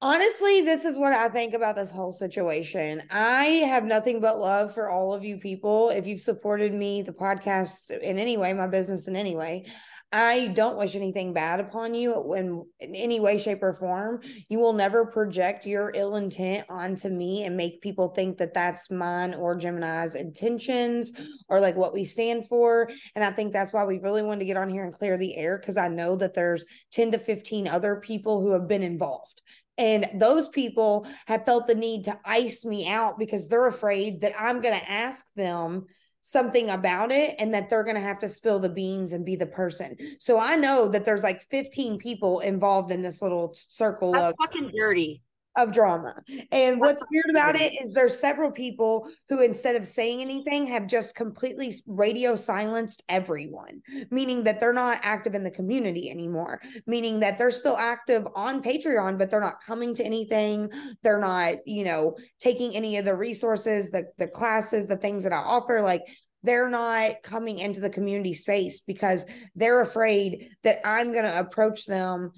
Honestly, 0.09 0.61
this 0.61 0.84
is 0.84 0.96
what 0.96 1.12
I 1.12 1.28
think 1.28 1.52
about 1.52 1.74
this 1.74 1.90
whole 1.90 2.12
situation. 2.12 3.02
I 3.11 3.46
have 3.66 3.82
nothing 3.82 4.20
but 4.20 4.38
love 4.38 4.72
for 4.72 4.88
all 4.88 5.12
of 5.12 5.24
you 5.24 5.36
people. 5.36 5.90
If 5.90 6.07
you've 6.07 6.20
supported 6.20 6.72
me, 6.72 7.02
the 7.02 7.11
podcast 7.11 7.90
in 7.90 8.16
any 8.16 8.36
way, 8.36 8.52
my 8.52 8.68
business 8.68 9.09
in 9.09 9.16
any 9.16 9.34
way, 9.34 9.64
I 10.12 10.48
don't 10.48 10.78
wish 10.78 10.94
anything 10.94 11.32
bad 11.32 11.59
upon 11.59 11.94
you 11.94 12.34
in, 12.34 12.64
in 12.78 12.94
any 12.94 13.18
way, 13.18 13.38
shape, 13.38 13.62
or 13.62 13.74
form. 13.74 14.20
You 14.48 14.61
will 14.61 14.72
never 14.72 15.07
project 15.07 15.66
your 15.66 15.90
ill 15.94 16.14
intent 16.14 16.64
onto 16.68 17.09
me 17.09 17.42
and 17.44 17.57
make 17.57 17.82
people 17.82 18.09
think 18.09 18.38
that 18.38 18.54
that's 18.54 18.90
mine 18.90 19.34
or 19.34 19.57
Gemini's 19.57 20.14
intentions 20.14 21.12
or 21.48 21.59
like 21.61 21.76
what 21.76 21.92
we 21.92 22.04
stand 22.04 22.46
for. 22.46 22.88
And 23.16 23.24
I 23.24 23.30
think 23.30 23.52
that's 23.52 23.72
why 23.72 23.84
we 23.84 23.98
really 23.98 24.22
wanted 24.22 24.40
to 24.40 24.46
get 24.46 24.57
on 24.57 24.70
here 24.70 24.84
and 24.84 24.94
clear 24.94 25.18
the 25.18 25.36
air 25.36 25.59
because 25.59 25.76
I 25.76 25.88
know 25.88 26.14
that 26.16 26.34
there's 26.34 26.64
10 26.92 27.11
to 27.12 27.18
15 27.18 27.66
other 27.66 27.96
people 27.96 28.40
who 28.40 28.52
have 28.52 28.68
been 28.68 28.84
involved. 28.84 29.42
And 29.78 30.09
those 30.14 30.48
people 30.48 31.07
have 31.26 31.44
felt 31.44 31.66
the 31.66 31.74
need 31.74 32.04
to 32.04 32.18
ice 32.24 32.64
me 32.64 32.88
out 32.88 33.18
because 33.18 33.48
they're 33.48 33.68
afraid 33.68 34.22
that 34.22 34.32
I'm 34.38 34.61
going 34.61 34.78
to 34.78 34.90
ask 34.90 35.26
them 35.34 35.86
something 36.27 36.70
about 36.70 37.12
it 37.12 37.37
and 37.39 37.55
that 37.55 37.70
they're 37.70 37.85
going 37.85 37.97
to 37.97 38.01
have 38.01 38.18
to 38.18 38.29
spill 38.29 38.59
the 38.59 38.68
beans 38.68 39.12
and 39.12 39.24
be 39.24 39.37
the 39.37 39.47
person. 39.47 39.97
So 40.18 40.41
I 40.41 40.57
know 40.57 40.89
that 40.89 41.05
there's 41.05 41.22
like 41.22 41.41
15 41.43 41.99
people 41.99 42.41
involved 42.41 42.91
in 42.91 43.03
this 43.03 43.22
little 43.22 43.55
circle 43.55 44.12
That's 44.12 44.33
of 44.33 44.35
fucking 44.41 44.72
dirty 44.77 45.22
of 45.57 45.72
drama. 45.72 46.14
And 46.52 46.80
what's 46.80 47.02
weird 47.11 47.30
about 47.30 47.57
it 47.57 47.72
is 47.72 47.92
there's 47.92 48.18
several 48.18 48.50
people 48.50 49.09
who 49.28 49.40
instead 49.40 49.76
of 49.76 49.86
saying 49.86 50.20
anything 50.20 50.66
have 50.66 50.86
just 50.86 51.14
completely 51.14 51.72
radio 51.86 52.36
silenced 52.36 53.02
everyone, 53.09 53.82
meaning 54.11 54.44
that 54.44 54.61
they're 54.61 54.72
not 54.72 54.98
active 55.02 55.34
in 55.34 55.44
the 55.44 55.50
community 55.50 56.11
anymore, 56.11 56.61
meaning 56.86 57.20
that 57.20 57.38
they're 57.38 57.50
still 57.50 57.76
active 57.76 58.26
on 58.34 58.62
Patreon 58.62 59.18
but 59.18 59.30
they're 59.30 59.40
not 59.40 59.62
coming 59.62 59.94
to 59.94 60.04
anything, 60.04 60.70
they're 61.02 61.18
not, 61.18 61.54
you 61.64 61.84
know, 61.84 62.16
taking 62.38 62.74
any 62.74 62.98
of 62.98 63.04
the 63.04 63.16
resources, 63.16 63.90
the 63.90 64.04
the 64.18 64.26
classes, 64.26 64.86
the 64.86 64.96
things 64.96 65.24
that 65.24 65.32
I 65.32 65.36
offer. 65.36 65.80
Like 65.80 66.02
they're 66.42 66.70
not 66.70 67.22
coming 67.22 67.59
into 67.59 67.80
the 67.80 67.90
community 67.90 68.32
space 68.34 68.80
because 68.80 69.24
they're 69.54 69.80
afraid 69.80 70.48
that 70.62 70.78
I'm 70.84 71.12
going 71.12 71.24
to 71.24 71.40
approach 71.40 71.86
them 71.86 72.30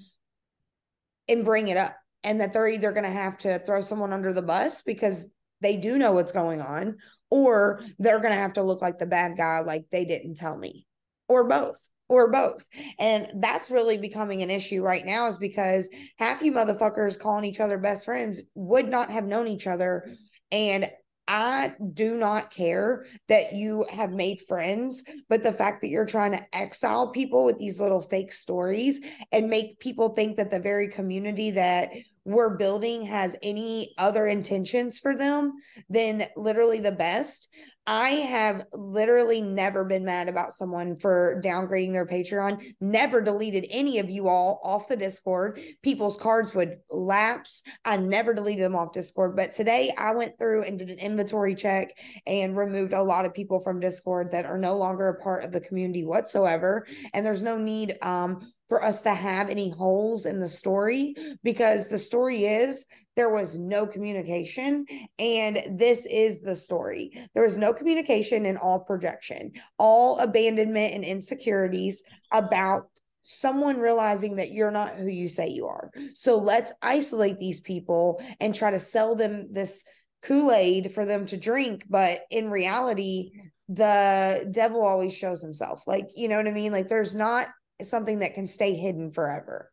and 1.27 1.45
bring 1.45 1.67
it 1.67 1.77
up 1.77 1.95
and 2.23 2.41
that 2.41 2.53
they're 2.53 2.67
either 2.67 2.91
going 2.91 3.03
to 3.03 3.09
have 3.09 3.37
to 3.39 3.59
throw 3.59 3.81
someone 3.81 4.13
under 4.13 4.33
the 4.33 4.41
bus 4.41 4.81
because 4.81 5.29
they 5.61 5.77
do 5.77 5.97
know 5.97 6.11
what's 6.11 6.31
going 6.31 6.61
on 6.61 6.97
or 7.29 7.83
they're 7.99 8.19
going 8.19 8.33
to 8.33 8.39
have 8.39 8.53
to 8.53 8.63
look 8.63 8.81
like 8.81 8.97
the 8.97 9.05
bad 9.05 9.37
guy 9.37 9.59
like 9.61 9.85
they 9.91 10.05
didn't 10.05 10.35
tell 10.35 10.57
me 10.57 10.85
or 11.27 11.47
both 11.47 11.87
or 12.07 12.31
both. 12.31 12.67
And 12.97 13.31
that's 13.35 13.69
really 13.69 13.97
becoming 13.97 14.41
an 14.41 14.49
issue 14.49 14.81
right 14.81 15.05
now 15.05 15.27
is 15.27 15.37
because 15.37 15.89
half 16.17 16.41
you 16.41 16.51
motherfuckers 16.51 17.19
calling 17.19 17.45
each 17.45 17.59
other 17.59 17.77
best 17.77 18.05
friends 18.05 18.41
would 18.55 18.89
not 18.89 19.11
have 19.11 19.25
known 19.25 19.47
each 19.47 19.67
other 19.67 20.09
and 20.51 20.89
I 21.31 21.75
do 21.93 22.17
not 22.17 22.49
care 22.49 23.05
that 23.27 23.53
you 23.53 23.85
have 23.91 24.11
made 24.11 24.41
friends, 24.41 25.03
but 25.29 25.43
the 25.43 25.53
fact 25.53 25.81
that 25.81 25.89
you're 25.89 26.07
trying 26.07 26.31
to 26.31 26.57
exile 26.57 27.11
people 27.11 27.45
with 27.45 27.59
these 27.59 27.79
little 27.79 28.01
fake 28.01 28.33
stories 28.33 28.99
and 29.31 29.47
make 29.47 29.79
people 29.79 30.09
think 30.09 30.37
that 30.37 30.49
the 30.49 30.59
very 30.59 30.87
community 30.87 31.51
that 31.51 31.91
we're 32.25 32.57
building 32.57 33.03
has 33.03 33.37
any 33.43 33.93
other 33.99 34.25
intentions 34.25 34.97
for 34.97 35.15
them 35.15 35.53
than 35.87 36.23
literally 36.35 36.79
the 36.79 36.91
best. 36.91 37.53
I 37.91 38.09
have 38.09 38.67
literally 38.73 39.41
never 39.41 39.83
been 39.83 40.05
mad 40.05 40.29
about 40.29 40.53
someone 40.53 40.95
for 40.99 41.41
downgrading 41.43 41.91
their 41.91 42.05
Patreon, 42.05 42.63
never 42.79 43.19
deleted 43.19 43.65
any 43.71 43.97
of 43.97 44.11
you 44.11 44.27
all 44.27 44.61
off 44.63 44.87
the 44.87 44.95
Discord. 44.95 45.59
People's 45.81 46.15
cards 46.15 46.53
would 46.53 46.77
lapse. 46.91 47.63
I 47.85 47.97
never 47.97 48.35
deleted 48.35 48.63
them 48.63 48.75
off 48.75 48.93
Discord. 48.93 49.35
But 49.35 49.53
today 49.53 49.91
I 49.97 50.13
went 50.13 50.37
through 50.37 50.65
and 50.65 50.77
did 50.77 50.91
an 50.91 50.99
inventory 50.99 51.55
check 51.55 51.89
and 52.27 52.55
removed 52.55 52.93
a 52.93 53.01
lot 53.01 53.25
of 53.25 53.33
people 53.33 53.59
from 53.59 53.79
Discord 53.79 54.29
that 54.33 54.45
are 54.45 54.59
no 54.59 54.77
longer 54.77 55.07
a 55.07 55.19
part 55.19 55.43
of 55.43 55.51
the 55.51 55.61
community 55.61 56.05
whatsoever. 56.05 56.85
And 57.15 57.25
there's 57.25 57.43
no 57.43 57.57
need 57.57 57.97
um, 58.03 58.47
for 58.69 58.83
us 58.83 59.01
to 59.01 59.13
have 59.13 59.49
any 59.49 59.71
holes 59.71 60.25
in 60.25 60.39
the 60.39 60.47
story 60.47 61.15
because 61.43 61.87
the 61.87 61.99
story 61.99 62.45
is 62.45 62.85
there 63.15 63.31
was 63.33 63.57
no 63.57 63.85
communication 63.85 64.85
and 65.17 65.59
this 65.77 66.05
is 66.05 66.39
the 66.39 66.55
story. 66.55 67.11
There 67.33 67.43
was 67.43 67.57
no 67.57 67.73
communication 67.73 68.45
and 68.45 68.57
all 68.57 68.79
projection 68.79 69.51
all 69.77 70.19
abandonment 70.19 70.93
and 70.93 71.03
insecurities 71.03 72.03
about 72.31 72.83
someone 73.23 73.79
realizing 73.79 74.37
that 74.37 74.51
you're 74.51 74.71
not 74.71 74.95
who 74.95 75.07
you 75.07 75.27
say 75.27 75.49
you 75.49 75.67
are. 75.67 75.91
So 76.13 76.37
let's 76.37 76.71
isolate 76.81 77.39
these 77.39 77.59
people 77.59 78.21
and 78.39 78.55
try 78.55 78.71
to 78.71 78.79
sell 78.79 79.15
them 79.15 79.51
this 79.51 79.83
kool-aid 80.21 80.91
for 80.91 81.05
them 81.05 81.25
to 81.25 81.37
drink 81.37 81.85
but 81.89 82.19
in 82.29 82.49
reality 82.49 83.31
the 83.69 84.49
devil 84.51 84.81
always 84.81 85.15
shows 85.15 85.41
himself. 85.41 85.83
Like 85.87 86.05
you 86.15 86.27
know 86.27 86.37
what 86.37 86.47
i 86.47 86.51
mean? 86.51 86.71
Like 86.71 86.87
there's 86.87 87.15
not 87.15 87.47
something 87.81 88.19
that 88.19 88.33
can 88.33 88.47
stay 88.47 88.75
hidden 88.75 89.11
forever. 89.11 89.71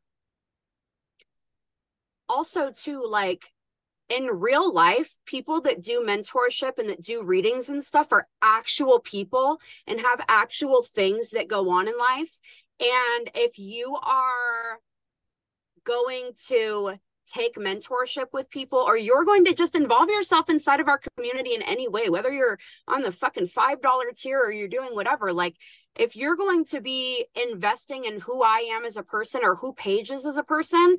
Also, 2.29 2.71
too, 2.71 3.05
like 3.07 3.53
in 4.09 4.27
real 4.27 4.73
life, 4.73 5.17
people 5.27 5.61
that 5.63 5.83
do 5.83 6.01
mentorship 6.01 6.79
and 6.79 6.91
that 6.91 7.03
do 7.03 7.23
readings 7.23 7.69
and 7.69 7.85
stuff 7.85 8.13
are 8.13 8.29
actual 8.43 9.01
people 9.01 9.61
and 9.87 10.01
have 10.01 10.21
actual 10.29 10.83
things 10.83 11.31
that 11.31 11.49
go 11.49 11.71
on 11.71 11.89
in 11.89 11.99
life. 11.99 12.41
And 12.79 13.31
if 13.35 13.59
you 13.59 13.97
are 14.03 14.81
going 15.85 16.33
to 16.49 16.95
take 17.33 17.57
mentorship 17.57 18.27
with 18.33 18.51
people 18.51 18.79
or 18.79 18.97
you're 18.97 19.25
going 19.25 19.45
to 19.45 19.55
just 19.55 19.75
involve 19.75 20.09
yourself 20.09 20.49
inside 20.49 20.81
of 20.81 20.89
our 20.89 21.01
community 21.17 21.55
in 21.55 21.63
any 21.63 21.89
way, 21.89 22.09
whether 22.09 22.33
you're 22.33 22.59
on 22.87 23.03
the 23.03 23.11
fucking 23.11 23.47
$5 23.47 24.17
tier 24.17 24.41
or 24.41 24.53
you're 24.53 24.69
doing 24.69 24.95
whatever, 24.95 25.33
like 25.33 25.57
if 25.99 26.17
you're 26.17 26.37
going 26.37 26.65
to 26.67 26.81
be 26.81 27.27
investing 27.35 28.05
in 28.05 28.21
who 28.21 28.43
I 28.43 28.69
am 28.73 28.85
as 28.85 28.97
a 28.97 29.03
person 29.03 29.41
or 29.43 29.55
who 29.55 29.73
Paige 29.73 30.11
is 30.11 30.27
as 30.27 30.37
a 30.37 30.43
person, 30.43 30.99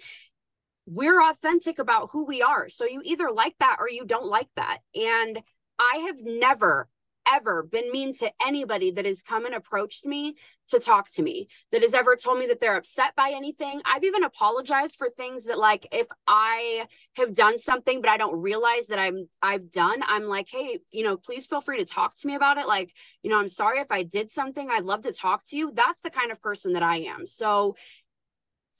we're 0.85 1.21
authentic 1.21 1.79
about 1.79 2.09
who 2.11 2.25
we 2.25 2.41
are. 2.41 2.69
So 2.69 2.85
you 2.85 3.01
either 3.03 3.29
like 3.29 3.55
that 3.59 3.77
or 3.79 3.89
you 3.89 4.05
don't 4.05 4.25
like 4.25 4.49
that. 4.55 4.79
And 4.95 5.41
I 5.77 6.05
have 6.07 6.21
never 6.21 6.87
ever 7.33 7.63
been 7.63 7.91
mean 7.91 8.13
to 8.15 8.31
anybody 8.45 8.91
that 8.91 9.05
has 9.05 9.21
come 9.21 9.45
and 9.45 9.55
approached 9.55 10.05
me 10.05 10.35
to 10.69 10.79
talk 10.79 11.09
to 11.11 11.21
me, 11.21 11.47
that 11.71 11.81
has 11.81 11.93
ever 11.93 12.15
told 12.15 12.39
me 12.39 12.47
that 12.47 12.59
they're 12.59 12.75
upset 12.75 13.15
by 13.15 13.31
anything. 13.33 13.81
I've 13.85 14.03
even 14.03 14.23
apologized 14.23 14.95
for 14.95 15.09
things 15.09 15.45
that 15.45 15.57
like 15.57 15.87
if 15.91 16.07
I 16.27 16.87
have 17.15 17.33
done 17.33 17.57
something 17.57 18.01
but 18.01 18.09
I 18.09 18.17
don't 18.17 18.41
realize 18.41 18.87
that 18.87 18.99
I'm 18.99 19.29
I've 19.41 19.71
done, 19.71 20.03
I'm 20.05 20.23
like, 20.23 20.47
"Hey, 20.49 20.79
you 20.91 21.03
know, 21.03 21.17
please 21.17 21.45
feel 21.45 21.61
free 21.61 21.77
to 21.79 21.85
talk 21.85 22.17
to 22.17 22.27
me 22.27 22.35
about 22.35 22.57
it. 22.57 22.67
Like, 22.67 22.93
you 23.23 23.29
know, 23.29 23.39
I'm 23.39 23.49
sorry 23.49 23.79
if 23.79 23.91
I 23.91 24.03
did 24.03 24.31
something. 24.31 24.69
I'd 24.69 24.83
love 24.83 25.01
to 25.01 25.13
talk 25.13 25.43
to 25.47 25.57
you." 25.57 25.71
That's 25.73 26.01
the 26.01 26.09
kind 26.09 26.31
of 26.31 26.41
person 26.41 26.73
that 26.73 26.83
I 26.83 26.97
am. 26.97 27.25
So 27.27 27.75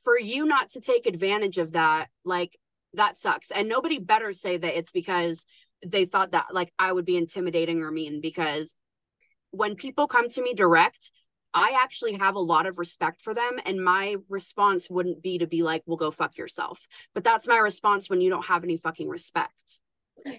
for 0.04 0.20
you 0.20 0.46
not 0.46 0.70
to 0.70 0.82
take 0.82 1.06
advantage 1.06 1.58
of 1.58 1.74
that, 1.74 2.08
like 2.24 2.58
that 2.94 3.18
sucks. 3.18 3.52
And 3.52 3.68
nobody 3.68 4.00
better 4.00 4.34
say 4.34 4.58
that 4.58 4.78
it's 4.78 4.92
because 4.92 5.46
they 5.86 6.06
thought 6.06 6.32
that 6.32 6.48
like 6.54 6.74
I 6.80 6.92
would 6.92 7.06
be 7.06 7.18
intimidating 7.18 7.82
or 7.82 7.92
mean 7.92 8.22
because 8.22 8.74
when 9.52 9.76
people 9.76 10.08
come 10.08 10.30
to 10.30 10.42
me 10.42 10.54
direct, 10.54 11.12
I 11.54 11.80
actually 11.82 12.14
have 12.14 12.36
a 12.36 12.40
lot 12.40 12.68
of 12.68 12.78
respect 12.78 13.22
for 13.22 13.34
them. 13.34 13.60
And 13.66 13.84
my 13.84 14.18
response 14.30 14.90
wouldn't 14.90 15.24
be 15.24 15.40
to 15.40 15.48
be 15.48 15.64
like, 15.64 15.84
well, 15.86 15.98
go 15.98 16.12
fuck 16.12 16.38
yourself. 16.38 16.88
But 17.14 17.24
that's 17.24 17.48
my 17.48 17.58
response 17.58 18.10
when 18.10 18.22
you 18.22 18.30
don't 18.30 18.46
have 18.46 18.64
any 18.64 18.78
fucking 18.78 19.10
respect. 19.10 19.80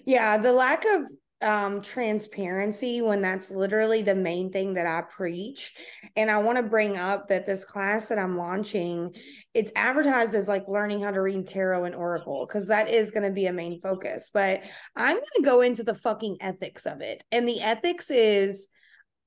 Yeah. 0.05 0.37
The 0.39 0.53
lack 0.53 0.85
of 0.85 1.11
um 1.41 1.81
transparency 1.81 3.01
when 3.01 3.23
that's 3.23 3.51
literally 3.51 4.03
the 4.03 4.15
main 4.15 4.51
thing 4.51 4.75
that 4.75 4.87
I 4.87 5.03
preach. 5.03 5.73
And 6.17 6.31
I 6.31 6.39
want 6.39 6.59
to 6.59 6.65
bring 6.65 6.97
up 6.97 7.29
that 7.29 7.47
this 7.47 7.65
class 7.65 8.09
that 8.09 8.19
I'm 8.19 8.37
launching, 8.37 9.15
it's 9.55 9.71
advertised 9.77 10.35
as 10.35 10.49
like 10.49 10.67
learning 10.67 11.03
how 11.03 11.13
to 11.13 11.21
read 11.21 11.47
tarot 11.47 11.85
and 11.85 11.95
oracle 11.95 12.45
because 12.47 12.67
that 12.69 12.89
is 12.89 13.13
going 13.13 13.23
to 13.23 13.33
be 13.33 13.47
a 13.47 13.53
main 13.53 13.81
focus. 13.81 14.31
But 14.35 14.63
I'm 14.97 15.15
going 15.15 15.27
to 15.37 15.43
go 15.43 15.61
into 15.61 15.85
the 15.85 15.95
fucking 15.95 16.39
ethics 16.41 16.87
of 16.87 17.01
it. 17.01 17.23
And 17.31 17.47
the 17.47 17.61
ethics 17.61 18.11
is 18.11 18.69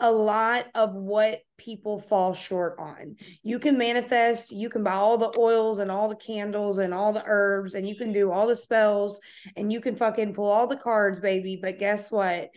a 0.02 0.12
lot 0.12 0.66
of 0.76 0.93
what 0.93 1.39
people 1.58 1.99
fall 1.99 2.34
short 2.34 2.76
on. 2.80 3.16
You 3.43 3.60
can 3.60 3.78
manifest, 3.78 4.52
you 4.52 4.68
can 4.68 4.84
buy 4.84 4.93
all 4.93 5.18
the 5.18 5.34
oils 5.38 5.80
and 5.80 5.91
all 5.91 6.10
the 6.10 6.16
candles 6.16 6.80
and 6.80 6.93
all 6.93 7.14
the 7.14 7.24
herbs, 7.26 7.76
and 7.76 7.88
you 7.88 7.95
can 7.95 8.12
do 8.12 8.32
all 8.32 8.47
the 8.47 8.56
spells 8.56 9.22
and 9.56 9.72
you 9.72 9.80
can 9.80 9.95
fucking 9.95 10.34
pull 10.34 10.49
all 10.49 10.68
the 10.68 10.76
cards, 10.76 11.20
baby. 11.20 11.60
But 11.62 11.80
guess 11.80 12.12
what? 12.12 12.49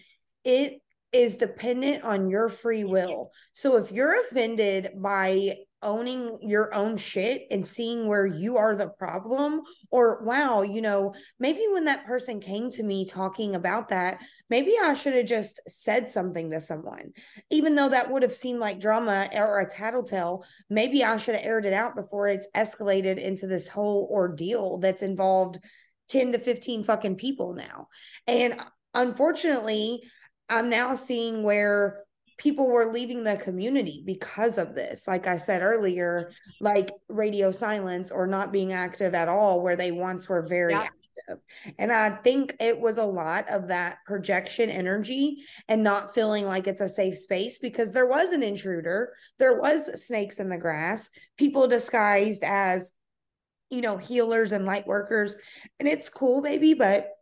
It 0.42 0.80
is 1.12 1.36
dependent 1.36 2.02
on 2.02 2.30
your 2.30 2.48
free 2.48 2.84
will. 2.84 3.30
So 3.52 3.76
if 3.76 3.92
you're 3.92 4.20
offended 4.22 4.90
by 4.96 5.54
owning 5.84 6.38
your 6.40 6.74
own 6.74 6.96
shit 6.96 7.46
and 7.50 7.64
seeing 7.64 8.08
where 8.08 8.26
you 8.26 8.56
are 8.56 8.74
the 8.74 8.88
problem? 8.88 9.62
Or 9.90 10.24
wow 10.24 10.62
you 10.62 10.82
know 10.82 11.14
maybe 11.38 11.66
when 11.70 11.84
that 11.84 12.06
person 12.06 12.40
came 12.40 12.70
to 12.70 12.82
me 12.82 13.06
talking 13.06 13.54
about 13.54 13.88
that 13.88 14.20
maybe 14.50 14.74
i 14.82 14.94
should 14.94 15.14
have 15.14 15.26
just 15.26 15.60
said 15.68 16.08
something 16.08 16.50
to 16.50 16.60
someone. 16.60 17.12
Even 17.50 17.74
though 17.74 17.88
that 17.88 18.10
would 18.10 18.22
have 18.22 18.32
seemed 18.32 18.60
like 18.60 18.80
drama 18.80 19.28
or 19.36 19.60
a 19.60 19.68
tattletale 19.68 20.44
maybe 20.70 21.04
i 21.04 21.16
should 21.16 21.34
have 21.34 21.44
aired 21.44 21.66
it 21.66 21.72
out 21.72 21.94
before 21.94 22.28
it's 22.28 22.48
escalated 22.56 23.18
into 23.18 23.46
this 23.46 23.68
whole 23.68 24.08
ordeal 24.10 24.78
that's 24.78 25.02
involved 25.02 25.58
10 26.08 26.32
to 26.32 26.38
15 26.38 26.84
fucking 26.84 27.16
people 27.16 27.54
now. 27.54 27.88
And 28.26 28.54
uh, 28.54 28.64
unfortunately 28.94 30.02
i'm 30.48 30.68
now 30.68 30.94
seeing 30.94 31.42
where 31.42 32.03
people 32.36 32.68
were 32.68 32.92
leaving 32.92 33.22
the 33.22 33.36
community 33.36 34.02
because 34.04 34.58
of 34.58 34.74
this. 34.74 35.06
Like 35.06 35.26
i 35.26 35.36
said 35.36 35.62
earlier 35.62 36.32
like 36.60 36.90
radio 37.08 37.50
silence 37.50 38.10
or 38.10 38.26
not 38.26 38.52
being 38.52 38.72
active 38.72 39.14
at 39.14 39.28
all 39.28 39.62
where 39.62 39.76
they 39.76 39.92
once 39.92 40.28
were 40.28 40.42
very 40.42 40.72
yeah. 40.72 40.80
active. 40.80 41.42
And 41.78 41.92
i 41.92 42.10
think 42.10 42.56
it 42.60 42.80
was 42.80 42.98
a 42.98 43.04
lot 43.04 43.48
of 43.48 43.68
that 43.68 43.98
projection 44.06 44.70
energy 44.70 45.44
and 45.68 45.82
not 45.82 46.14
feeling 46.14 46.46
like 46.46 46.66
it's 46.66 46.80
a 46.80 46.88
safe 46.88 47.16
space 47.16 47.58
because 47.58 47.92
there 47.92 48.06
was 48.06 48.32
an 48.32 48.42
intruder 48.42 49.12
there 49.38 49.60
was 49.60 50.04
snakes 50.04 50.40
in 50.40 50.48
the 50.48 50.58
grass 50.58 51.10
people 51.36 51.68
disguised 51.68 52.42
as 52.42 52.92
you 53.70 53.80
know 53.80 53.96
healers 53.96 54.52
and 54.52 54.66
light 54.66 54.86
workers 54.86 55.36
and 55.78 55.88
it's 55.88 56.08
cool 56.08 56.42
baby 56.42 56.74
but 56.74 57.13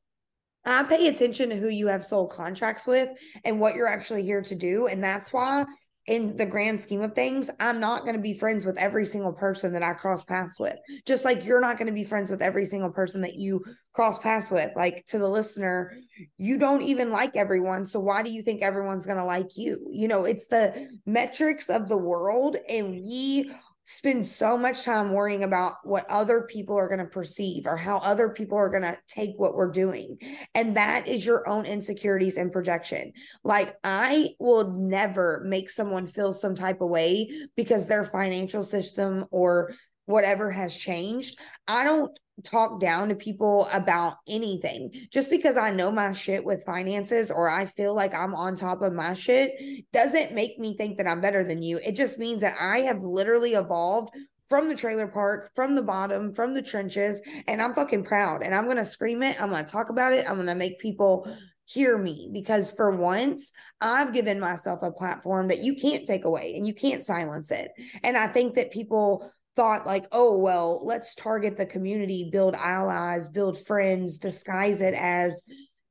I 0.64 0.82
pay 0.84 1.08
attention 1.08 1.50
to 1.50 1.56
who 1.56 1.68
you 1.68 1.88
have 1.88 2.04
soul 2.04 2.28
contracts 2.28 2.86
with 2.86 3.08
and 3.44 3.58
what 3.58 3.74
you're 3.74 3.88
actually 3.88 4.22
here 4.22 4.42
to 4.42 4.54
do. 4.54 4.86
And 4.86 5.02
that's 5.02 5.32
why, 5.32 5.64
in 6.08 6.36
the 6.36 6.46
grand 6.46 6.80
scheme 6.80 7.00
of 7.02 7.14
things, 7.14 7.48
I'm 7.60 7.78
not 7.78 8.02
going 8.02 8.16
to 8.16 8.20
be 8.20 8.34
friends 8.34 8.66
with 8.66 8.76
every 8.76 9.04
single 9.04 9.32
person 9.32 9.72
that 9.72 9.84
I 9.84 9.92
cross 9.92 10.24
paths 10.24 10.58
with. 10.58 10.76
Just 11.06 11.24
like 11.24 11.44
you're 11.44 11.60
not 11.60 11.78
going 11.78 11.86
to 11.86 11.92
be 11.92 12.02
friends 12.02 12.28
with 12.28 12.42
every 12.42 12.64
single 12.64 12.90
person 12.90 13.20
that 13.20 13.36
you 13.36 13.64
cross 13.92 14.18
paths 14.18 14.50
with. 14.50 14.70
Like 14.74 15.06
to 15.06 15.18
the 15.18 15.28
listener, 15.28 15.96
you 16.38 16.58
don't 16.58 16.82
even 16.82 17.12
like 17.12 17.36
everyone. 17.36 17.86
So 17.86 18.00
why 18.00 18.24
do 18.24 18.32
you 18.32 18.42
think 18.42 18.62
everyone's 18.62 19.06
going 19.06 19.18
to 19.18 19.24
like 19.24 19.56
you? 19.56 19.88
You 19.92 20.08
know, 20.08 20.24
it's 20.24 20.48
the 20.48 20.88
metrics 21.06 21.70
of 21.70 21.88
the 21.88 21.98
world. 21.98 22.56
And 22.68 22.90
we 22.90 23.52
spend 23.92 24.26
so 24.26 24.56
much 24.56 24.84
time 24.84 25.12
worrying 25.12 25.44
about 25.44 25.74
what 25.84 26.04
other 26.08 26.42
people 26.42 26.76
are 26.76 26.88
going 26.88 26.98
to 26.98 27.06
perceive 27.06 27.66
or 27.66 27.76
how 27.76 27.96
other 27.98 28.30
people 28.30 28.56
are 28.56 28.70
going 28.70 28.82
to 28.82 28.98
take 29.06 29.30
what 29.36 29.54
we're 29.54 29.70
doing. 29.70 30.18
And 30.54 30.76
that 30.76 31.08
is 31.08 31.26
your 31.26 31.48
own 31.48 31.66
insecurities 31.66 32.36
and 32.36 32.52
projection. 32.52 33.12
Like, 33.44 33.74
I 33.84 34.30
will 34.38 34.72
never 34.72 35.42
make 35.46 35.70
someone 35.70 36.06
feel 36.06 36.32
some 36.32 36.54
type 36.54 36.80
of 36.80 36.88
way 36.88 37.30
because 37.56 37.86
their 37.86 38.04
financial 38.04 38.64
system 38.64 39.26
or 39.30 39.74
whatever 40.06 40.50
has 40.50 40.76
changed. 40.76 41.38
I 41.68 41.84
don't 41.84 42.18
talk 42.44 42.80
down 42.80 43.08
to 43.08 43.14
people 43.14 43.68
about 43.72 44.16
anything. 44.28 44.92
Just 45.10 45.30
because 45.30 45.56
I 45.56 45.70
know 45.70 45.90
my 45.90 46.12
shit 46.12 46.44
with 46.44 46.64
finances 46.64 47.30
or 47.30 47.48
I 47.48 47.66
feel 47.66 47.94
like 47.94 48.14
I'm 48.14 48.34
on 48.34 48.56
top 48.56 48.82
of 48.82 48.92
my 48.92 49.14
shit 49.14 49.52
doesn't 49.92 50.32
make 50.32 50.58
me 50.58 50.76
think 50.76 50.96
that 50.96 51.06
I'm 51.06 51.20
better 51.20 51.44
than 51.44 51.62
you. 51.62 51.78
It 51.78 51.94
just 51.94 52.18
means 52.18 52.40
that 52.42 52.56
I 52.60 52.78
have 52.80 53.02
literally 53.02 53.52
evolved 53.52 54.14
from 54.48 54.68
the 54.68 54.74
trailer 54.74 55.06
park, 55.06 55.50
from 55.54 55.74
the 55.74 55.82
bottom, 55.82 56.34
from 56.34 56.52
the 56.52 56.62
trenches, 56.62 57.22
and 57.48 57.62
I'm 57.62 57.74
fucking 57.74 58.04
proud. 58.04 58.42
And 58.42 58.54
I'm 58.54 58.64
going 58.64 58.76
to 58.76 58.84
scream 58.84 59.22
it. 59.22 59.40
I'm 59.40 59.50
going 59.50 59.64
to 59.64 59.70
talk 59.70 59.88
about 59.88 60.12
it. 60.12 60.28
I'm 60.28 60.34
going 60.34 60.46
to 60.46 60.54
make 60.54 60.78
people 60.78 61.26
hear 61.64 61.96
me 61.96 62.28
because 62.32 62.70
for 62.70 62.90
once 62.90 63.52
I've 63.80 64.12
given 64.12 64.38
myself 64.38 64.82
a 64.82 64.90
platform 64.90 65.48
that 65.48 65.62
you 65.62 65.74
can't 65.74 66.04
take 66.04 66.24
away 66.24 66.52
and 66.54 66.66
you 66.66 66.74
can't 66.74 67.02
silence 67.02 67.50
it. 67.50 67.70
And 68.02 68.16
I 68.16 68.26
think 68.26 68.54
that 68.54 68.72
people 68.72 69.30
thought 69.56 69.86
like 69.86 70.06
oh 70.12 70.38
well 70.38 70.80
let's 70.84 71.14
target 71.14 71.56
the 71.56 71.66
community 71.66 72.28
build 72.32 72.54
allies 72.54 73.28
build 73.28 73.58
friends 73.58 74.18
disguise 74.18 74.80
it 74.80 74.94
as 74.94 75.42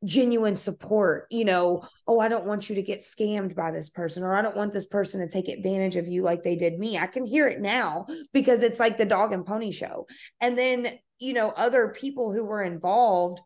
genuine 0.03 0.57
support 0.57 1.27
you 1.29 1.45
know 1.45 1.83
oh 2.07 2.19
i 2.19 2.27
don't 2.27 2.47
want 2.47 2.69
you 2.69 2.75
to 2.75 2.81
get 2.81 3.01
scammed 3.01 3.55
by 3.55 3.69
this 3.69 3.89
person 3.89 4.23
or 4.23 4.33
i 4.33 4.41
don't 4.41 4.57
want 4.57 4.73
this 4.73 4.87
person 4.87 5.21
to 5.21 5.27
take 5.27 5.47
advantage 5.47 5.95
of 5.95 6.07
you 6.07 6.23
like 6.23 6.41
they 6.41 6.55
did 6.55 6.79
me 6.79 6.97
i 6.97 7.05
can 7.05 7.23
hear 7.23 7.47
it 7.47 7.61
now 7.61 8.05
because 8.33 8.63
it's 8.63 8.79
like 8.79 8.97
the 8.97 9.05
dog 9.05 9.31
and 9.31 9.45
pony 9.45 9.71
show 9.71 10.07
and 10.39 10.57
then 10.57 10.87
you 11.19 11.33
know 11.33 11.53
other 11.55 11.89
people 11.89 12.33
who 12.33 12.43
were 12.43 12.63
involved 12.63 13.39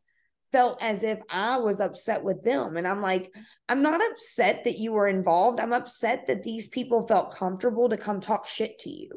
felt 0.55 0.82
as 0.82 1.03
if 1.03 1.20
I 1.30 1.57
was 1.57 1.82
upset 1.82 2.24
with 2.24 2.41
them. 2.45 2.78
And 2.78 2.88
I'm 2.88 3.01
like, 3.01 3.30
I'm 3.68 3.82
not 3.82 3.99
upset 4.11 4.63
that 4.63 4.78
you 4.78 4.93
were 4.93 5.09
involved. 5.09 5.59
I'm 5.59 5.74
upset 5.74 6.28
that 6.28 6.43
these 6.43 6.70
people 6.70 7.05
felt 7.05 7.36
comfortable 7.36 7.89
to 7.89 7.97
come 7.97 8.22
talk 8.22 8.47
shit 8.47 8.80
to 8.80 8.89
you. 8.89 9.09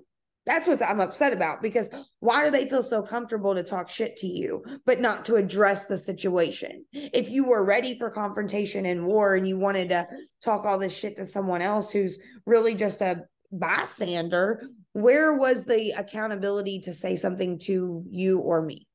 That's 0.49 0.67
what 0.67 0.83
I'm 0.83 0.99
upset 0.99 1.35
about 1.35 1.61
because 1.61 1.91
why 2.21 2.43
do 2.43 2.51
they 2.51 2.67
feel 2.67 2.83
so 2.83 3.03
comfortable 3.03 3.55
to 3.55 3.63
talk 3.63 3.91
shit 3.91 4.17
to 4.17 4.27
you, 4.27 4.65
but 4.87 4.99
not 4.99 5.27
to 5.27 5.37
address 5.37 5.85
the 5.85 5.99
situation? 5.99 6.87
If 6.95 7.29
you 7.29 7.47
were 7.47 7.67
ready 7.67 7.99
for 7.99 8.11
confrontation 8.11 8.87
and 8.87 9.07
war 9.07 9.35
and 9.37 9.47
you 9.47 9.59
wanted 9.59 9.91
to 9.91 10.09
talk 10.43 10.65
all 10.65 10.79
this 10.79 10.97
shit 10.97 11.17
to 11.17 11.27
someone 11.27 11.61
else 11.61 11.91
who's 11.91 12.19
really 12.47 12.75
just 12.75 13.03
a 13.03 13.25
bystander, 13.53 14.63
where 14.95 15.37
was 15.37 15.67
the 15.67 15.91
accountability 15.91 16.81
to 16.81 16.95
say 16.95 17.15
something 17.15 17.59
to 17.65 18.03
you 18.09 18.39
or 18.39 18.63
me? 18.63 18.87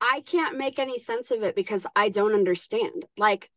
I 0.00 0.22
can't 0.22 0.56
make 0.56 0.78
any 0.78 0.98
sense 0.98 1.30
of 1.30 1.42
it 1.42 1.54
because 1.54 1.86
I 1.94 2.08
don't 2.08 2.32
understand. 2.32 3.04
Like, 3.18 3.50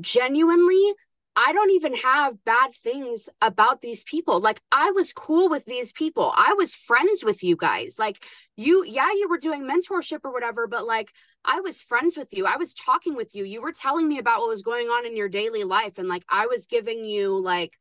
genuinely, 0.00 0.94
I 1.34 1.52
don't 1.52 1.70
even 1.70 1.94
have 1.96 2.44
bad 2.44 2.74
things 2.74 3.28
about 3.40 3.80
these 3.80 4.04
people. 4.04 4.38
Like 4.40 4.60
I 4.70 4.90
was 4.90 5.12
cool 5.12 5.48
with 5.48 5.64
these 5.64 5.92
people. 5.92 6.32
I 6.36 6.54
was 6.54 6.74
friends 6.74 7.24
with 7.24 7.42
you 7.42 7.56
guys. 7.56 7.96
Like 7.98 8.24
you 8.56 8.84
yeah, 8.84 9.10
you 9.12 9.28
were 9.28 9.38
doing 9.38 9.62
mentorship 9.62 10.20
or 10.24 10.32
whatever, 10.32 10.66
but 10.66 10.86
like 10.86 11.10
I 11.44 11.60
was 11.60 11.82
friends 11.82 12.16
with 12.16 12.32
you. 12.32 12.46
I 12.46 12.56
was 12.56 12.74
talking 12.74 13.16
with 13.16 13.34
you. 13.34 13.44
You 13.44 13.62
were 13.62 13.72
telling 13.72 14.06
me 14.06 14.18
about 14.18 14.40
what 14.40 14.50
was 14.50 14.62
going 14.62 14.88
on 14.88 15.06
in 15.06 15.16
your 15.16 15.28
daily 15.28 15.64
life 15.64 15.98
and 15.98 16.08
like 16.08 16.24
I 16.28 16.46
was 16.46 16.66
giving 16.66 17.04
you 17.04 17.38
like 17.38 17.78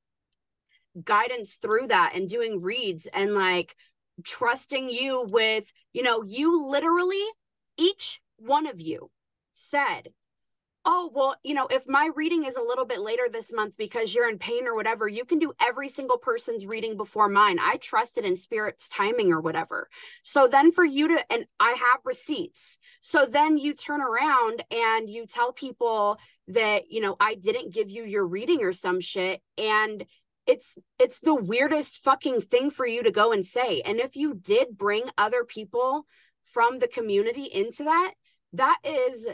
guidance 1.04 1.56
through 1.56 1.88
that 1.88 2.14
and 2.16 2.30
doing 2.30 2.62
reads 2.62 3.08
and 3.14 3.34
like 3.34 3.76
trusting 4.24 4.90
you 4.90 5.26
with, 5.28 5.72
you 5.94 6.04
know, 6.04 6.24
you 6.24 6.66
literally 6.68 7.24
each 7.78 8.22
one 8.38 8.66
of 8.66 8.80
you 8.80 9.10
said 9.52 10.10
oh 10.86 11.12
well 11.14 11.36
you 11.44 11.54
know 11.54 11.68
if 11.68 11.88
my 11.88 12.10
reading 12.16 12.46
is 12.46 12.56
a 12.56 12.62
little 12.62 12.86
bit 12.86 13.00
later 13.00 13.24
this 13.32 13.54
month 13.54 13.78
because 13.78 14.16
you're 14.16 14.30
in 14.30 14.40
pain 14.40 14.66
or 14.66 14.76
whatever 14.76 15.08
you 15.08 15.24
can 15.24 15.38
do 15.38 15.54
every 15.60 15.88
single 15.88 16.18
person's 16.18 16.66
reading 16.66 16.98
before 16.98 17.30
mine. 17.30 17.60
I 17.60 17.78
trusted 17.78 18.26
in 18.26 18.36
spirit's 18.36 18.90
timing 18.90 19.32
or 19.32 19.42
whatever. 19.42 19.90
So 20.24 20.48
then 20.48 20.72
for 20.72 20.84
you 20.84 21.10
to 21.10 21.32
and 21.32 21.46
i 21.60 21.72
have 21.72 22.00
receipts. 22.04 22.78
So 23.02 23.26
then 23.26 23.58
you 23.58 23.74
turn 23.74 24.02
around 24.02 24.64
and 24.72 25.10
you 25.10 25.28
tell 25.28 25.54
people 25.54 26.18
that 26.48 26.90
you 26.90 27.02
know 27.02 27.16
i 27.20 27.36
didn't 27.36 27.74
give 27.74 27.92
you 27.92 28.04
your 28.04 28.26
reading 28.26 28.64
or 28.64 28.74
some 28.74 29.00
shit 29.00 29.42
and 29.58 30.06
it's 30.48 30.78
it's 30.98 31.20
the 31.20 31.36
weirdest 31.36 32.04
fucking 32.04 32.42
thing 32.42 32.72
for 32.72 32.88
you 32.88 33.04
to 33.04 33.12
go 33.12 33.32
and 33.32 33.46
say. 33.46 33.82
And 33.82 34.00
if 34.00 34.16
you 34.16 34.34
did 34.34 34.78
bring 34.78 35.04
other 35.18 35.44
people 35.44 36.08
from 36.44 36.80
the 36.80 36.88
community 36.88 37.44
into 37.44 37.84
that 37.84 38.14
that 38.54 38.78
is 38.84 39.28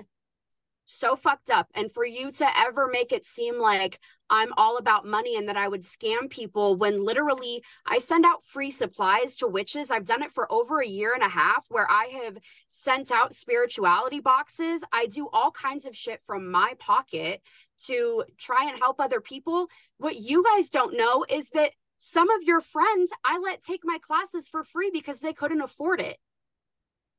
so 0.87 1.15
fucked 1.15 1.49
up. 1.49 1.67
And 1.75 1.91
for 1.91 2.05
you 2.05 2.31
to 2.31 2.59
ever 2.59 2.87
make 2.87 3.11
it 3.11 3.25
seem 3.25 3.59
like 3.59 3.99
I'm 4.29 4.51
all 4.57 4.77
about 4.77 5.05
money 5.05 5.35
and 5.35 5.47
that 5.47 5.57
I 5.57 5.67
would 5.67 5.83
scam 5.83 6.29
people 6.29 6.75
when 6.75 7.03
literally 7.03 7.63
I 7.85 7.99
send 7.99 8.25
out 8.25 8.43
free 8.43 8.71
supplies 8.71 9.35
to 9.37 9.47
witches. 9.47 9.91
I've 9.91 10.05
done 10.05 10.23
it 10.23 10.31
for 10.31 10.51
over 10.51 10.79
a 10.79 10.87
year 10.87 11.13
and 11.13 11.23
a 11.23 11.29
half 11.29 11.65
where 11.69 11.89
I 11.89 12.21
have 12.23 12.37
sent 12.69 13.11
out 13.11 13.33
spirituality 13.33 14.19
boxes. 14.19 14.83
I 14.91 15.05
do 15.07 15.29
all 15.31 15.51
kinds 15.51 15.85
of 15.85 15.95
shit 15.95 16.21
from 16.25 16.49
my 16.49 16.73
pocket 16.79 17.41
to 17.85 18.23
try 18.37 18.69
and 18.69 18.79
help 18.79 18.99
other 18.99 19.21
people. 19.21 19.67
What 19.97 20.15
you 20.15 20.43
guys 20.43 20.69
don't 20.69 20.97
know 20.97 21.25
is 21.29 21.49
that 21.51 21.71
some 21.99 22.29
of 22.29 22.43
your 22.43 22.61
friends 22.61 23.11
I 23.25 23.39
let 23.39 23.61
take 23.61 23.81
my 23.83 23.97
classes 23.99 24.47
for 24.47 24.63
free 24.63 24.91
because 24.93 25.19
they 25.19 25.33
couldn't 25.33 25.61
afford 25.61 25.99
it 25.99 26.17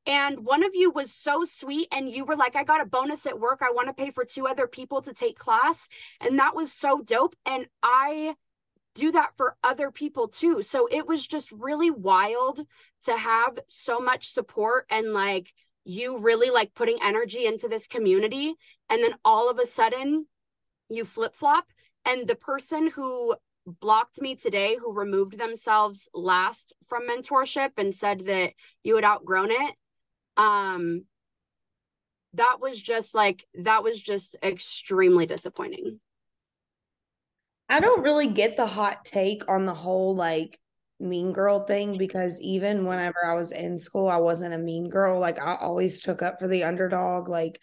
and 0.05 0.45
one 0.45 0.63
of 0.63 0.73
you 0.73 0.91
was 0.91 1.13
so 1.13 1.45
sweet 1.45 1.87
and 1.91 2.09
you 2.09 2.25
were 2.25 2.35
like 2.35 2.55
i 2.55 2.63
got 2.63 2.81
a 2.81 2.85
bonus 2.85 3.25
at 3.25 3.39
work. 3.39 3.61
I 3.61 3.71
want 3.71 3.87
to 3.87 3.93
pay 3.93 4.11
for 4.11 4.25
two 4.25 4.47
other 4.47 4.67
people 4.67 5.01
to 5.01 5.13
take 5.13 5.37
class. 5.37 5.87
And 6.21 6.39
that 6.39 6.55
was 6.55 6.71
so 6.71 7.01
dope 7.01 7.35
and 7.45 7.67
i 7.83 8.35
do 8.95 9.11
that 9.11 9.31
for 9.37 9.55
other 9.63 9.91
people 9.91 10.27
too. 10.27 10.61
So 10.61 10.87
it 10.91 11.07
was 11.07 11.25
just 11.25 11.51
really 11.51 11.91
wild 11.91 12.59
to 13.05 13.17
have 13.17 13.59
so 13.67 13.99
much 13.99 14.27
support 14.27 14.85
and 14.89 15.13
like 15.13 15.53
you 15.85 16.19
really 16.19 16.49
like 16.49 16.73
putting 16.73 16.97
energy 17.01 17.45
into 17.45 17.67
this 17.67 17.87
community 17.87 18.55
and 18.89 19.01
then 19.01 19.13
all 19.23 19.49
of 19.49 19.57
a 19.59 19.65
sudden 19.65 20.27
you 20.89 21.05
flip 21.05 21.35
flop 21.35 21.65
and 22.05 22.27
the 22.27 22.35
person 22.35 22.89
who 22.89 23.35
blocked 23.65 24.21
me 24.21 24.35
today 24.35 24.75
who 24.75 24.91
removed 24.91 25.37
themselves 25.37 26.09
last 26.13 26.73
from 26.87 27.07
mentorship 27.07 27.71
and 27.77 27.93
said 27.93 28.25
that 28.25 28.53
you 28.83 28.95
had 28.95 29.05
outgrown 29.05 29.51
it 29.51 29.75
um 30.39 31.03
that 32.33 32.57
was 32.61 32.81
just 32.81 33.13
like 33.13 33.45
that 33.55 33.83
was 33.83 34.01
just 34.01 34.35
extremely 34.41 35.25
disappointing. 35.25 35.99
I 37.67 37.79
don't 37.81 38.03
really 38.03 38.27
get 38.27 38.55
the 38.57 38.65
hot 38.65 39.05
take 39.05 39.49
on 39.51 39.65
the 39.65 39.73
whole 39.73 40.15
like 40.15 40.57
mean 40.99 41.33
girl 41.33 41.65
thing 41.65 41.97
because 41.97 42.41
even 42.41 42.85
whenever 42.85 43.25
i 43.25 43.33
was 43.33 43.53
in 43.53 43.79
school 43.79 44.09
i 44.09 44.17
wasn't 44.17 44.53
a 44.53 44.57
mean 44.57 44.89
girl. 44.89 45.19
Like 45.19 45.39
i 45.41 45.55
always 45.55 45.99
took 45.99 46.21
up 46.21 46.39
for 46.39 46.47
the 46.47 46.63
underdog. 46.63 47.29
Like 47.29 47.61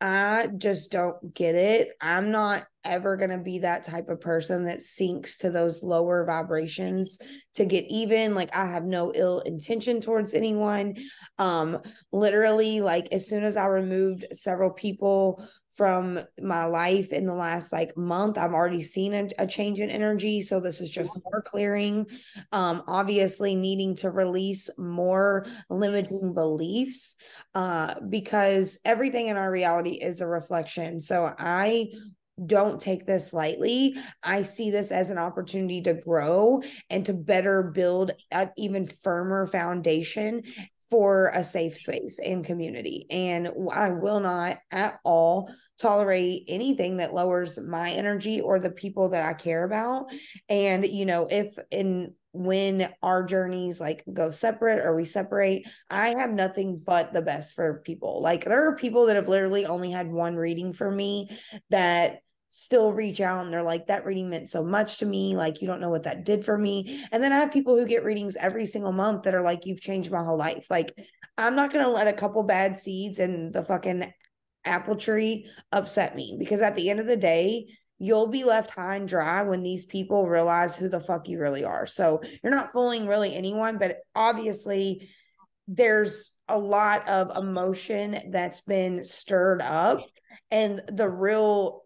I 0.00 0.48
just 0.58 0.92
don't 0.92 1.34
get 1.34 1.54
it. 1.56 1.90
I'm 2.00 2.30
not 2.30 2.64
ever 2.84 3.16
going 3.16 3.30
to 3.30 3.38
be 3.38 3.58
that 3.58 3.82
type 3.84 4.08
of 4.08 4.20
person 4.20 4.64
that 4.64 4.80
sinks 4.80 5.38
to 5.38 5.50
those 5.50 5.82
lower 5.82 6.24
vibrations 6.24 7.18
to 7.54 7.64
get 7.64 7.84
even. 7.88 8.34
Like 8.34 8.54
I 8.56 8.66
have 8.66 8.84
no 8.84 9.12
ill 9.14 9.40
intention 9.40 10.00
towards 10.00 10.34
anyone. 10.34 10.96
Um 11.38 11.78
literally 12.12 12.80
like 12.80 13.08
as 13.12 13.28
soon 13.28 13.42
as 13.42 13.56
I 13.56 13.66
removed 13.66 14.26
several 14.32 14.70
people 14.70 15.44
from 15.78 16.18
my 16.42 16.64
life 16.64 17.12
in 17.12 17.24
the 17.24 17.34
last 17.34 17.72
like 17.72 17.96
month 17.96 18.36
i've 18.36 18.52
already 18.52 18.82
seen 18.82 19.14
a, 19.14 19.28
a, 19.38 19.46
change 19.46 19.78
in 19.78 19.88
energy 19.88 20.42
so 20.42 20.58
this 20.58 20.80
is 20.80 20.90
just 20.90 21.16
more 21.24 21.40
clearing 21.40 22.04
um 22.50 22.82
obviously 22.88 23.54
needing 23.54 23.94
to 23.94 24.10
release 24.10 24.68
more 24.76 25.46
limiting 25.70 26.34
beliefs 26.34 27.14
uh 27.54 27.94
because 28.08 28.80
everything 28.84 29.28
in 29.28 29.36
our 29.36 29.52
reality 29.52 29.92
is 29.92 30.20
a 30.20 30.26
reflection 30.26 31.00
so 31.00 31.32
i 31.38 31.88
don't 32.46 32.80
take 32.80 33.04
this 33.04 33.32
lightly. 33.32 33.96
I 34.22 34.42
see 34.42 34.70
this 34.70 34.92
as 34.92 35.10
an 35.10 35.18
opportunity 35.18 35.82
to 35.82 35.94
grow 35.94 36.62
and 36.88 37.04
to 37.06 37.12
better 37.12 37.64
build 37.64 38.12
an 38.30 38.52
even 38.56 38.86
firmer 38.86 39.44
foundation 39.48 40.44
for 40.88 41.30
a 41.34 41.44
safe 41.44 41.76
space 41.76 42.18
and 42.18 42.44
community. 42.44 43.06
And 43.10 43.50
I 43.72 43.90
will 43.90 44.20
not 44.20 44.58
at 44.70 45.00
all 45.04 45.50
tolerate 45.80 46.44
anything 46.48 46.96
that 46.98 47.14
lowers 47.14 47.58
my 47.58 47.90
energy 47.90 48.40
or 48.40 48.58
the 48.58 48.70
people 48.70 49.10
that 49.10 49.24
I 49.24 49.34
care 49.34 49.64
about. 49.64 50.06
And, 50.48 50.84
you 50.86 51.06
know, 51.06 51.28
if 51.30 51.58
in 51.70 52.14
when 52.32 52.88
our 53.02 53.24
journeys 53.24 53.80
like 53.80 54.04
go 54.12 54.30
separate 54.30 54.84
or 54.84 54.94
we 54.94 55.04
separate, 55.04 55.66
I 55.90 56.10
have 56.10 56.30
nothing 56.30 56.80
but 56.84 57.12
the 57.12 57.22
best 57.22 57.54
for 57.54 57.82
people. 57.84 58.20
Like 58.20 58.44
there 58.44 58.68
are 58.68 58.76
people 58.76 59.06
that 59.06 59.16
have 59.16 59.28
literally 59.28 59.66
only 59.66 59.90
had 59.90 60.10
one 60.10 60.36
reading 60.36 60.72
for 60.72 60.90
me 60.90 61.30
that 61.70 62.20
still 62.50 62.92
reach 62.92 63.20
out 63.20 63.42
and 63.42 63.52
they're 63.52 63.62
like 63.62 63.86
that 63.86 64.06
reading 64.06 64.30
meant 64.30 64.48
so 64.48 64.64
much 64.64 64.98
to 64.98 65.06
me 65.06 65.36
like 65.36 65.60
you 65.60 65.66
don't 65.68 65.80
know 65.80 65.90
what 65.90 66.04
that 66.04 66.24
did 66.24 66.42
for 66.42 66.56
me 66.56 67.04
and 67.12 67.22
then 67.22 67.30
i 67.30 67.36
have 67.36 67.52
people 67.52 67.76
who 67.76 67.84
get 67.84 68.04
readings 68.04 68.36
every 68.36 68.64
single 68.64 68.90
month 68.90 69.24
that 69.24 69.34
are 69.34 69.42
like 69.42 69.66
you've 69.66 69.82
changed 69.82 70.10
my 70.10 70.24
whole 70.24 70.38
life 70.38 70.66
like 70.70 70.90
i'm 71.36 71.54
not 71.54 71.70
going 71.70 71.84
to 71.84 71.90
let 71.90 72.08
a 72.08 72.12
couple 72.16 72.42
bad 72.42 72.78
seeds 72.78 73.18
and 73.18 73.52
the 73.52 73.62
fucking 73.62 74.02
apple 74.68 74.96
tree 74.96 75.50
upset 75.72 76.14
me 76.14 76.36
because 76.38 76.60
at 76.60 76.76
the 76.76 76.90
end 76.90 77.00
of 77.00 77.06
the 77.06 77.16
day, 77.16 77.66
you'll 77.98 78.28
be 78.28 78.44
left 78.44 78.70
high 78.70 78.96
and 78.96 79.08
dry 79.08 79.42
when 79.42 79.62
these 79.62 79.86
people 79.86 80.26
realize 80.26 80.76
who 80.76 80.88
the 80.88 81.00
fuck 81.00 81.28
you 81.28 81.40
really 81.40 81.64
are. 81.64 81.86
So 81.86 82.20
you're 82.42 82.54
not 82.54 82.72
fooling 82.72 83.06
really 83.06 83.34
anyone, 83.34 83.78
but 83.78 83.96
obviously 84.14 85.08
there's 85.66 86.32
a 86.48 86.58
lot 86.58 87.06
of 87.08 87.36
emotion 87.36 88.18
that's 88.30 88.60
been 88.60 89.04
stirred 89.04 89.60
up. 89.62 90.00
And 90.50 90.80
the 90.88 91.08
real 91.08 91.82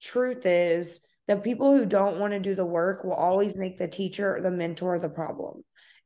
truth 0.00 0.46
is 0.46 1.00
that 1.26 1.44
people 1.44 1.76
who 1.76 1.84
don't 1.84 2.18
want 2.18 2.32
to 2.32 2.40
do 2.40 2.54
the 2.54 2.64
work 2.64 3.04
will 3.04 3.12
always 3.12 3.56
make 3.56 3.76
the 3.76 3.88
teacher 3.88 4.36
or 4.36 4.40
the 4.40 4.50
mentor 4.50 4.98
the 4.98 5.08
problem 5.08 5.62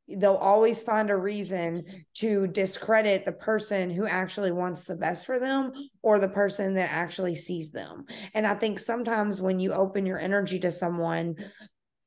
they'll 0.07 0.35
always 0.35 0.83
find 0.83 1.09
a 1.09 1.17
reason 1.17 1.83
to 2.15 2.47
discredit 2.47 3.25
the 3.25 3.31
person 3.31 3.89
who 3.89 4.05
actually 4.05 4.51
wants 4.51 4.85
the 4.85 4.95
best 4.95 5.25
for 5.25 5.39
them 5.39 5.71
or 6.03 6.19
the 6.19 6.27
person 6.27 6.73
that 6.75 6.91
actually 6.91 7.35
sees 7.35 7.71
them. 7.71 8.05
And 8.33 8.45
I 8.45 8.53
think 8.53 8.79
sometimes 8.79 9.41
when 9.41 9.59
you 9.59 9.73
open 9.73 10.05
your 10.05 10.19
energy 10.19 10.59
to 10.59 10.71
someone, 10.71 11.35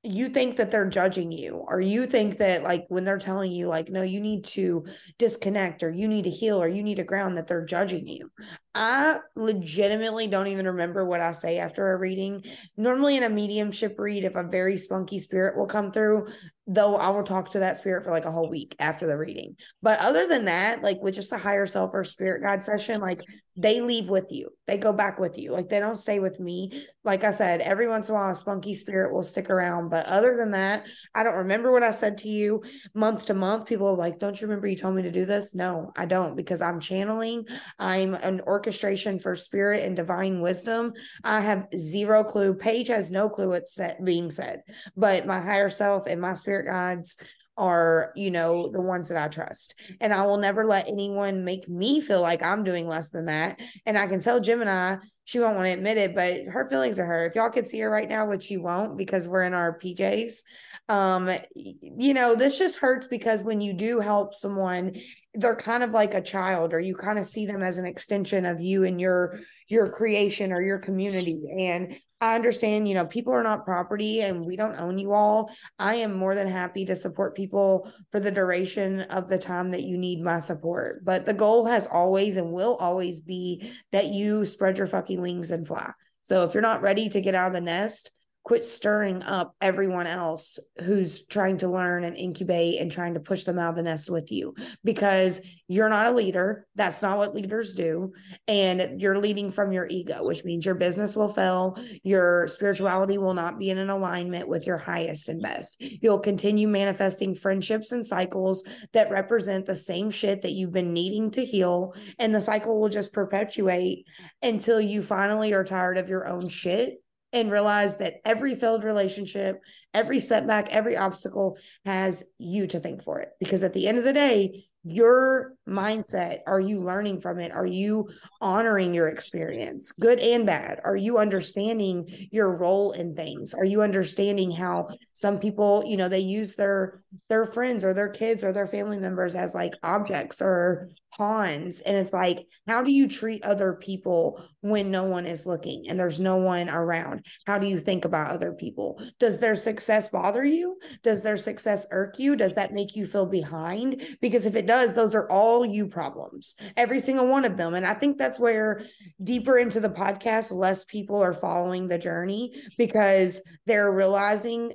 you 0.05 0.29
think 0.29 0.57
that 0.57 0.71
they're 0.71 0.89
judging 0.89 1.33
you 1.33 1.65
or 1.69 1.81
you 1.81 2.07
think 2.07 2.39
that 2.39 2.63
like 2.63 2.85
when 2.89 3.03
they're 3.03 3.19
telling 3.19 3.51
you 3.51 3.67
like 3.67 3.89
no 3.89 4.03
you 4.03 4.21
need 4.21 4.45
to 4.45 4.85
disconnect 5.19 5.83
or 5.83 5.91
you 5.91 6.07
need 6.07 6.23
to 6.23 6.31
heal 6.31 6.63
or 6.63 6.69
you 6.69 6.85
need 6.85 6.97
to 6.97 7.05
ground 7.05 7.37
that 7.37 7.49
they're 7.49 7.65
judging 7.65 8.07
you 8.07 8.31
i 8.79 9.19
legitimately 9.37 10.27
don't 10.27 10.47
even 10.47 10.67
remember 10.67 11.05
what 11.05 11.21
i 11.21 11.33
say 11.33 11.59
after 11.59 11.93
a 11.93 11.99
reading 11.99 12.43
normally 12.77 13.17
in 13.17 13.25
a 13.25 13.29
mediumship 13.29 13.99
read 13.99 14.25
if 14.25 14.37
a 14.37 14.45
very 14.45 14.77
spunky 14.77 15.19
spirit 15.19 15.59
will 15.59 15.67
come 15.67 15.91
through 15.91 16.27
though 16.71 16.97
I 16.97 17.09
will 17.09 17.23
talk 17.23 17.51
to 17.51 17.61
that 17.61 17.79
spirit 17.79 18.05
for 18.05 18.11
like 18.11 18.27
a 18.27 18.31
whole 18.31 18.51
week 18.51 18.77
after 18.79 19.07
the 19.07 19.17
reading. 19.17 19.57
But 19.83 19.99
other 20.01 20.29
than 20.29 20.45
that, 20.45 20.83
like 20.83 21.01
with 21.01 21.15
just 21.15 21.33
a 21.33 21.39
higher 21.39 21.65
self 21.65 21.93
or 21.95 22.05
spirit 22.05 22.43
guide 22.43 22.63
session, 22.63 23.01
like 23.01 23.23
they 23.57 23.81
leave 23.81 24.11
with 24.11 24.27
you. 24.31 24.51
They 24.67 24.77
go 24.77 24.93
back 24.93 25.19
with 25.19 25.39
you. 25.39 25.51
Like 25.51 25.71
they 25.71 25.81
don't 25.81 25.95
stay 25.95 26.21
with 26.21 26.39
me. 26.39 26.85
Like 27.05 27.25
I 27.25 27.31
said, 27.31 27.63
every 27.63 27.89
once 27.89 28.09
in 28.09 28.15
a 28.15 28.19
while 28.19 28.31
a 28.31 28.37
spunky 28.37 28.75
spirit 28.75 29.13
will 29.15 29.23
stick 29.23 29.49
around. 29.49 29.89
But 29.89 30.05
other 30.07 30.37
than 30.37 30.51
that, 30.51 30.87
I 31.15 31.25
don't 31.25 31.39
remember 31.39 31.73
what 31.73 31.83
I 31.83 31.91
said 31.91 32.19
to 32.19 32.29
you 32.29 32.63
month 32.95 33.27
to 33.27 33.35
month. 33.35 33.67
People 33.67 33.89
are 33.89 33.97
like, 33.97 34.19
Don't 34.19 34.39
you 34.39 34.47
remember 34.47 34.69
you 34.69 34.77
told 34.77 34.95
me 34.95 35.03
to 35.03 35.11
do 35.11 35.25
this? 35.25 35.55
No, 35.55 35.91
I 35.97 36.05
don't, 36.05 36.37
because 36.37 36.61
I'm 36.61 36.81
channeling. 36.81 37.47
I'm 37.79 38.13
an 38.15 38.43
orchestration 38.69 39.19
for 39.19 39.35
spirit 39.35 39.83
and 39.83 39.97
divine 39.97 40.43
wisdom. 40.43 40.93
I 41.25 41.41
have 41.41 41.69
zero 41.79 42.23
clue. 42.23 42.53
Paige 42.53 42.89
has 42.89 43.11
no 43.11 43.31
clue 43.31 43.49
what's 43.49 43.81
being 44.05 44.29
said. 44.29 44.61
But 44.95 45.25
my 45.25 45.41
higher 45.41 45.71
self 45.71 46.07
and 46.07 46.21
my 46.21 46.35
spirit 46.35 46.67
guides 46.67 47.17
are 47.57 48.13
you 48.15 48.31
know 48.31 48.69
the 48.69 48.81
ones 48.81 49.09
that 49.09 49.21
i 49.21 49.27
trust 49.27 49.75
and 50.01 50.15
i 50.15 50.25
will 50.25 50.37
never 50.37 50.65
let 50.65 50.87
anyone 50.87 51.45
make 51.45 51.69
me 51.69 52.01
feel 52.01 52.23
like 52.23 52.41
i'm 52.41 52.63
doing 52.63 52.87
less 52.87 53.09
than 53.09 53.25
that 53.25 53.61
and 53.85 53.99
i 53.99 54.07
can 54.07 54.21
tell 54.21 54.39
gemini 54.39 54.95
she 55.25 55.41
won't 55.41 55.57
want 55.57 55.67
to 55.67 55.73
admit 55.73 55.99
it 55.99 56.15
but 56.15 56.45
her 56.45 56.71
feelings 56.71 57.01
are 57.01 57.05
her 57.05 57.27
if 57.27 57.35
y'all 57.35 57.51
could 57.51 57.67
see 57.67 57.81
her 57.81 57.91
right 57.91 58.09
now 58.09 58.25
which 58.25 58.49
you 58.49 58.63
won't 58.63 58.97
because 58.97 59.27
we're 59.27 59.43
in 59.43 59.55
our 59.55 59.77
pjs 59.77 60.43
um 60.89 61.29
you 61.55 62.15
know 62.15 62.35
this 62.35 62.59
just 62.59 62.79
hurts 62.79 63.07
because 63.09 63.45
when 63.45 63.61
you 63.61 63.73
do 63.73 64.01
help 64.01 64.35
someone 64.35 64.95
they're 65.35 65.55
kind 65.55 65.83
of 65.83 65.91
like 65.91 66.15
a 66.15 66.23
child 66.23 66.73
or 66.73 66.81
you 66.81 66.95
kind 66.95 67.19
of 67.19 67.27
see 67.27 67.45
them 67.45 67.63
as 67.63 67.79
an 67.79 67.85
extension 67.85 68.47
of 68.47 68.61
you 68.61 68.85
and 68.85 69.01
your 69.01 69.41
your 69.69 69.89
creation 69.89 70.53
or 70.53 70.63
your 70.63 70.79
community 70.79 71.43
and 71.59 71.95
I 72.21 72.35
understand, 72.35 72.89
you 72.89 72.95
know, 72.95 73.07
people 73.07 73.33
are 73.33 73.45
not 73.45 73.65
property 73.65 74.23
and 74.23 74.45
we 74.45 74.57
don't 74.57 74.75
own 74.75 74.99
you 74.99 75.13
all. 75.13 75.53
I 75.79 75.97
am 75.97 76.17
more 76.17 76.35
than 76.35 76.49
happy 76.49 76.85
to 76.87 76.97
support 76.97 77.37
people 77.37 77.93
for 78.11 78.19
the 78.19 78.33
duration 78.33 79.03
of 79.03 79.29
the 79.29 79.39
time 79.39 79.71
that 79.71 79.85
you 79.85 79.97
need 79.97 80.21
my 80.21 80.41
support. 80.41 81.05
But 81.05 81.27
the 81.27 81.35
goal 81.35 81.65
has 81.67 81.87
always 81.87 82.37
and 82.37 82.53
will 82.53 82.75
always 82.77 83.21
be 83.21 83.73
that 83.93 84.07
you 84.07 84.45
spread 84.45 84.79
your 84.79 84.89
fucking 84.89 85.21
wings 85.21 85.53
and 85.53 85.67
fly. 85.67 85.93
So 86.23 86.43
if 86.43 86.55
you're 86.55 86.63
not 86.63 86.83
ready 86.83 87.09
to 87.09 87.21
get 87.21 87.37
out 87.37 87.49
of 87.49 87.55
the 87.55 87.61
nest, 87.61 88.11
quit 88.49 88.65
stirring 88.65 89.23
up 89.25 89.55
everyone 89.61 90.07
else 90.07 90.59
who's 90.83 91.27
trying 91.27 91.59
to 91.59 91.69
learn 91.69 92.03
and 92.03 92.17
incubate 92.17 92.81
and 92.81 92.91
trying 92.91 93.13
to 93.13 93.21
push 93.21 93.45
them 93.45 93.59
out 93.59 93.69
of 93.69 93.77
the 93.77 93.83
nest 93.83 94.09
with 94.09 94.33
you 94.33 94.55
because 94.83 95.43
you're 95.69 95.91
not 95.91 96.07
a 96.07 96.13
leader. 96.13 96.67
That's 96.75 97.03
not 97.03 97.19
what 97.19 97.35
leaders 97.35 97.75
do. 97.75 98.15
And 98.47 99.03
you're 99.03 99.19
leading 99.19 99.53
from 99.53 99.71
your 99.71 99.87
ego, 99.91 100.25
which 100.25 100.47
means 100.47 100.65
your 100.65 100.77
business 100.77 101.15
will 101.15 101.29
fail. 101.29 101.79
Your 102.03 102.49
spirituality 102.49 103.19
will 103.19 103.35
not 103.35 103.59
be 103.59 103.69
in 103.69 103.77
an 103.77 103.91
alignment 103.91 104.49
with 104.49 104.67
your 104.67 104.79
highest 104.79 105.29
and 105.29 105.43
best. 105.43 105.83
You'll 105.83 106.19
continue 106.19 106.69
manifesting 106.69 107.35
friendships 107.35 107.93
and 107.93 108.07
cycles 108.07 108.67
that 108.95 109.11
represent 109.11 109.67
the 109.67 109.77
same 109.77 110.11
shit 110.11 110.41
that 110.41 110.53
you've 110.53 110.73
been 110.73 110.95
needing 110.95 111.31
to 111.33 111.45
heal. 111.45 111.93
And 112.19 112.35
the 112.35 112.41
cycle 112.41 112.81
will 112.81 112.89
just 112.89 113.13
perpetuate 113.13 114.07
until 114.43 114.81
you 114.81 115.03
finally 115.03 115.53
are 115.53 115.65
tired 115.65 115.99
of 115.99 116.09
your 116.09 116.27
own 116.27 116.49
shit 116.49 117.03
and 117.33 117.51
realize 117.51 117.99
that 117.99 118.21
every 118.25 118.55
failed 118.55 118.85
relationship, 118.85 119.61
every 119.93 120.19
setback, 120.19 120.73
every 120.73 120.97
obstacle 120.97 121.59
has 121.85 122.25
you 122.39 122.67
to 122.67 122.81
thank 122.81 123.03
for 123.03 123.21
it. 123.21 123.31
Because 123.39 123.63
at 123.63 123.73
the 123.73 123.87
end 123.87 123.99
of 123.99 124.05
the 124.05 124.13
day, 124.13 124.65
your 124.85 125.55
mindset 125.69 126.39
are 126.47 126.61
you 126.61 126.81
learning 126.81 127.21
from 127.21 127.41
it? 127.41 127.53
Are 127.53 127.67
you 127.67 128.09
honoring 128.41 128.95
your 128.95 129.09
experience 129.09 129.93
good 129.93 130.21
and 130.21 130.47
bad? 130.47 130.81
Are 130.85 130.97
you 130.97 131.19
understanding 131.19 132.29
your 132.31 132.57
role 132.57 132.93
in 132.93 133.15
things? 133.15 133.55
Are 133.55 133.65
you 133.65 133.83
understanding 133.83 134.51
how 134.51 134.89
some 135.13 135.39
people 135.39 135.83
you 135.87 135.97
know 135.97 136.09
they 136.09 136.21
use 136.21 136.55
their 136.55 137.03
their 137.29 137.45
friends 137.45 137.85
or 137.85 137.93
their 137.93 138.09
kids 138.09 138.45
or 138.45 138.53
their 138.53 138.67
family 138.67 138.99
members 138.99 139.35
as 139.35 139.55
like 139.55 139.75
objects 139.83 140.41
or 140.41 140.89
pawns 141.19 141.81
and 141.81 141.97
it's 141.97 142.13
like 142.13 142.47
how 142.67 142.83
do 142.83 142.93
you 142.93 143.09
treat 143.09 143.45
other 143.45 143.75
people 143.75 144.43
when 144.61 144.91
no 144.91 145.05
one 145.05 145.27
is 145.27 145.47
looking 145.47 145.87
and 145.89 145.99
there's 145.99 146.21
no 146.21 146.37
one 146.37 146.69
around? 146.69 147.27
How 147.47 147.59
do 147.59 147.67
you 147.67 147.79
think 147.79 148.05
about 148.05 148.31
other 148.31 148.53
people? 148.53 149.03
Does 149.19 149.39
their 149.39 149.57
success 149.57 150.09
bother 150.09 150.45
you? 150.45 150.79
Does 151.03 151.23
their 151.23 151.37
success 151.37 151.87
irk 151.91 152.19
you? 152.19 152.37
Does 152.37 152.55
that 152.55 152.73
make 152.73 152.95
you 152.95 153.05
feel 153.07 153.27
behind? 153.27 154.17
Because 154.21 154.47
if 154.47 154.57
it 154.57 154.67
does 154.67 154.95
those 154.95 155.15
are 155.15 155.31
all 155.31 155.65
you 155.65 155.87
problems 155.87 156.55
every 156.77 157.01
single 157.01 157.29
one 157.29 157.45
of 157.45 157.57
them 157.57 157.75
and 157.75 157.87
i 157.87 157.95
think 157.95 158.19
that's 158.19 158.41
where 158.41 158.85
deeper 159.23 159.59
into 159.59 159.81
the 159.81 159.89
podcast 159.89 160.53
less 160.53 160.85
people 160.85 161.23
are 161.23 161.33
following 161.33 161.89
the 161.89 161.99
journey 161.99 162.55
because 162.77 163.41
they're 163.67 163.93
realizing 163.93 164.73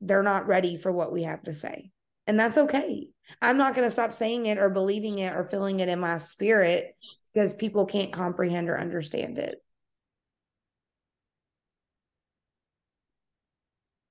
they're 0.00 0.22
not 0.22 0.46
ready 0.46 0.76
for 0.76 0.92
what 0.92 1.12
we 1.12 1.22
have 1.22 1.42
to 1.42 1.54
say 1.54 1.90
and 2.26 2.38
that's 2.38 2.58
okay 2.58 3.08
I'm 3.40 3.56
not 3.56 3.74
going 3.74 3.86
to 3.86 3.90
stop 3.90 4.12
saying 4.12 4.46
it 4.46 4.58
or 4.58 4.70
believing 4.70 5.18
it 5.18 5.34
or 5.34 5.44
feeling 5.44 5.80
it 5.80 5.88
in 5.88 6.00
my 6.00 6.18
spirit 6.18 6.96
because 7.32 7.54
people 7.54 7.86
can't 7.86 8.12
comprehend 8.12 8.68
or 8.68 8.78
understand 8.78 9.38
it. 9.38 9.62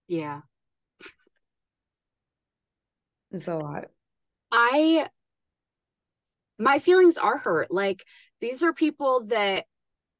Yeah. 0.07 0.41
It's 3.31 3.47
a 3.47 3.55
lot. 3.55 3.85
I, 4.51 5.07
my 6.59 6.79
feelings 6.79 7.17
are 7.17 7.37
hurt. 7.37 7.71
Like, 7.71 8.05
these 8.41 8.61
are 8.61 8.73
people 8.73 9.25
that 9.27 9.65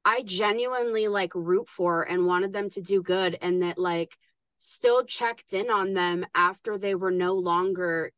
I 0.04 0.22
genuinely 0.22 1.08
like 1.08 1.34
root 1.34 1.68
for 1.68 2.02
and 2.02 2.26
wanted 2.26 2.52
them 2.52 2.70
to 2.70 2.82
do 2.82 3.02
good 3.02 3.38
and 3.40 3.62
that 3.62 3.78
like 3.78 4.16
still 4.58 5.04
checked 5.04 5.52
in 5.52 5.70
on 5.70 5.94
them 5.94 6.26
after 6.34 6.76
they 6.76 6.94
were 6.94 7.10
no 7.10 7.34
longer 7.34 8.12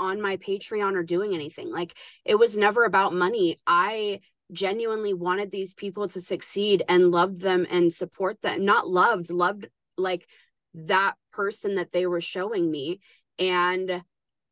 on 0.00 0.20
my 0.20 0.38
Patreon 0.38 0.96
or 0.96 1.04
doing 1.04 1.34
anything. 1.34 1.70
Like 1.70 1.96
it 2.24 2.34
was 2.34 2.56
never 2.56 2.84
about 2.84 3.14
money. 3.14 3.58
I 3.66 4.20
genuinely 4.52 5.14
wanted 5.14 5.50
these 5.50 5.74
people 5.74 6.08
to 6.08 6.20
succeed 6.20 6.82
and 6.88 7.12
loved 7.12 7.40
them 7.40 7.66
and 7.70 7.92
support 7.92 8.42
them. 8.42 8.64
Not 8.64 8.88
loved, 8.88 9.30
loved 9.30 9.68
like 9.96 10.26
that 10.74 11.14
person 11.32 11.76
that 11.76 11.92
they 11.92 12.06
were 12.06 12.20
showing 12.20 12.68
me. 12.68 13.00
And 13.38 14.02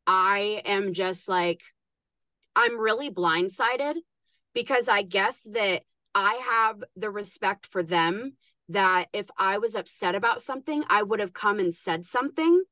I 0.07 0.61
am 0.65 0.93
just 0.93 1.27
like, 1.27 1.61
I'm 2.55 2.79
really 2.79 3.11
blindsided 3.11 3.95
because 4.53 4.87
I 4.87 5.03
guess 5.03 5.47
that 5.51 5.83
I 6.15 6.33
have 6.49 6.83
the 6.95 7.11
respect 7.11 7.67
for 7.67 7.83
them 7.83 8.33
that 8.69 9.07
if 9.13 9.29
I 9.37 9.57
was 9.57 9.75
upset 9.75 10.15
about 10.15 10.41
something, 10.41 10.83
I 10.89 11.03
would 11.03 11.19
have 11.19 11.33
come 11.33 11.59
and 11.59 11.73
said 11.73 12.05
something 12.05 12.63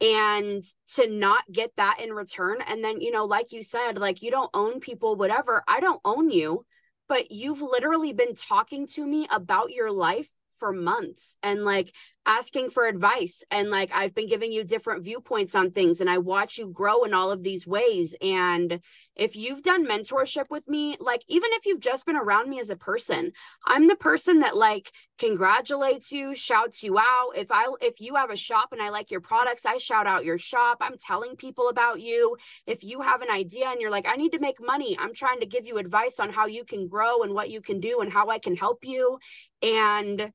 and 0.00 0.64
to 0.94 1.08
not 1.08 1.44
get 1.52 1.72
that 1.76 2.00
in 2.00 2.10
return. 2.10 2.58
And 2.66 2.82
then 2.82 3.00
you 3.00 3.10
know 3.10 3.24
like 3.24 3.52
you 3.52 3.62
said 3.62 3.98
like 3.98 4.22
you 4.22 4.30
don't 4.30 4.50
own 4.54 4.80
people 4.80 5.16
whatever. 5.16 5.62
I 5.68 5.80
don't 5.80 6.00
own 6.04 6.30
you 6.30 6.64
but 7.10 7.32
you've 7.32 7.60
literally 7.60 8.12
been 8.12 8.36
talking 8.36 8.86
to 8.86 9.04
me 9.04 9.26
about 9.32 9.72
your 9.72 9.90
life 9.90 10.28
for 10.58 10.72
months. 10.72 11.36
And 11.42 11.64
like 11.64 11.92
asking 12.26 12.70
for 12.70 12.86
advice 12.86 13.42
and 13.50 13.70
like 13.70 13.90
I've 13.94 14.14
been 14.14 14.28
giving 14.28 14.52
you 14.52 14.62
different 14.62 15.04
viewpoints 15.04 15.54
on 15.54 15.70
things 15.70 16.00
and 16.00 16.10
I 16.10 16.18
watch 16.18 16.58
you 16.58 16.68
grow 16.68 17.04
in 17.04 17.14
all 17.14 17.30
of 17.30 17.42
these 17.42 17.66
ways 17.66 18.14
and 18.20 18.80
if 19.16 19.36
you've 19.36 19.62
done 19.62 19.86
mentorship 19.86 20.44
with 20.50 20.68
me 20.68 20.96
like 21.00 21.22
even 21.28 21.48
if 21.54 21.64
you've 21.64 21.80
just 21.80 22.04
been 22.04 22.16
around 22.16 22.50
me 22.50 22.60
as 22.60 22.68
a 22.68 22.76
person 22.76 23.32
I'm 23.66 23.88
the 23.88 23.96
person 23.96 24.40
that 24.40 24.56
like 24.56 24.92
congratulates 25.18 26.12
you 26.12 26.34
shouts 26.34 26.82
you 26.82 26.98
out. 26.98 27.32
If 27.36 27.50
I 27.50 27.66
if 27.80 28.00
you 28.00 28.14
have 28.16 28.30
a 28.30 28.36
shop 28.36 28.68
and 28.72 28.82
I 28.82 28.90
like 28.90 29.10
your 29.10 29.20
products 29.20 29.64
I 29.64 29.78
shout 29.78 30.06
out 30.06 30.24
your 30.24 30.38
shop. 30.38 30.78
I'm 30.80 30.98
telling 30.98 31.36
people 31.36 31.68
about 31.68 32.00
you. 32.00 32.36
If 32.66 32.84
you 32.84 33.00
have 33.00 33.22
an 33.22 33.30
idea 33.30 33.68
and 33.68 33.80
you're 33.80 33.90
like 33.90 34.06
I 34.06 34.16
need 34.16 34.32
to 34.32 34.38
make 34.38 34.60
money 34.60 34.96
I'm 34.98 35.14
trying 35.14 35.40
to 35.40 35.46
give 35.46 35.66
you 35.66 35.78
advice 35.78 36.20
on 36.20 36.30
how 36.30 36.46
you 36.46 36.64
can 36.64 36.86
grow 36.86 37.22
and 37.22 37.32
what 37.32 37.50
you 37.50 37.62
can 37.62 37.80
do 37.80 38.00
and 38.00 38.12
how 38.12 38.28
I 38.28 38.38
can 38.38 38.56
help 38.56 38.84
you. 38.84 39.18
And 39.62 40.32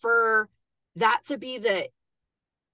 for 0.00 0.48
that 0.96 1.20
to 1.26 1.38
be 1.38 1.58
the 1.58 1.88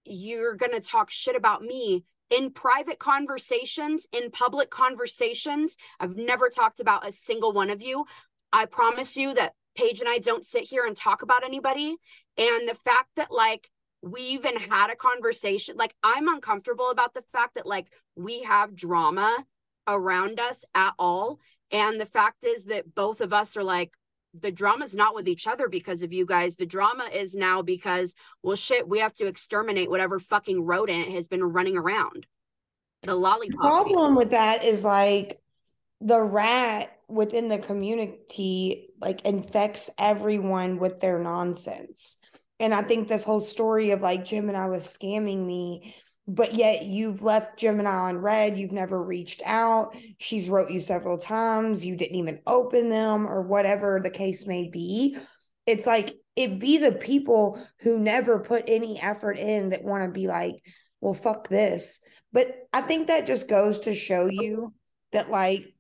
you're 0.05 0.57
going 0.57 0.73
to 0.73 0.81
talk 0.81 1.11
shit 1.11 1.37
about 1.37 1.63
me 1.63 2.05
in 2.31 2.51
private 2.51 2.99
conversations, 2.99 4.07
in 4.13 4.31
public 4.31 4.71
conversations. 4.71 5.77
I've 6.01 6.17
never 6.17 6.49
talked 6.49 6.81
about 6.81 7.07
a 7.07 7.13
single 7.13 7.53
one 7.53 7.71
of 7.71 7.83
you. 7.83 8.07
I 8.53 8.65
promise 8.65 9.17
you 9.17 9.35
that 9.35 9.53
Paige 9.77 10.01
and 10.01 10.09
I 10.09 10.19
don't 10.19 10.45
sit 10.45 10.65
here 10.65 10.85
and 10.85 10.97
talk 10.97 11.23
about 11.23 11.45
anybody. 11.45 11.97
And 12.37 12.69
the 12.69 12.75
fact 12.75 13.11
that, 13.17 13.31
like, 13.31 13.71
we 14.03 14.23
even 14.23 14.57
had 14.57 14.91
a 14.91 14.97
conversation, 14.97 15.77
like, 15.77 15.95
I'm 16.03 16.27
uncomfortable 16.29 16.91
about 16.91 17.15
the 17.15 17.23
fact 17.23 17.55
that, 17.55 17.67
like, 17.67 17.87
we 18.17 18.43
have 18.43 18.75
drama 18.75 19.45
around 19.87 20.41
us 20.41 20.65
at 20.75 20.95
all. 20.99 21.39
And 21.71 22.01
the 22.01 22.07
fact 22.07 22.45
is 22.45 22.67
that 22.67 22.95
both 22.95 23.21
of 23.21 23.33
us 23.33 23.57
are 23.57 23.65
like, 23.65 23.93
the 24.39 24.51
drama's 24.51 24.95
not 24.95 25.15
with 25.15 25.29
each 25.29 25.47
other 25.47 25.69
because 25.69 26.03
of 26.03 26.13
you 26.13 26.25
guys. 26.25 26.57
The 26.57 26.67
drama 26.67 27.05
is 27.13 27.35
now 27.35 27.63
because, 27.63 28.15
well, 28.43 28.57
shit, 28.57 28.89
we 28.89 29.01
have 29.01 29.15
to 29.15 29.27
exterminate 29.27 29.91
whatever 29.91 30.19
fucking 30.19 30.65
rodent 30.65 31.11
has 31.13 31.29
been 31.29 31.45
running 31.45 31.77
around. 31.77 32.27
The 33.03 33.15
lollipop. 33.15 33.51
The 33.51 33.69
problem 33.69 34.15
with 34.15 34.31
that 34.31 34.65
is 34.65 34.85
like 34.85 35.41
the 36.01 36.23
rat 36.23 36.97
within 37.09 37.49
the 37.49 37.59
community 37.59 38.89
like 39.01 39.23
infects 39.23 39.91
everyone 39.99 40.79
with 40.79 41.01
their 41.01 41.19
nonsense. 41.19 42.17
And 42.59 42.73
I 42.73 42.83
think 42.83 43.09
this 43.09 43.25
whole 43.25 43.41
story 43.41 43.91
of 43.91 44.01
like 44.01 44.25
Gemini 44.25 44.67
was 44.69 44.85
scamming 44.85 45.45
me 45.45 45.95
but 46.29 46.55
yet 46.55 46.85
you've 46.85 47.23
left 47.23 47.59
Gemini 47.59 47.91
on 47.91 48.19
read. 48.19 48.57
You've 48.57 48.73
never 48.73 49.03
reached 49.03 49.43
out. 49.45 49.97
She's 50.19 50.49
wrote 50.49 50.71
you 50.71 50.81
several 50.81 51.19
times. 51.19 51.85
You 51.85 51.97
didn't 51.97 52.17
even 52.17 52.41
open 52.47 52.89
them 52.89 53.27
or 53.27 53.43
whatever 53.43 54.01
the 54.03 54.11
case 54.11 54.47
may 54.47 54.69
be. 54.69 55.17
It's 55.67 55.87
like 55.87 56.15
it 56.37 56.59
be 56.59 56.79
the 56.79 56.93
people 56.93 57.61
who 57.81 57.99
never 57.99 58.39
put 58.39 58.65
any 58.69 59.01
effort 59.01 59.39
in 59.39 59.71
that 59.71 59.85
want 59.85 60.05
to 60.05 60.11
be 60.11 60.27
like, 60.27 60.55
well, 61.01 61.15
fuck 61.15 61.49
this. 61.49 62.01
But 62.33 62.47
I 62.73 62.81
think 62.81 63.09
that 63.09 63.27
just 63.27 63.49
goes 63.49 63.81
to 63.81 63.95
show 63.95 64.27
you 64.27 64.73
that 65.13 65.29
like 65.29 65.75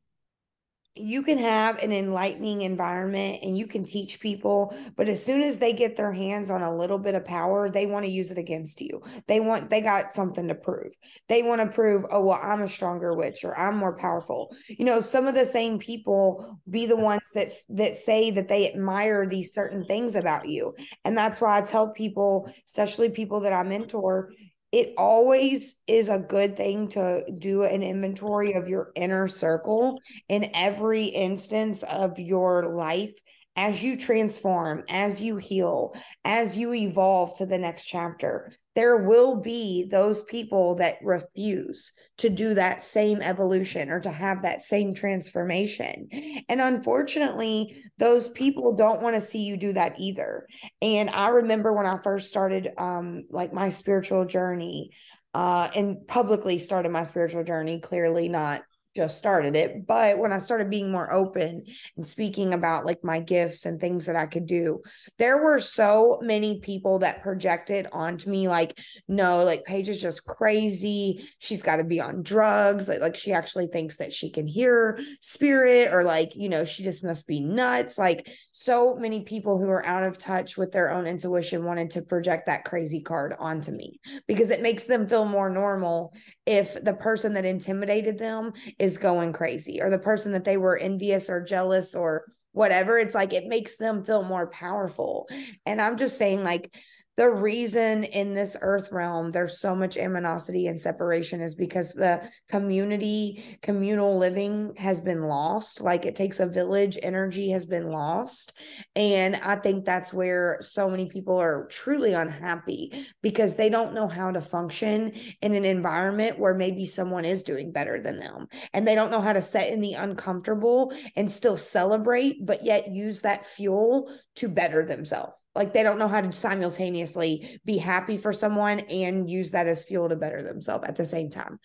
you 0.94 1.22
can 1.22 1.38
have 1.38 1.82
an 1.82 1.90
enlightening 1.90 2.60
environment 2.60 3.38
and 3.42 3.56
you 3.56 3.66
can 3.66 3.82
teach 3.84 4.20
people 4.20 4.76
but 4.94 5.08
as 5.08 5.24
soon 5.24 5.40
as 5.42 5.58
they 5.58 5.72
get 5.72 5.96
their 5.96 6.12
hands 6.12 6.50
on 6.50 6.62
a 6.62 6.76
little 6.76 6.98
bit 6.98 7.14
of 7.14 7.24
power 7.24 7.70
they 7.70 7.86
want 7.86 8.04
to 8.04 8.10
use 8.10 8.30
it 8.30 8.36
against 8.36 8.80
you. 8.80 9.02
They 9.26 9.40
want 9.40 9.70
they 9.70 9.80
got 9.80 10.12
something 10.12 10.48
to 10.48 10.54
prove. 10.54 10.92
They 11.28 11.42
want 11.42 11.62
to 11.62 11.68
prove 11.68 12.04
oh 12.10 12.20
well 12.20 12.40
i'm 12.42 12.62
a 12.62 12.68
stronger 12.68 13.14
witch 13.14 13.44
or 13.44 13.56
i'm 13.58 13.76
more 13.76 13.96
powerful. 13.96 14.54
You 14.68 14.84
know 14.84 15.00
some 15.00 15.26
of 15.26 15.34
the 15.34 15.46
same 15.46 15.78
people 15.78 16.58
be 16.68 16.84
the 16.84 16.96
ones 16.96 17.30
that 17.34 17.48
that 17.70 17.96
say 17.96 18.30
that 18.32 18.48
they 18.48 18.70
admire 18.70 19.26
these 19.26 19.54
certain 19.54 19.86
things 19.86 20.14
about 20.14 20.48
you. 20.48 20.74
And 21.04 21.16
that's 21.16 21.40
why 21.40 21.58
i 21.58 21.62
tell 21.62 21.90
people 21.90 22.52
especially 22.66 23.08
people 23.08 23.40
that 23.40 23.52
i 23.52 23.62
mentor 23.62 24.30
it 24.72 24.94
always 24.96 25.82
is 25.86 26.08
a 26.08 26.18
good 26.18 26.56
thing 26.56 26.88
to 26.88 27.24
do 27.38 27.62
an 27.64 27.82
inventory 27.82 28.54
of 28.54 28.68
your 28.68 28.90
inner 28.94 29.28
circle 29.28 30.00
in 30.28 30.50
every 30.54 31.04
instance 31.04 31.82
of 31.82 32.18
your 32.18 32.74
life 32.74 33.12
as 33.54 33.82
you 33.82 33.98
transform, 33.98 34.82
as 34.88 35.20
you 35.20 35.36
heal, 35.36 35.94
as 36.24 36.56
you 36.56 36.72
evolve 36.72 37.36
to 37.36 37.44
the 37.44 37.58
next 37.58 37.84
chapter, 37.84 38.50
there 38.74 38.96
will 38.96 39.36
be 39.36 39.86
those 39.90 40.22
people 40.22 40.76
that 40.76 40.96
refuse 41.02 41.92
to 42.18 42.30
do 42.30 42.54
that 42.54 42.82
same 42.82 43.20
evolution 43.20 43.90
or 43.90 44.00
to 44.00 44.10
have 44.10 44.42
that 44.42 44.62
same 44.62 44.94
transformation. 44.94 46.08
And 46.48 46.60
unfortunately, 46.60 47.76
those 47.98 48.30
people 48.30 48.74
don't 48.74 49.02
want 49.02 49.14
to 49.14 49.20
see 49.20 49.40
you 49.40 49.56
do 49.56 49.72
that 49.74 49.98
either. 49.98 50.46
And 50.80 51.10
I 51.10 51.28
remember 51.28 51.72
when 51.72 51.86
I 51.86 51.98
first 52.02 52.28
started 52.28 52.70
um 52.78 53.24
like 53.30 53.52
my 53.52 53.68
spiritual 53.68 54.24
journey 54.24 54.90
uh 55.34 55.68
and 55.74 56.06
publicly 56.06 56.58
started 56.58 56.90
my 56.90 57.04
spiritual 57.04 57.44
journey, 57.44 57.80
clearly 57.80 58.28
not 58.28 58.62
just 58.94 59.18
started 59.18 59.56
it 59.56 59.86
but 59.86 60.18
when 60.18 60.32
i 60.32 60.38
started 60.38 60.70
being 60.70 60.90
more 60.90 61.12
open 61.12 61.64
and 61.96 62.06
speaking 62.06 62.54
about 62.54 62.86
like 62.86 63.02
my 63.02 63.20
gifts 63.20 63.66
and 63.66 63.80
things 63.80 64.06
that 64.06 64.16
i 64.16 64.26
could 64.26 64.46
do 64.46 64.80
there 65.18 65.42
were 65.42 65.60
so 65.60 66.18
many 66.22 66.60
people 66.60 66.98
that 66.98 67.22
projected 67.22 67.86
onto 67.92 68.30
me 68.30 68.48
like 68.48 68.78
no 69.08 69.44
like 69.44 69.64
paige 69.64 69.88
is 69.88 70.00
just 70.00 70.26
crazy. 70.26 71.24
She's 71.38 71.62
got 71.62 71.76
to 71.76 71.84
be 71.84 72.00
on 72.00 72.22
drugs. 72.22 72.88
Like, 72.88 73.00
like 73.00 73.14
she 73.14 73.32
actually 73.32 73.68
thinks 73.68 73.96
that 73.98 74.12
she 74.12 74.30
can 74.30 74.46
hear 74.46 74.98
spirit 75.20 75.92
or 75.92 76.04
like 76.04 76.34
you 76.34 76.48
know 76.48 76.64
she 76.64 76.82
just 76.82 77.04
must 77.04 77.26
be 77.26 77.40
nuts. 77.40 77.98
Like 77.98 78.28
so 78.52 78.94
many 78.94 79.20
people 79.20 79.58
who 79.58 79.68
are 79.68 79.84
out 79.86 80.04
of 80.04 80.18
touch 80.18 80.56
with 80.56 80.72
their 80.72 80.90
own 80.90 81.06
intuition 81.06 81.64
wanted 81.64 81.90
to 81.92 82.02
project 82.02 82.46
that 82.46 82.64
crazy 82.64 83.00
card 83.00 83.34
onto 83.38 83.72
me 83.72 84.00
because 84.26 84.50
it 84.50 84.62
makes 84.62 84.86
them 84.86 85.06
feel 85.06 85.24
more 85.24 85.50
normal 85.50 86.14
if 86.46 86.82
the 86.82 86.94
person 86.94 87.34
that 87.34 87.44
intimidated 87.44 88.18
them 88.18 88.52
is 88.78 88.98
going 88.98 89.32
crazy 89.32 89.80
or 89.80 89.90
the 89.90 89.98
person 89.98 90.32
that 90.32 90.44
they 90.44 90.56
were 90.56 90.76
envious 90.76 91.30
or 91.30 91.42
jealous 91.42 91.94
or 91.94 92.24
whatever 92.52 92.98
it's 92.98 93.14
like 93.14 93.32
it 93.32 93.46
makes 93.46 93.76
them 93.76 94.04
feel 94.04 94.22
more 94.22 94.48
powerful. 94.48 95.28
And 95.64 95.80
i'm 95.80 95.96
just 95.96 96.18
saying 96.18 96.44
like 96.44 96.74
the 97.16 97.28
reason 97.28 98.04
in 98.04 98.32
this 98.32 98.56
earth 98.62 98.90
realm 98.90 99.30
there's 99.30 99.60
so 99.60 99.74
much 99.74 99.98
animosity 99.98 100.66
and 100.66 100.80
separation 100.80 101.42
is 101.42 101.54
because 101.54 101.92
the 101.92 102.26
community 102.48 103.58
communal 103.60 104.16
living 104.16 104.72
has 104.76 105.00
been 105.00 105.24
lost. 105.24 105.82
Like 105.82 106.06
it 106.06 106.16
takes 106.16 106.40
a 106.40 106.46
village 106.46 106.98
energy 107.02 107.50
has 107.50 107.66
been 107.66 107.90
lost. 107.90 108.54
And 108.96 109.36
i 109.36 109.56
think 109.56 109.84
that's 109.84 110.12
where 110.12 110.58
so 110.60 110.88
many 110.88 111.08
people 111.08 111.36
are 111.36 111.66
truly 111.66 112.14
unhappy 112.14 113.06
because 113.20 113.56
they 113.56 113.68
don't 113.68 113.94
know 113.94 114.08
how 114.08 114.30
to 114.30 114.40
function 114.40 115.12
in 115.42 115.54
an 115.54 115.64
environment 115.64 116.38
where 116.38 116.54
maybe 116.54 116.86
someone 116.86 117.24
is 117.24 117.42
doing 117.42 117.72
better 117.72 118.00
than 118.00 118.18
them. 118.18 118.46
And 118.72 118.88
they 118.88 118.94
don't 118.94 119.10
know 119.10 119.20
how 119.20 119.34
to 119.34 119.42
set 119.42 119.70
in 119.70 119.80
the 119.80 119.94
uncomfortable 119.94 120.92
and 121.14 121.30
still 121.30 121.56
celebrate 121.56 122.46
but 122.46 122.64
yet 122.64 122.90
use 122.90 123.20
that 123.20 123.44
fuel 123.44 124.10
to 124.36 124.48
better 124.48 124.84
themselves 124.84 125.41
like 125.54 125.72
they 125.72 125.82
don't 125.82 125.98
know 125.98 126.08
how 126.08 126.20
to 126.20 126.32
simultaneously 126.32 127.60
be 127.64 127.78
happy 127.78 128.16
for 128.16 128.32
someone 128.32 128.80
and 128.80 129.28
use 129.28 129.50
that 129.50 129.66
as 129.66 129.84
fuel 129.84 130.08
to 130.08 130.16
better 130.16 130.42
themselves 130.42 130.86
at 130.88 130.96
the 130.96 131.04
same 131.04 131.30
time 131.30 131.58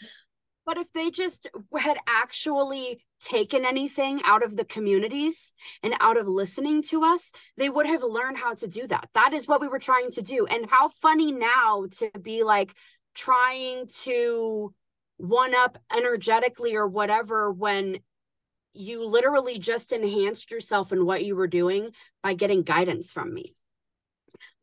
but 0.67 0.77
if 0.77 0.91
they 0.91 1.09
just 1.09 1.47
had 1.79 1.97
actually 2.07 2.99
taken 3.21 3.65
anything 3.65 4.19
out 4.25 4.43
of 4.43 4.57
the 4.57 4.65
communities 4.65 5.53
and 5.81 5.95
out 6.01 6.17
of 6.17 6.27
listening 6.27 6.81
to 6.83 7.05
us, 7.05 7.31
they 7.55 7.69
would 7.69 7.85
have 7.85 8.03
learned 8.03 8.37
how 8.37 8.53
to 8.53 8.67
do 8.67 8.85
that. 8.87 9.07
That 9.13 9.31
is 9.31 9.47
what 9.47 9.61
we 9.61 9.69
were 9.69 9.79
trying 9.79 10.11
to 10.11 10.21
do. 10.21 10.45
And 10.45 10.69
how 10.69 10.89
funny 10.89 11.31
now 11.31 11.85
to 11.99 12.11
be 12.21 12.43
like 12.43 12.75
trying 13.15 13.87
to 14.03 14.73
one 15.15 15.55
up 15.55 15.77
energetically 15.95 16.75
or 16.75 16.85
whatever 16.85 17.49
when 17.49 17.99
you 18.73 19.05
literally 19.05 19.59
just 19.59 19.93
enhanced 19.93 20.51
yourself 20.51 20.91
in 20.91 21.05
what 21.05 21.23
you 21.23 21.37
were 21.37 21.47
doing 21.47 21.91
by 22.21 22.33
getting 22.33 22.61
guidance 22.61 23.13
from 23.13 23.33
me 23.33 23.55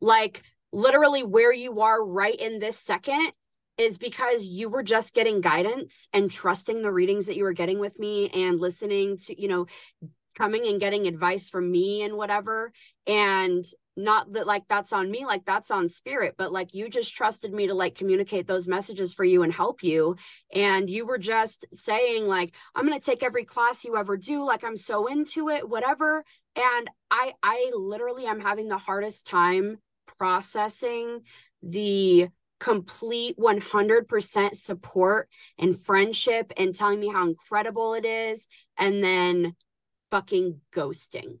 like 0.01 0.43
literally 0.71 1.23
where 1.23 1.53
you 1.53 1.81
are 1.81 2.03
right 2.03 2.35
in 2.35 2.59
this 2.59 2.77
second 2.77 3.31
is 3.77 3.97
because 3.97 4.45
you 4.45 4.69
were 4.69 4.83
just 4.83 5.13
getting 5.13 5.41
guidance 5.41 6.07
and 6.13 6.31
trusting 6.31 6.81
the 6.81 6.91
readings 6.91 7.25
that 7.27 7.35
you 7.35 7.43
were 7.43 7.53
getting 7.53 7.79
with 7.79 7.99
me 7.99 8.29
and 8.29 8.59
listening 8.59 9.17
to, 9.17 9.39
you 9.39 9.47
know, 9.47 9.65
coming 10.37 10.67
and 10.67 10.79
getting 10.79 11.07
advice 11.07 11.49
from 11.49 11.71
me 11.71 12.03
and 12.03 12.15
whatever. 12.15 12.71
And 13.07 13.65
not 13.97 14.33
that 14.33 14.47
like 14.47 14.63
that's 14.67 14.91
on 14.91 15.09
me, 15.09 15.25
like 15.25 15.45
that's 15.45 15.71
on 15.71 15.87
spirit, 15.87 16.35
but 16.37 16.51
like 16.51 16.73
you 16.73 16.89
just 16.89 17.15
trusted 17.15 17.53
me 17.53 17.67
to 17.67 17.73
like 17.73 17.95
communicate 17.95 18.45
those 18.45 18.67
messages 18.67 19.13
for 19.13 19.23
you 19.23 19.43
and 19.43 19.53
help 19.53 19.83
you. 19.83 20.17
And 20.53 20.89
you 20.89 21.05
were 21.05 21.17
just 21.17 21.65
saying, 21.73 22.27
like, 22.27 22.53
I'm 22.75 22.85
going 22.85 22.99
to 22.99 23.05
take 23.05 23.23
every 23.23 23.45
class 23.45 23.85
you 23.85 23.95
ever 23.95 24.17
do. 24.17 24.43
Like, 24.43 24.63
I'm 24.63 24.75
so 24.75 25.07
into 25.07 25.49
it, 25.49 25.67
whatever. 25.67 26.25
And 26.55 26.89
I, 27.11 27.33
I 27.43 27.71
literally 27.75 28.25
am 28.25 28.39
having 28.39 28.69
the 28.69 28.77
hardest 28.77 29.27
time 29.27 29.77
processing 30.17 31.21
the 31.61 32.29
complete 32.59 33.37
100% 33.37 34.55
support 34.55 35.29
and 35.59 35.79
friendship 35.79 36.53
and 36.57 36.73
telling 36.73 36.99
me 36.99 37.09
how 37.09 37.27
incredible 37.27 37.93
it 37.93 38.05
is 38.05 38.47
and 38.77 39.03
then 39.03 39.55
fucking 40.11 40.61
ghosting. 40.73 41.39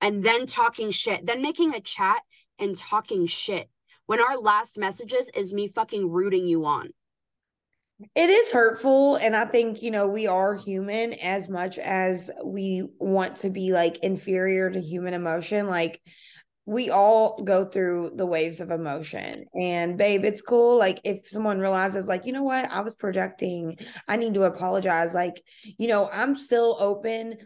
And 0.00 0.22
then 0.22 0.46
talking 0.46 0.90
shit 0.90 1.24
then 1.24 1.40
making 1.40 1.74
a 1.74 1.80
chat 1.80 2.22
and 2.58 2.76
talking 2.76 3.26
shit 3.26 3.70
when 4.04 4.20
our 4.20 4.36
last 4.36 4.78
messages 4.78 5.30
is 5.34 5.52
me 5.52 5.68
fucking 5.68 6.10
rooting 6.10 6.46
you 6.46 6.66
on 6.66 6.90
it 8.14 8.28
is 8.28 8.52
hurtful 8.52 9.16
and 9.16 9.34
i 9.34 9.44
think 9.44 9.82
you 9.82 9.90
know 9.90 10.06
we 10.06 10.26
are 10.26 10.54
human 10.54 11.14
as 11.14 11.48
much 11.48 11.78
as 11.78 12.30
we 12.44 12.86
want 12.98 13.36
to 13.36 13.48
be 13.48 13.72
like 13.72 13.98
inferior 13.98 14.70
to 14.70 14.80
human 14.80 15.14
emotion 15.14 15.66
like 15.66 16.00
we 16.66 16.90
all 16.90 17.40
go 17.44 17.64
through 17.64 18.10
the 18.16 18.26
waves 18.26 18.60
of 18.60 18.70
emotion. 18.72 19.44
And 19.58 19.96
babe 19.96 20.24
it's 20.24 20.42
cool 20.42 20.76
like 20.76 21.00
if 21.04 21.26
someone 21.28 21.60
realizes 21.60 22.08
like 22.08 22.26
you 22.26 22.32
know 22.32 22.42
what? 22.42 22.70
I 22.70 22.80
was 22.80 22.96
projecting. 22.96 23.76
I 24.08 24.16
need 24.16 24.34
to 24.34 24.42
apologize. 24.42 25.14
Like 25.14 25.40
you 25.78 25.88
know 25.88 26.10
i'm 26.12 26.34
still 26.34 26.76
open 26.80 27.36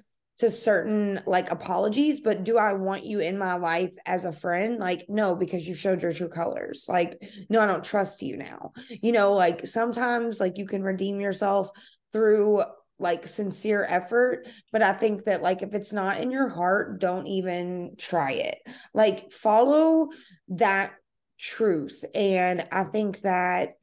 to 0.41 0.51
certain 0.51 1.21
like 1.27 1.51
apologies 1.51 2.21
but 2.21 2.45
do 2.45 2.57
i 2.57 2.73
want 2.73 3.05
you 3.05 3.21
in 3.21 3.37
my 3.37 3.57
life 3.57 3.95
as 4.07 4.25
a 4.25 4.33
friend? 4.33 4.79
Like 4.79 5.05
no 5.07 5.37
because 5.37 5.69
you 5.69 5.75
showed 5.75 6.03
your 6.03 6.15
true 6.15 6.31
colors. 6.31 6.87
Like 6.89 7.23
no 7.51 7.61
i 7.61 7.67
don't 7.67 7.85
trust 7.85 8.23
you 8.23 8.39
now. 8.39 8.73
You 8.89 9.13
know 9.13 9.35
like 9.35 9.67
sometimes 9.67 10.41
like 10.41 10.57
you 10.57 10.67
can 10.67 10.83
redeem 10.83 11.21
yourself 11.21 11.71
through 12.11 12.63
like 12.99 13.29
sincere 13.29 13.87
effort 13.89 14.47
but 14.73 14.83
i 14.83 14.95
think 14.95 15.25
that 15.25 15.43
like 15.43 15.61
if 15.63 15.75
it's 15.75 15.93
not 15.93 16.19
in 16.19 16.31
your 16.31 16.49
heart 16.49 17.01
don't 17.01 17.27
even 17.27 17.95
try 17.99 18.33
it. 18.33 18.59
Like 18.95 19.31
follow 19.31 20.09
that 20.49 20.93
truth 21.39 22.03
and 22.15 22.67
i 22.73 22.85
think 22.85 23.21
that 23.23 23.75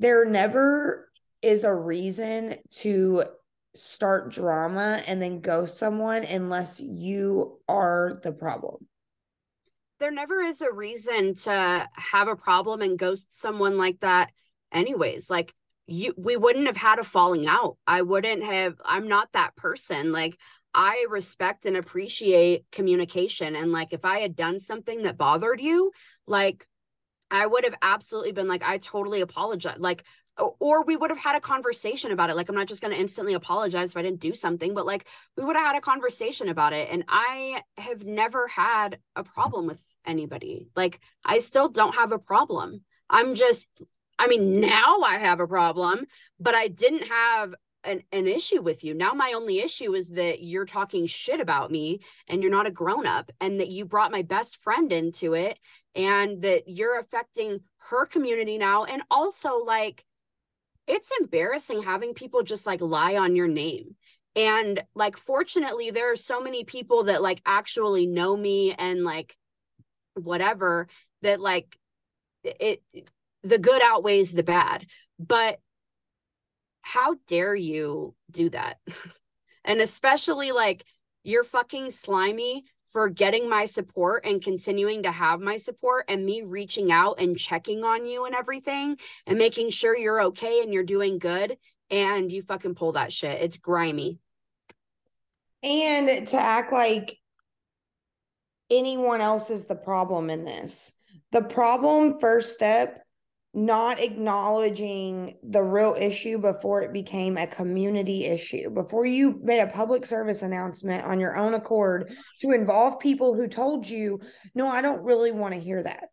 there 0.00 0.24
never 0.24 1.08
is 1.42 1.62
a 1.64 1.74
reason 1.74 2.54
to 2.70 3.24
start 3.74 4.30
drama 4.30 5.02
and 5.06 5.22
then 5.22 5.40
ghost 5.40 5.78
someone 5.78 6.24
unless 6.24 6.80
you 6.80 7.58
are 7.68 8.20
the 8.22 8.32
problem. 8.32 8.86
There 9.98 10.10
never 10.10 10.40
is 10.40 10.60
a 10.60 10.72
reason 10.72 11.36
to 11.36 11.88
have 11.92 12.28
a 12.28 12.36
problem 12.36 12.82
and 12.82 12.98
ghost 12.98 13.32
someone 13.32 13.78
like 13.78 14.00
that 14.00 14.32
anyways. 14.72 15.30
Like 15.30 15.54
you 15.86 16.14
we 16.16 16.36
wouldn't 16.36 16.66
have 16.66 16.76
had 16.76 16.98
a 16.98 17.04
falling 17.04 17.46
out. 17.46 17.76
I 17.86 18.02
wouldn't 18.02 18.42
have 18.42 18.80
i'm 18.84 19.08
not 19.08 19.28
that 19.32 19.56
person. 19.56 20.12
Like 20.12 20.36
i 20.74 21.06
respect 21.08 21.66
and 21.66 21.76
appreciate 21.76 22.64
communication. 22.72 23.54
And 23.54 23.72
like 23.72 23.92
if 23.92 24.04
i 24.04 24.18
had 24.18 24.36
done 24.36 24.60
something 24.60 25.02
that 25.02 25.16
bothered 25.16 25.60
you 25.60 25.92
like 26.26 26.66
i 27.30 27.46
would 27.46 27.64
have 27.64 27.76
absolutely 27.80 28.32
been 28.32 28.48
like 28.48 28.62
i 28.62 28.78
totally 28.78 29.20
apologize. 29.20 29.78
Like 29.78 30.04
or 30.38 30.82
we 30.84 30.96
would 30.96 31.10
have 31.10 31.18
had 31.18 31.36
a 31.36 31.40
conversation 31.40 32.10
about 32.10 32.30
it 32.30 32.36
like 32.36 32.48
i'm 32.48 32.54
not 32.54 32.66
just 32.66 32.80
going 32.80 32.92
to 32.92 33.00
instantly 33.00 33.34
apologize 33.34 33.90
if 33.90 33.96
i 33.96 34.02
didn't 34.02 34.20
do 34.20 34.34
something 34.34 34.72
but 34.72 34.86
like 34.86 35.06
we 35.36 35.44
would 35.44 35.56
have 35.56 35.66
had 35.66 35.76
a 35.76 35.80
conversation 35.80 36.48
about 36.48 36.72
it 36.72 36.88
and 36.90 37.04
i 37.08 37.62
have 37.76 38.04
never 38.04 38.48
had 38.48 38.98
a 39.14 39.22
problem 39.22 39.66
with 39.66 39.82
anybody 40.06 40.68
like 40.74 41.00
i 41.24 41.38
still 41.38 41.68
don't 41.68 41.94
have 41.94 42.12
a 42.12 42.18
problem 42.18 42.82
i'm 43.10 43.34
just 43.34 43.82
I 44.22 44.28
mean, 44.28 44.60
now 44.60 45.00
I 45.04 45.18
have 45.18 45.40
a 45.40 45.48
problem, 45.48 46.06
but 46.38 46.54
I 46.54 46.68
didn't 46.68 47.08
have 47.08 47.54
an, 47.82 48.02
an 48.12 48.28
issue 48.28 48.62
with 48.62 48.84
you. 48.84 48.94
Now 48.94 49.12
my 49.14 49.32
only 49.32 49.58
issue 49.58 49.94
is 49.94 50.10
that 50.10 50.42
you're 50.42 50.64
talking 50.64 51.06
shit 51.06 51.40
about 51.40 51.72
me 51.72 52.00
and 52.28 52.40
you're 52.40 52.50
not 52.50 52.68
a 52.68 52.70
grown 52.70 53.06
up 53.06 53.32
and 53.40 53.58
that 53.58 53.68
you 53.68 53.84
brought 53.84 54.12
my 54.12 54.22
best 54.22 54.56
friend 54.62 54.92
into 54.92 55.34
it 55.34 55.58
and 55.96 56.42
that 56.42 56.68
you're 56.68 57.00
affecting 57.00 57.60
her 57.78 58.06
community 58.06 58.58
now 58.58 58.84
and 58.84 59.02
also 59.10 59.56
like 59.56 60.04
it's 60.92 61.10
embarrassing 61.20 61.82
having 61.82 62.12
people 62.12 62.42
just 62.42 62.66
like 62.66 62.82
lie 62.82 63.16
on 63.16 63.34
your 63.34 63.48
name. 63.48 63.96
And 64.36 64.82
like 64.94 65.16
fortunately 65.16 65.90
there 65.90 66.12
are 66.12 66.16
so 66.16 66.42
many 66.42 66.64
people 66.64 67.04
that 67.04 67.22
like 67.22 67.40
actually 67.46 68.06
know 68.06 68.36
me 68.36 68.74
and 68.74 69.02
like 69.02 69.34
whatever 70.14 70.88
that 71.22 71.40
like 71.40 71.78
it 72.44 72.82
the 73.42 73.58
good 73.58 73.80
outweighs 73.82 74.32
the 74.32 74.42
bad. 74.42 74.86
But 75.18 75.60
how 76.82 77.16
dare 77.26 77.54
you 77.54 78.14
do 78.30 78.50
that? 78.50 78.78
and 79.64 79.80
especially 79.80 80.52
like 80.52 80.84
you're 81.24 81.44
fucking 81.44 81.90
slimy 81.90 82.64
for 82.92 83.08
getting 83.08 83.48
my 83.48 83.64
support 83.64 84.24
and 84.26 84.42
continuing 84.42 85.02
to 85.04 85.10
have 85.10 85.40
my 85.40 85.56
support 85.56 86.04
and 86.08 86.24
me 86.24 86.42
reaching 86.42 86.92
out 86.92 87.16
and 87.18 87.38
checking 87.38 87.84
on 87.84 88.06
you 88.06 88.26
and 88.26 88.34
everything 88.34 88.98
and 89.26 89.38
making 89.38 89.70
sure 89.70 89.96
you're 89.96 90.22
okay 90.22 90.62
and 90.62 90.72
you're 90.72 90.84
doing 90.84 91.18
good 91.18 91.56
and 91.90 92.30
you 92.30 92.42
fucking 92.42 92.74
pull 92.74 92.92
that 92.92 93.12
shit. 93.12 93.40
It's 93.40 93.56
grimy. 93.56 94.18
And 95.62 96.28
to 96.28 96.36
act 96.36 96.72
like 96.72 97.18
anyone 98.70 99.20
else 99.20 99.50
is 99.50 99.64
the 99.64 99.74
problem 99.74 100.28
in 100.28 100.44
this. 100.44 100.92
The 101.30 101.42
problem, 101.42 102.18
first 102.20 102.52
step, 102.52 103.04
not 103.54 104.00
acknowledging 104.00 105.36
the 105.42 105.62
real 105.62 105.94
issue 105.98 106.38
before 106.38 106.82
it 106.82 106.92
became 106.92 107.36
a 107.36 107.46
community 107.46 108.24
issue, 108.24 108.70
before 108.70 109.04
you 109.04 109.38
made 109.42 109.60
a 109.60 109.66
public 109.66 110.06
service 110.06 110.42
announcement 110.42 111.04
on 111.04 111.20
your 111.20 111.36
own 111.36 111.52
accord 111.52 112.12
to 112.40 112.52
involve 112.52 112.98
people 112.98 113.34
who 113.34 113.46
told 113.46 113.86
you, 113.86 114.20
no, 114.54 114.68
I 114.68 114.80
don't 114.80 115.04
really 115.04 115.32
want 115.32 115.52
to 115.52 115.60
hear 115.60 115.82
that. 115.82 116.11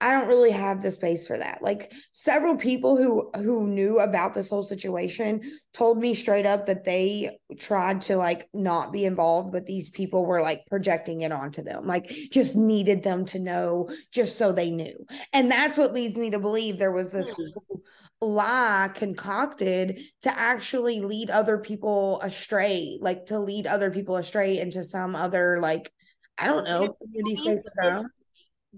I 0.00 0.12
don't 0.12 0.28
really 0.28 0.52
have 0.52 0.80
the 0.80 0.92
space 0.92 1.26
for 1.26 1.36
that. 1.36 1.60
Like 1.60 1.92
several 2.12 2.56
people 2.56 2.96
who 2.96 3.30
who 3.34 3.66
knew 3.66 3.98
about 3.98 4.32
this 4.32 4.48
whole 4.48 4.62
situation 4.62 5.42
told 5.72 5.98
me 5.98 6.14
straight 6.14 6.46
up 6.46 6.66
that 6.66 6.84
they 6.84 7.38
tried 7.58 8.02
to 8.02 8.16
like 8.16 8.48
not 8.54 8.92
be 8.92 9.04
involved, 9.04 9.50
but 9.50 9.66
these 9.66 9.88
people 9.88 10.24
were 10.24 10.40
like 10.40 10.64
projecting 10.68 11.22
it 11.22 11.32
onto 11.32 11.62
them. 11.62 11.86
Like 11.86 12.06
just 12.30 12.56
needed 12.56 13.02
them 13.02 13.24
to 13.26 13.40
know 13.40 13.90
just 14.12 14.38
so 14.38 14.52
they 14.52 14.70
knew. 14.70 15.04
And 15.32 15.50
that's 15.50 15.76
what 15.76 15.94
leads 15.94 16.16
me 16.16 16.30
to 16.30 16.38
believe 16.38 16.78
there 16.78 16.92
was 16.92 17.10
this 17.10 17.30
hmm. 17.30 17.78
lie 18.20 18.90
concocted 18.94 19.98
to 20.22 20.38
actually 20.38 21.00
lead 21.00 21.28
other 21.28 21.58
people 21.58 22.20
astray, 22.22 22.98
like 23.00 23.26
to 23.26 23.40
lead 23.40 23.66
other 23.66 23.90
people 23.90 24.16
astray 24.16 24.60
into 24.60 24.84
some 24.84 25.16
other 25.16 25.58
like 25.58 25.92
I 26.38 26.46
don't 26.46 26.64
know 26.68 26.96
community 27.02 27.34
space 27.34 27.62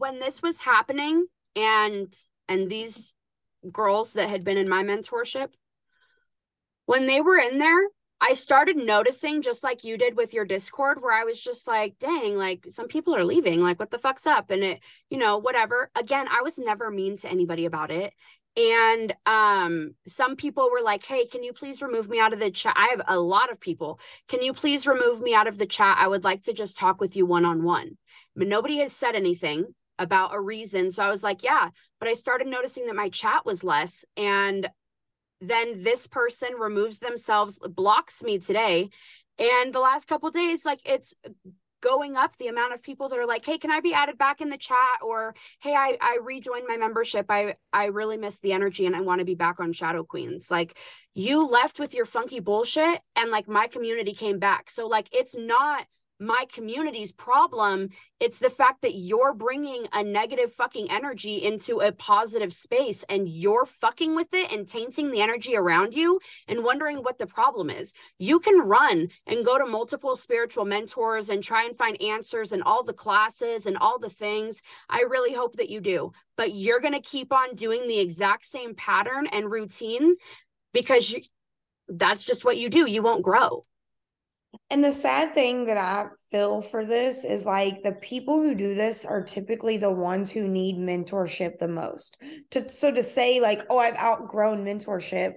when 0.01 0.19
this 0.19 0.43
was 0.43 0.61
happening 0.61 1.27
and 1.55 2.13
and 2.49 2.71
these 2.71 3.15
girls 3.71 4.15
that 4.15 4.29
had 4.29 4.45
been 4.45 4.57
in 4.57 4.69
my 4.69 4.83
mentorship 4.83 5.51
when 6.87 7.07
they 7.07 7.21
were 7.21 7.39
in 7.39 7.59
there 7.59 7.83
I 8.23 8.35
started 8.35 8.77
noticing 8.77 9.41
just 9.41 9.65
like 9.65 9.83
you 9.83 9.97
did 9.97 10.15
with 10.15 10.35
your 10.35 10.45
Discord 10.45 11.01
where 11.01 11.19
I 11.19 11.25
was 11.25 11.41
just 11.41 11.67
like, 11.67 11.95
dang, 11.99 12.37
like 12.37 12.67
some 12.69 12.87
people 12.87 13.17
are 13.17 13.25
leaving. 13.25 13.63
Like, 13.63 13.81
what 13.81 13.91
the 13.91 13.99
fuck's 13.99 14.27
up? 14.27 14.51
And 14.51 14.63
it, 14.63 14.81
you 15.09 15.17
know, 15.17 15.39
whatever. 15.39 15.91
Again, 15.95 16.29
I 16.31 16.43
was 16.43 16.59
never 16.59 16.91
mean 16.91 17.17
to 17.17 17.31
anybody 17.31 17.65
about 17.65 17.91
it. 17.91 18.13
And 18.59 19.15
um, 19.25 19.95
some 20.07 20.37
people 20.37 20.71
were 20.71 20.83
like, 20.83 21.03
hey, 21.03 21.25
can 21.27 21.43
you 21.43 21.55
please 21.55 21.81
remove 21.81 22.11
me 22.11 22.21
out 22.21 22.35
of 22.35 22.41
the 22.41 22.51
chat? 22.51 22.75
I 22.77 22.89
have 22.89 23.01
a 23.09 23.19
lot 23.19 23.51
of 23.51 23.59
people. 23.59 24.01
Can 24.29 24.43
you 24.43 24.53
please 24.53 24.87
remove 24.87 25.23
me 25.23 25.35
out 25.35 25.47
of 25.47 25.57
the 25.57 25.67
chat? 25.67 25.97
I 25.99 26.07
would 26.07 26.25
like 26.25 26.43
to 26.43 26.53
just 26.53 26.77
talk 26.77 27.01
with 27.01 27.17
you 27.17 27.25
one 27.25 27.47
on 27.47 27.63
one. 27.63 27.97
But 28.37 28.49
nobody 28.49 28.79
has 28.79 28.93
said 28.93 29.15
anything 29.15 29.75
about 30.01 30.35
a 30.35 30.41
reason. 30.41 30.91
So 30.91 31.05
I 31.05 31.11
was 31.11 31.23
like, 31.23 31.45
yeah, 31.45 31.69
but 32.01 32.09
I 32.09 32.15
started 32.15 32.49
noticing 32.49 32.87
that 32.87 32.97
my 32.97 33.11
chat 33.11 33.47
was 33.47 33.63
less. 33.63 34.05
And 34.17 34.69
then 35.41 35.83
this 35.83 36.07
person 36.07 36.55
removes 36.59 36.99
themselves, 36.99 37.61
blocks 37.61 38.23
me 38.23 38.39
today. 38.39 38.89
And 39.39 39.73
the 39.73 39.81
last 39.81 40.09
couple 40.09 40.31
days, 40.31 40.65
like 40.65 40.81
it's 40.85 41.15
going 41.81 42.17
up 42.17 42.37
the 42.37 42.49
amount 42.49 42.75
of 42.75 42.83
people 42.83 43.09
that 43.09 43.19
are 43.19 43.27
like, 43.27 43.45
hey, 43.45 43.59
can 43.59 43.71
I 43.71 43.81
be 43.81 43.95
added 43.95 44.19
back 44.19 44.41
in 44.41 44.51
the 44.51 44.59
chat? 44.59 44.77
Or 45.03 45.35
hey, 45.61 45.75
I, 45.75 45.97
I 46.01 46.19
rejoined 46.23 46.67
my 46.69 46.77
membership. 46.77 47.27
I 47.29 47.57
I 47.73 47.87
really 47.87 48.17
miss 48.17 48.41
the 48.41 48.53
energy 48.53 48.87
and 48.87 48.97
I 48.97 49.01
want 49.01 49.21
to 49.21 49.25
be 49.25 49.35
back 49.35 49.61
on 49.61 49.73
Shadow 49.73 50.05
Queens. 50.05 50.51
Like 50.51 50.77
you 51.15 51.47
left 51.47 51.79
with 51.79 51.95
your 51.95 52.07
funky 52.07 52.41
bullshit 52.41 53.01
and 53.17 53.31
like 53.31 53.49
my 53.49 53.67
community 53.67 54.15
came 54.15 54.39
back. 54.39 54.71
So 54.71 54.87
like 54.87 55.09
it's 55.13 55.35
not 55.37 55.87
my 56.21 56.45
community's 56.53 57.13
problem. 57.13 57.89
It's 58.21 58.39
the 58.39 58.51
fact 58.51 58.83
that 58.83 58.95
you're 58.95 59.33
bringing 59.33 59.87
a 59.93 60.03
negative 60.05 60.53
fucking 60.53 60.91
energy 60.91 61.37
into 61.43 61.81
a 61.81 61.93
positive 61.93 62.53
space 62.53 63.05
and 63.09 63.27
you're 63.27 63.65
fucking 63.65 64.15
with 64.15 64.29
it 64.33 64.53
and 64.53 64.69
tainting 64.69 65.11
the 65.11 65.23
energy 65.23 65.57
around 65.57 65.95
you 65.95 66.21
and 66.47 66.63
wondering 66.63 66.99
what 66.99 67.17
the 67.17 67.27
problem 67.27 67.71
is. 67.71 67.95
You 68.19 68.39
can 68.39 68.61
run 68.61 69.09
and 69.27 69.45
go 69.45 69.57
to 69.57 69.67
multiple 69.67 70.15
spiritual 70.15 70.67
mentors 70.67 71.31
and 71.31 71.43
try 71.43 71.65
and 71.65 71.77
find 71.77 72.01
answers 72.03 72.53
and 72.53 72.63
all 72.63 72.85
the 72.85 72.93
classes 72.93 73.65
and 73.65 73.79
all 73.79 73.99
the 73.99 74.11
things. 74.11 74.61
I 74.91 75.05
really 75.09 75.33
hope 75.33 75.57
that 75.57 75.71
you 75.71 75.81
do. 75.81 76.13
But 76.37 76.55
you're 76.55 76.81
going 76.81 76.95
to 76.95 77.01
keep 77.01 77.33
on 77.33 77.55
doing 77.55 77.89
the 77.89 77.99
exact 77.99 78.45
same 78.45 78.75
pattern 78.75 79.27
and 79.27 79.51
routine 79.51 80.17
because 80.73 81.11
you, 81.11 81.23
that's 81.89 82.23
just 82.25 82.45
what 82.45 82.59
you 82.59 82.69
do. 82.69 82.87
You 82.87 83.03
won't 83.03 83.23
grow. 83.23 83.65
And 84.71 84.85
the 84.85 84.93
sad 84.93 85.35
thing 85.35 85.65
that 85.65 85.77
I 85.77 86.07
feel 86.31 86.63
for 86.63 86.85
this 86.85 87.25
is 87.25 87.47
like 87.47 87.83
the 87.83 87.93
people 87.93 88.41
who 88.41 88.55
do 88.55 88.75
this 88.75 89.05
are 89.05 89.23
typically 89.23 89.77
the 89.77 89.93
ones 89.93 90.31
who 90.31 90.49
need 90.49 90.77
mentorship 90.77 91.59
the 91.59 91.69
most. 91.69 92.23
To 92.51 92.69
so 92.69 92.93
to 92.93 93.03
say 93.03 93.41
like, 93.41 93.63
"Oh, 93.69 93.79
I've 93.79 93.97
outgrown 93.97 94.65
mentorship," 94.65 95.35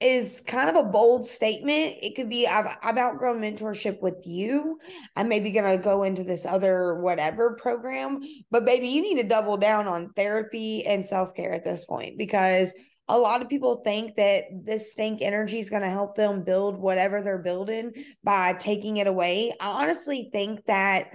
is 0.00 0.40
kind 0.46 0.68
of 0.68 0.76
a 0.76 0.88
bold 0.88 1.26
statement. 1.26 1.96
It 2.02 2.14
could 2.14 2.28
be 2.28 2.46
I've 2.46 2.76
I've 2.82 2.98
outgrown 2.98 3.40
mentorship 3.40 4.00
with 4.00 4.24
you. 4.24 4.78
I'm 5.16 5.28
maybe 5.28 5.50
gonna 5.50 5.78
go 5.78 6.04
into 6.04 6.22
this 6.22 6.46
other 6.46 7.00
whatever 7.00 7.56
program, 7.56 8.20
but 8.50 8.64
baby, 8.64 8.88
you 8.88 9.02
need 9.02 9.20
to 9.20 9.26
double 9.26 9.56
down 9.56 9.88
on 9.88 10.12
therapy 10.14 10.86
and 10.86 11.04
self 11.04 11.34
care 11.34 11.52
at 11.52 11.64
this 11.64 11.84
point 11.84 12.16
because 12.18 12.72
a 13.08 13.18
lot 13.18 13.40
of 13.40 13.48
people 13.48 13.76
think 13.76 14.16
that 14.16 14.44
this 14.52 14.92
stink 14.92 15.22
energy 15.22 15.58
is 15.58 15.70
going 15.70 15.82
to 15.82 15.88
help 15.88 16.14
them 16.14 16.42
build 16.42 16.76
whatever 16.76 17.22
they're 17.22 17.38
building 17.38 17.92
by 18.22 18.52
taking 18.54 18.98
it 18.98 19.06
away. 19.06 19.52
I 19.60 19.82
honestly 19.82 20.28
think 20.32 20.66
that 20.66 21.10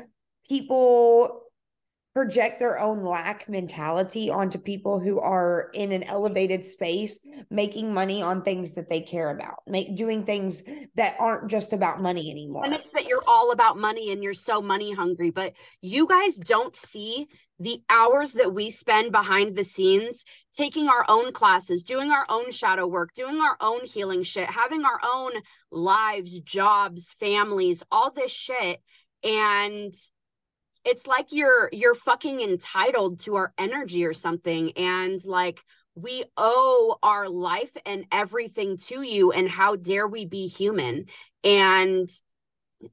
people 0.47 1.42
project 2.13 2.59
their 2.59 2.79
own 2.79 3.03
lack 3.03 3.49
mentality 3.49 4.29
onto 4.29 4.59
people 4.59 4.99
who 4.99 5.19
are 5.19 5.71
in 5.73 5.91
an 5.91 6.03
elevated 6.03 6.63
space 6.63 7.25
making 7.49 7.91
money 7.91 8.21
on 8.21 8.43
things 8.43 8.73
that 8.73 8.87
they 8.89 9.01
care 9.01 9.31
about 9.31 9.63
make 9.67 9.95
doing 9.95 10.23
things 10.23 10.63
that 10.95 11.15
aren't 11.19 11.49
just 11.49 11.73
about 11.73 12.01
money 12.01 12.29
anymore. 12.29 12.65
And 12.65 12.73
it's 12.75 12.91
that 12.91 13.05
you're 13.05 13.23
all 13.25 13.51
about 13.51 13.77
money 13.77 14.11
and 14.11 14.23
you're 14.23 14.33
so 14.33 14.61
money 14.61 14.93
hungry 14.93 15.31
but 15.31 15.53
you 15.81 16.07
guys 16.07 16.35
don't 16.35 16.75
see 16.75 17.27
the 17.59 17.81
hours 17.89 18.33
that 18.33 18.53
we 18.53 18.69
spend 18.69 19.11
behind 19.11 19.55
the 19.55 19.63
scenes 19.63 20.23
taking 20.53 20.89
our 20.89 21.05
own 21.07 21.31
classes 21.33 21.83
doing 21.83 22.11
our 22.11 22.25
own 22.29 22.51
shadow 22.51 22.85
work 22.85 23.13
doing 23.15 23.37
our 23.37 23.57
own 23.59 23.85
healing 23.85 24.21
shit 24.21 24.47
having 24.47 24.85
our 24.85 24.99
own 25.03 25.31
lives 25.71 26.39
jobs 26.41 27.15
families 27.19 27.81
all 27.91 28.11
this 28.11 28.31
shit. 28.31 28.79
And 29.23 29.93
it's 30.85 31.07
like 31.07 31.27
you're 31.31 31.69
you're 31.71 31.95
fucking 31.95 32.41
entitled 32.41 33.19
to 33.21 33.35
our 33.35 33.53
energy 33.57 34.05
or 34.05 34.13
something 34.13 34.71
and 34.77 35.23
like 35.25 35.63
we 35.95 36.25
owe 36.37 36.97
our 37.03 37.29
life 37.29 37.75
and 37.85 38.05
everything 38.11 38.77
to 38.77 39.01
you 39.01 39.31
and 39.31 39.49
how 39.49 39.75
dare 39.75 40.07
we 40.07 40.25
be 40.25 40.47
human 40.47 41.05
and 41.43 42.09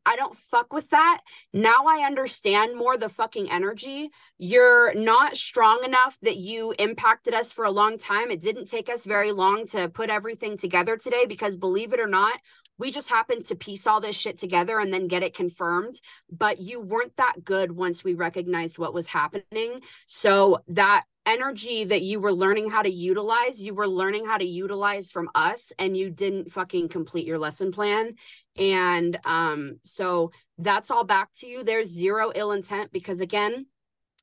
I 0.07 0.17
don't 0.17 0.37
fuck 0.37 0.73
with 0.73 0.91
that. 0.91 1.21
Now 1.53 1.87
I 1.87 2.05
understand 2.07 2.77
more 2.77 2.97
the 2.97 3.09
fucking 3.09 3.51
energy. 3.51 4.11
You're 4.39 4.95
not 4.95 5.37
strong 5.37 5.85
enough 5.85 6.19
that 6.23 6.37
you 6.37 6.75
impacted 6.79 7.35
us 7.35 7.53
for 7.53 7.65
a 7.65 7.71
long 7.71 7.99
time. 7.99 8.31
It 8.31 8.41
didn't 8.41 8.67
take 8.67 8.89
us 8.89 9.05
very 9.05 9.33
long 9.33 9.67
to 9.69 9.89
put 9.89 10.11
everything 10.11 10.57
together 10.57 10.97
today 10.97 11.27
because 11.27 11.57
believe 11.57 11.93
it 11.93 12.01
or 12.01 12.07
not, 12.07 12.39
we 12.81 12.91
just 12.91 13.09
happened 13.09 13.45
to 13.45 13.55
piece 13.55 13.87
all 13.87 14.01
this 14.01 14.17
shit 14.17 14.39
together 14.39 14.81
and 14.81 14.93
then 14.93 15.07
get 15.07 15.23
it 15.23 15.35
confirmed 15.35 16.01
but 16.31 16.61
you 16.61 16.81
weren't 16.81 17.17
that 17.17 17.45
good 17.45 17.73
once 17.73 18.05
we 18.05 18.15
recognized 18.15 18.79
what 18.79 18.95
was 18.95 19.07
happening. 19.07 19.81
So 20.07 20.63
that 20.69 21.05
energy 21.27 21.85
that 21.85 22.03
you 22.03 22.19
were 22.19 22.33
learning 22.33 22.71
how 22.71 22.81
to 22.81 22.91
utilize 22.91 23.61
you 23.61 23.75
were 23.75 23.87
learning 23.87 24.25
how 24.25 24.39
to 24.39 24.45
utilize 24.45 25.11
from 25.11 25.29
us 25.35 25.71
and 25.79 25.95
you 25.95 26.09
didn't 26.11 26.51
fucking 26.51 26.89
complete 26.89 27.27
your 27.27 27.39
lesson 27.39 27.71
plan. 27.73 28.15
And 28.57 29.19
um 29.25 29.79
so 29.85 30.33
that's 30.59 30.91
all 30.91 31.05
back 31.05 31.29
to 31.41 31.47
you. 31.47 31.63
There's 31.63 31.89
zero 31.89 32.33
ill 32.35 32.53
intent 32.53 32.91
because 32.91 33.21
again 33.21 33.67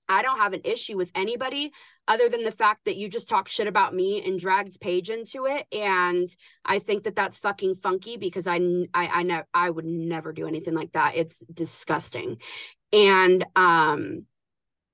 I 0.09 0.21
don't 0.21 0.39
have 0.39 0.53
an 0.53 0.61
issue 0.63 0.97
with 0.97 1.11
anybody 1.13 1.71
other 2.07 2.29
than 2.29 2.43
the 2.43 2.51
fact 2.51 2.85
that 2.85 2.95
you 2.95 3.09
just 3.09 3.27
talk 3.27 3.49
shit 3.49 3.67
about 3.67 3.93
me 3.93 4.23
and 4.25 4.39
dragged 4.39 4.79
Paige 4.79 5.09
into 5.09 5.45
it. 5.45 5.65
And 5.73 6.29
I 6.63 6.79
think 6.79 7.03
that 7.03 7.15
that's 7.15 7.39
fucking 7.39 7.75
funky 7.75 8.17
because 8.17 8.47
I, 8.47 8.55
I, 8.93 9.07
I 9.07 9.23
know 9.23 9.43
I 9.53 9.69
would 9.69 9.85
never 9.85 10.31
do 10.31 10.47
anything 10.47 10.73
like 10.73 10.93
that. 10.93 11.15
It's 11.15 11.39
disgusting. 11.53 12.37
And, 12.93 13.45
um, 13.55 14.25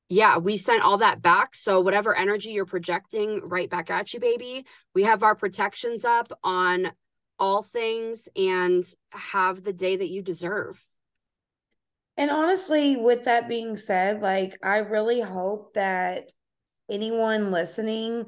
yeah, 0.09 0.37
we 0.37 0.57
sent 0.57 0.83
all 0.83 0.97
that 0.97 1.21
back. 1.21 1.55
So 1.55 1.81
whatever 1.81 2.15
energy 2.15 2.51
you're 2.51 2.65
projecting 2.65 3.41
right 3.43 3.69
back 3.69 3.89
at 3.89 4.13
you, 4.13 4.19
baby, 4.19 4.65
we 4.93 5.03
have 5.03 5.23
our 5.23 5.35
protections 5.35 6.05
up 6.05 6.31
on 6.43 6.91
all 7.39 7.63
things 7.63 8.27
and 8.35 8.85
have 9.11 9.63
the 9.63 9.73
day 9.73 9.95
that 9.95 10.09
you 10.09 10.21
deserve. 10.21 10.83
And 12.15 12.29
honestly, 12.29 12.95
with 12.95 13.23
that 13.23 13.49
being 13.49 13.75
said, 13.75 14.21
like 14.21 14.57
I 14.61 14.79
really 14.79 15.19
hope 15.19 15.73
that 15.73 16.31
anyone 16.93 17.51
listening 17.51 18.25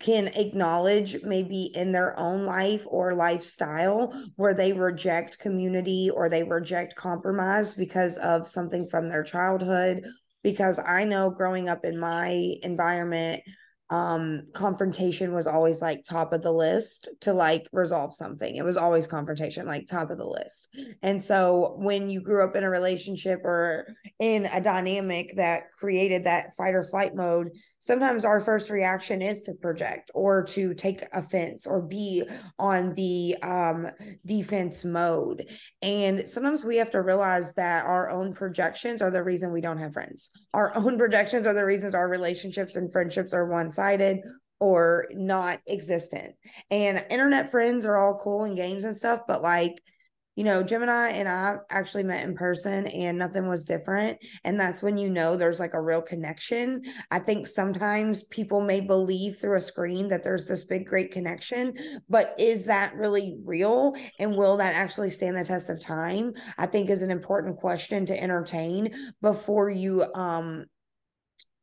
can 0.00 0.28
acknowledge 0.28 1.22
maybe 1.22 1.70
in 1.74 1.92
their 1.92 2.18
own 2.18 2.44
life 2.44 2.84
or 2.88 3.14
lifestyle 3.14 4.12
where 4.36 4.54
they 4.54 4.72
reject 4.72 5.38
community 5.38 6.10
or 6.10 6.28
they 6.28 6.42
reject 6.42 6.96
compromise 6.96 7.74
because 7.74 8.18
of 8.18 8.48
something 8.48 8.88
from 8.88 9.08
their 9.08 9.22
childhood. 9.22 10.04
Because 10.42 10.78
i 10.78 11.04
know 11.04 11.30
growing 11.30 11.68
up 11.68 11.84
in 11.84 11.98
my 11.98 12.54
environment 12.62 13.42
um 13.90 14.42
confrontation 14.52 15.32
was 15.32 15.46
always 15.46 15.80
like 15.80 16.04
top 16.04 16.32
of 16.32 16.42
the 16.42 16.52
list 16.52 17.08
to 17.20 17.32
like 17.32 17.66
resolve 17.72 18.14
something. 18.14 18.54
It 18.54 18.64
was 18.64 18.76
always 18.76 19.06
confrontation 19.06 19.66
like 19.66 19.86
top 19.86 20.10
of 20.10 20.18
the 20.18 20.28
list. 20.28 20.76
And 21.02 21.22
so 21.22 21.74
when 21.78 22.10
you 22.10 22.20
grew 22.20 22.44
up 22.44 22.54
in 22.54 22.64
a 22.64 22.70
relationship 22.70 23.40
or 23.44 23.94
in 24.18 24.46
a 24.46 24.60
dynamic 24.60 25.36
that 25.36 25.72
created 25.78 26.24
that 26.24 26.54
fight 26.54 26.74
or 26.74 26.84
flight 26.84 27.14
mode 27.14 27.48
sometimes 27.80 28.24
our 28.24 28.40
first 28.40 28.70
reaction 28.70 29.22
is 29.22 29.42
to 29.42 29.54
project 29.54 30.10
or 30.14 30.44
to 30.44 30.74
take 30.74 31.02
offense 31.12 31.66
or 31.66 31.82
be 31.82 32.24
on 32.58 32.94
the 32.94 33.36
um, 33.42 33.86
defense 34.26 34.84
mode. 34.84 35.48
And 35.82 36.28
sometimes 36.28 36.64
we 36.64 36.76
have 36.76 36.90
to 36.90 37.02
realize 37.02 37.54
that 37.54 37.84
our 37.84 38.10
own 38.10 38.34
projections 38.34 39.02
are 39.02 39.10
the 39.10 39.22
reason 39.22 39.52
we 39.52 39.60
don't 39.60 39.78
have 39.78 39.92
friends. 39.92 40.30
Our 40.54 40.76
own 40.76 40.98
projections 40.98 41.46
are 41.46 41.54
the 41.54 41.64
reasons 41.64 41.94
our 41.94 42.08
relationships 42.08 42.76
and 42.76 42.92
friendships 42.92 43.32
are 43.32 43.46
one 43.46 43.70
sided 43.70 44.20
or 44.60 45.06
not 45.12 45.60
existent. 45.68 46.34
And 46.70 47.04
internet 47.10 47.50
friends 47.50 47.86
are 47.86 47.96
all 47.96 48.18
cool 48.18 48.44
and 48.44 48.56
games 48.56 48.84
and 48.84 48.96
stuff, 48.96 49.20
but 49.28 49.42
like, 49.42 49.80
you 50.38 50.44
know, 50.44 50.62
Gemini 50.62 51.08
and 51.08 51.28
I 51.28 51.56
actually 51.68 52.04
met 52.04 52.24
in 52.24 52.36
person 52.36 52.86
and 52.86 53.18
nothing 53.18 53.48
was 53.48 53.64
different. 53.64 54.24
And 54.44 54.58
that's 54.58 54.84
when 54.84 54.96
you 54.96 55.10
know 55.10 55.34
there's 55.34 55.58
like 55.58 55.74
a 55.74 55.80
real 55.80 56.00
connection. 56.00 56.84
I 57.10 57.18
think 57.18 57.48
sometimes 57.48 58.22
people 58.22 58.60
may 58.60 58.80
believe 58.80 59.36
through 59.36 59.56
a 59.56 59.60
screen 59.60 60.06
that 60.10 60.22
there's 60.22 60.46
this 60.46 60.62
big, 60.62 60.86
great 60.86 61.10
connection, 61.10 61.74
but 62.08 62.36
is 62.38 62.66
that 62.66 62.94
really 62.94 63.40
real? 63.44 63.96
And 64.20 64.36
will 64.36 64.56
that 64.58 64.76
actually 64.76 65.10
stand 65.10 65.36
the 65.36 65.42
test 65.42 65.70
of 65.70 65.80
time? 65.80 66.34
I 66.56 66.66
think 66.66 66.88
is 66.88 67.02
an 67.02 67.10
important 67.10 67.56
question 67.56 68.06
to 68.06 68.22
entertain 68.22 68.94
before 69.20 69.70
you, 69.70 70.04
um, 70.14 70.66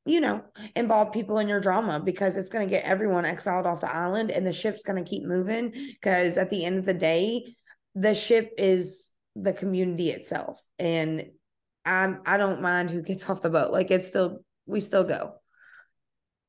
you 0.05 0.19
know, 0.19 0.43
involve 0.75 1.13
people 1.13 1.39
in 1.39 1.47
your 1.47 1.61
drama 1.61 2.01
because 2.01 2.35
it's 2.35 2.49
going 2.49 2.67
to 2.67 2.75
get 2.75 2.83
everyone 2.83 3.23
exiled 3.23 3.67
off 3.67 3.79
the 3.79 3.95
island 3.95 4.31
and 4.31 4.45
the 4.45 4.51
ship's 4.51 4.83
going 4.83 5.01
to 5.01 5.09
keep 5.09 5.23
moving. 5.23 5.71
Because 5.71 6.37
at 6.37 6.49
the 6.49 6.65
end 6.65 6.77
of 6.77 6.85
the 6.85 6.93
day, 6.93 7.55
the 7.95 8.13
ship 8.13 8.53
is 8.57 9.09
the 9.35 9.53
community 9.53 10.09
itself. 10.09 10.61
And 10.79 11.29
i'm 11.87 12.21
i 12.25 12.37
don't 12.37 12.63
mind 12.63 12.89
who 12.89 13.01
gets 13.01 13.29
off 13.29 13.41
the 13.41 13.49
boat. 13.49 13.71
Like 13.71 13.91
it's 13.91 14.07
still 14.07 14.43
we 14.65 14.79
still 14.79 15.03
go. 15.03 15.35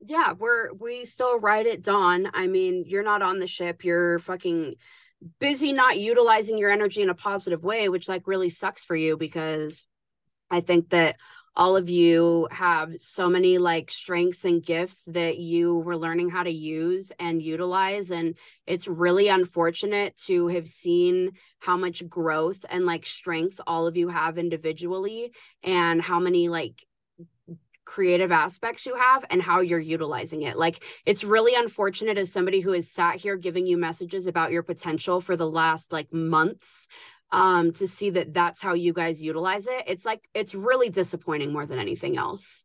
Yeah 0.01 0.33
we're 0.33 0.73
we 0.75 1.05
still 1.05 1.39
ride 1.41 1.67
at 1.67 1.83
dawn. 1.83 2.29
I 2.35 2.47
mean 2.47 2.85
you're 2.87 3.03
not 3.03 3.23
on 3.23 3.39
the 3.39 3.47
ship. 3.47 3.85
You're 3.85 4.19
fucking 4.19 4.75
busy 5.41 5.73
not 5.73 5.99
utilizing 5.99 6.59
your 6.59 6.71
energy 6.71 7.03
in 7.03 7.11
a 7.11 7.15
positive 7.15 7.65
way 7.65 7.89
which 7.89 8.09
like 8.09 8.27
really 8.27 8.51
sucks 8.51 8.85
for 8.85 8.95
you 8.95 9.17
because 9.17 9.87
i 10.51 10.61
think 10.61 10.91
that 10.91 11.17
all 11.57 11.77
of 11.77 11.89
you 11.89 12.47
have 12.51 12.95
so 13.01 13.29
many 13.29 13.57
like 13.57 13.91
strengths 13.91 14.45
and 14.45 14.63
gifts 14.63 15.07
that 15.07 15.39
you 15.39 15.77
were 15.77 15.97
learning 15.97 16.29
how 16.29 16.43
to 16.43 16.51
use 16.51 17.11
and 17.19 17.41
utilize 17.41 18.11
and 18.11 18.37
it's 18.67 18.87
really 18.87 19.29
unfortunate 19.29 20.17
to 20.17 20.49
have 20.49 20.67
seen 20.67 21.33
how 21.59 21.77
much 21.77 22.07
growth 22.09 22.65
and 22.69 22.85
like 22.85 23.07
strength 23.07 23.61
all 23.67 23.87
of 23.87 23.97
you 23.97 24.09
have 24.09 24.37
individually 24.37 25.33
and 25.63 26.03
how 26.03 26.21
many 26.21 26.49
like 26.49 26.85
creative 27.87 28.33
aspects 28.33 28.85
you 28.85 28.97
have 28.97 29.25
and 29.31 29.41
how 29.41 29.61
you're 29.61 29.79
utilizing 29.79 30.43
it. 30.43 30.59
Like 30.59 30.85
it's 31.07 31.25
really 31.25 31.55
unfortunate 31.55 32.19
as 32.19 32.33
somebody 32.33 32.61
who 32.61 32.73
has 32.73 32.91
sat 32.91 33.15
here 33.15 33.37
giving 33.37 33.67
you 33.67 33.79
messages 33.79 34.27
about 34.27 34.51
your 34.51 34.65
potential 34.65 35.21
for 35.21 35.37
the 35.37 35.49
last 35.49 35.93
like 35.93 36.13
months 36.13 36.89
um 37.33 37.73
to 37.73 37.87
see 37.87 38.11
that 38.11 38.33
that's 38.33 38.63
how 38.63 38.75
you 38.75 38.93
guys 38.93 39.23
utilize 39.23 39.67
it 39.67 39.85
it's 39.87 40.05
like 40.05 40.29
it's 40.35 40.55
really 40.55 40.89
disappointing 40.89 41.53
more 41.53 41.67
than 41.67 41.79
anything 41.79 42.17
else 42.17 42.65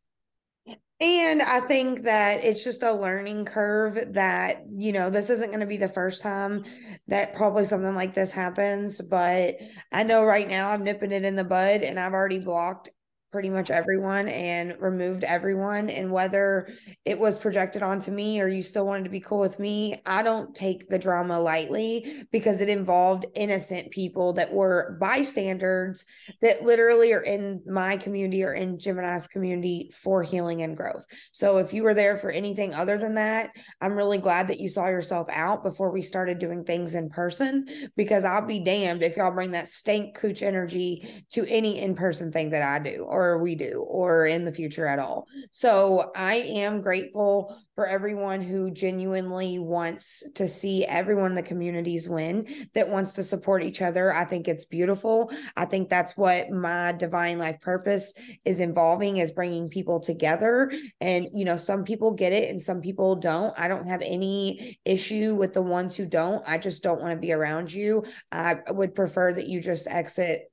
and 1.02 1.42
I 1.42 1.62
think 1.62 2.04
that 2.04 2.44
it's 2.44 2.64
just 2.64 2.84
a 2.84 2.94
learning 2.94 3.46
curve 3.46 4.14
that, 4.14 4.62
you 4.72 4.92
know, 4.92 5.10
this 5.10 5.32
isn't 5.32 5.50
going 5.50 5.62
to 5.62 5.66
be 5.66 5.78
the 5.78 5.88
first 5.88 6.22
time 6.22 6.64
that 7.08 7.34
probably 7.34 7.66
something 7.66 7.96
like 7.96 8.14
this 8.14 8.32
happens. 8.32 9.02
But 9.02 9.56
I 9.92 10.04
know 10.04 10.24
right 10.24 10.48
now 10.48 10.70
I'm 10.70 10.84
nipping 10.84 11.12
it 11.12 11.26
in 11.26 11.36
the 11.36 11.44
bud 11.44 11.82
and 11.82 12.00
I've 12.00 12.14
already 12.14 12.38
blocked 12.38 12.90
pretty 13.32 13.50
much 13.50 13.72
everyone 13.72 14.28
and 14.28 14.76
removed 14.80 15.24
everyone 15.24 15.90
and 15.90 16.12
whether 16.12 16.68
it 17.06 17.18
was 17.18 17.40
projected 17.40 17.82
onto 17.82 18.12
me 18.12 18.42
or 18.42 18.48
you 18.48 18.62
still 18.62 18.86
wanted 18.86 19.06
to 19.06 19.10
be 19.10 19.22
cool 19.22 19.40
with 19.40 19.58
me 19.58 19.96
i 20.06 20.22
don't 20.22 20.54
take 20.54 20.88
the 20.90 21.00
drama 21.00 21.40
lightly 21.40 22.26
because 22.32 22.60
it 22.60 22.68
involved 22.68 23.26
innocent 23.36 23.90
people 23.90 24.34
that 24.34 24.52
were 24.52 24.98
bystanders 25.00 26.06
that 26.42 26.64
literally 26.64 27.14
are 27.14 27.24
in 27.24 27.62
my 27.66 27.96
community 27.96 28.44
or 28.44 28.54
in 28.54 28.78
gemini's 28.78 29.28
community 29.28 29.90
for 29.94 30.24
healing 30.24 30.62
and 30.64 30.76
growth. 30.76 31.06
So 31.32 31.58
if 31.58 31.74
you 31.74 31.84
were 31.84 31.94
there 31.94 32.18
for 32.18 32.32
anything 32.32 32.74
other 32.74 32.98
than 32.98 33.16
that 33.16 33.52
i'm 33.80 33.96
really 33.96 34.18
glad 34.18 34.48
that 34.50 34.60
you 34.60 34.68
saw 34.68 34.88
yourself 34.88 35.28
out 35.32 35.64
before 35.64 35.92
we 35.92 36.02
started 36.02 36.40
doing 36.40 36.64
things 36.64 36.96
in 36.96 37.10
person 37.10 37.68
because 37.96 38.26
i'll 38.26 38.46
be 38.46 38.60
damned 38.60 39.04
if 39.04 39.16
y'all 39.16 39.32
bring 39.32 39.52
that 39.52 39.68
stank 39.68 40.16
cooch 40.16 40.42
energy 40.42 41.24
to 41.30 41.46
any 41.48 41.80
in-person 41.80 42.32
thing 42.32 42.50
that 42.50 42.62
i 42.62 42.80
do 42.80 43.04
or 43.04 43.21
or 43.22 43.38
we 43.38 43.56
do 43.56 43.86
or 43.88 44.26
in 44.26 44.46
the 44.46 44.52
future 44.52 44.86
at 44.86 45.00
all. 45.00 45.28
So 45.52 46.12
I 46.16 46.36
am 46.36 46.82
grateful 46.82 47.58
for 47.76 47.88
everyone 47.88 48.42
who 48.42 48.70
genuinely 48.70 49.58
wants 49.58 50.24
to 50.36 50.48
see 50.48 50.86
everyone 50.86 51.32
in 51.32 51.36
the 51.36 51.42
communities 51.42 52.08
win, 52.08 52.46
that 52.74 52.90
wants 52.90 53.14
to 53.14 53.24
support 53.24 53.64
each 53.64 53.82
other. 53.82 54.14
I 54.14 54.26
think 54.26 54.48
it's 54.48 54.66
beautiful. 54.66 55.32
I 55.56 55.66
think 55.66 55.88
that's 55.88 56.18
what 56.18 56.52
my 56.52 56.92
divine 56.92 57.40
life 57.40 57.62
purpose 57.62 58.14
is 58.44 58.60
involving 58.60 59.18
is 59.18 59.32
bringing 59.32 59.70
people 59.70 60.00
together. 60.00 60.72
And, 61.00 61.30
you 61.34 61.46
know, 61.46 61.58
some 61.58 61.84
people 61.84 62.12
get 62.12 62.34
it 62.34 62.50
and 62.50 62.62
some 62.62 62.82
people 62.82 63.16
don't. 63.16 63.54
I 63.58 63.68
don't 63.68 63.88
have 63.88 64.02
any 64.02 64.78
issue 64.84 65.34
with 65.36 65.54
the 65.54 65.62
ones 65.62 65.96
who 65.96 66.06
don't. 66.06 66.44
I 66.46 66.58
just 66.58 66.84
don't 66.84 67.02
want 67.02 67.14
to 67.14 67.20
be 67.20 67.32
around 67.32 67.72
you. 67.72 68.04
I 68.32 68.58
would 68.70 68.94
prefer 68.94 69.34
that 69.34 69.48
you 69.48 69.62
just 69.62 69.88
exit 69.88 70.51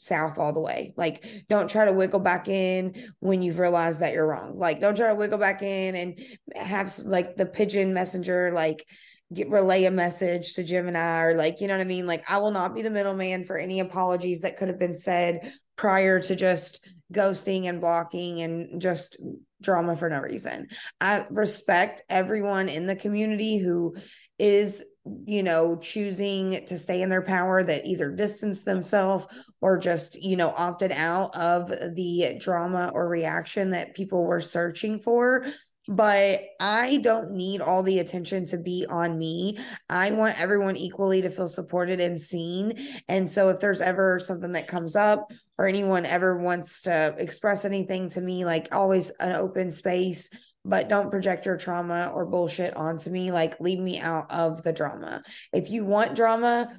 south 0.00 0.38
all 0.38 0.52
the 0.52 0.60
way. 0.60 0.94
Like, 0.96 1.24
don't 1.48 1.70
try 1.70 1.84
to 1.84 1.92
wiggle 1.92 2.20
back 2.20 2.48
in 2.48 3.12
when 3.20 3.42
you've 3.42 3.58
realized 3.58 4.00
that 4.00 4.12
you're 4.12 4.26
wrong. 4.26 4.58
Like, 4.58 4.80
don't 4.80 4.96
try 4.96 5.08
to 5.08 5.14
wiggle 5.14 5.38
back 5.38 5.62
in 5.62 5.94
and 5.94 6.20
have 6.56 6.92
like 7.04 7.36
the 7.36 7.46
pigeon 7.46 7.94
messenger, 7.94 8.52
like, 8.52 8.84
get 9.32 9.48
relay 9.48 9.84
a 9.84 9.90
message 9.90 10.54
to 10.54 10.64
Gemini 10.64 11.24
or 11.24 11.34
like, 11.34 11.60
you 11.60 11.68
know 11.68 11.74
what 11.74 11.82
I 11.82 11.84
mean? 11.84 12.06
Like, 12.06 12.28
I 12.28 12.38
will 12.38 12.50
not 12.50 12.74
be 12.74 12.82
the 12.82 12.90
middleman 12.90 13.44
for 13.44 13.56
any 13.56 13.80
apologies 13.80 14.40
that 14.40 14.56
could 14.56 14.68
have 14.68 14.78
been 14.78 14.96
said 14.96 15.52
prior 15.76 16.20
to 16.20 16.34
just 16.34 16.84
ghosting 17.12 17.68
and 17.68 17.80
blocking 17.80 18.42
and 18.42 18.80
just 18.80 19.18
drama 19.62 19.94
for 19.96 20.08
no 20.10 20.18
reason. 20.18 20.68
I 21.00 21.26
respect 21.30 22.02
everyone 22.08 22.68
in 22.68 22.86
the 22.86 22.96
community 22.96 23.58
who 23.58 23.94
is 24.38 24.82
you 25.24 25.42
know 25.42 25.76
choosing 25.76 26.64
to 26.66 26.78
stay 26.78 27.00
in 27.00 27.08
their 27.08 27.22
power 27.22 27.62
that 27.62 27.86
either 27.86 28.10
distance 28.10 28.64
themselves 28.64 29.26
or 29.60 29.78
just 29.78 30.22
you 30.22 30.36
know 30.36 30.52
opted 30.56 30.92
out 30.92 31.34
of 31.34 31.68
the 31.94 32.36
drama 32.38 32.90
or 32.94 33.08
reaction 33.08 33.70
that 33.70 33.94
people 33.94 34.24
were 34.24 34.40
searching 34.40 34.98
for 34.98 35.46
but 35.88 36.42
I 36.60 36.98
don't 36.98 37.32
need 37.32 37.60
all 37.60 37.82
the 37.82 37.98
attention 37.98 38.44
to 38.46 38.58
be 38.58 38.86
on 38.88 39.18
me. 39.18 39.58
I 39.88 40.12
want 40.12 40.40
everyone 40.40 40.76
equally 40.76 41.20
to 41.22 41.30
feel 41.30 41.48
supported 41.48 42.00
and 42.00 42.20
seen. 42.20 42.74
And 43.08 43.28
so 43.28 43.48
if 43.48 43.58
there's 43.58 43.80
ever 43.80 44.20
something 44.20 44.52
that 44.52 44.68
comes 44.68 44.94
up 44.94 45.32
or 45.58 45.66
anyone 45.66 46.06
ever 46.06 46.38
wants 46.38 46.82
to 46.82 47.16
express 47.18 47.64
anything 47.64 48.08
to 48.10 48.20
me, 48.20 48.44
like 48.44 48.72
always 48.72 49.10
an 49.18 49.32
open 49.32 49.72
space 49.72 50.30
but 50.64 50.88
don't 50.88 51.10
project 51.10 51.46
your 51.46 51.56
trauma 51.56 52.12
or 52.14 52.26
bullshit 52.26 52.76
onto 52.76 53.10
me. 53.10 53.30
Like, 53.30 53.60
leave 53.60 53.78
me 53.78 53.98
out 53.98 54.30
of 54.30 54.62
the 54.62 54.72
drama. 54.72 55.22
If 55.52 55.70
you 55.70 55.84
want 55.84 56.14
drama, 56.14 56.72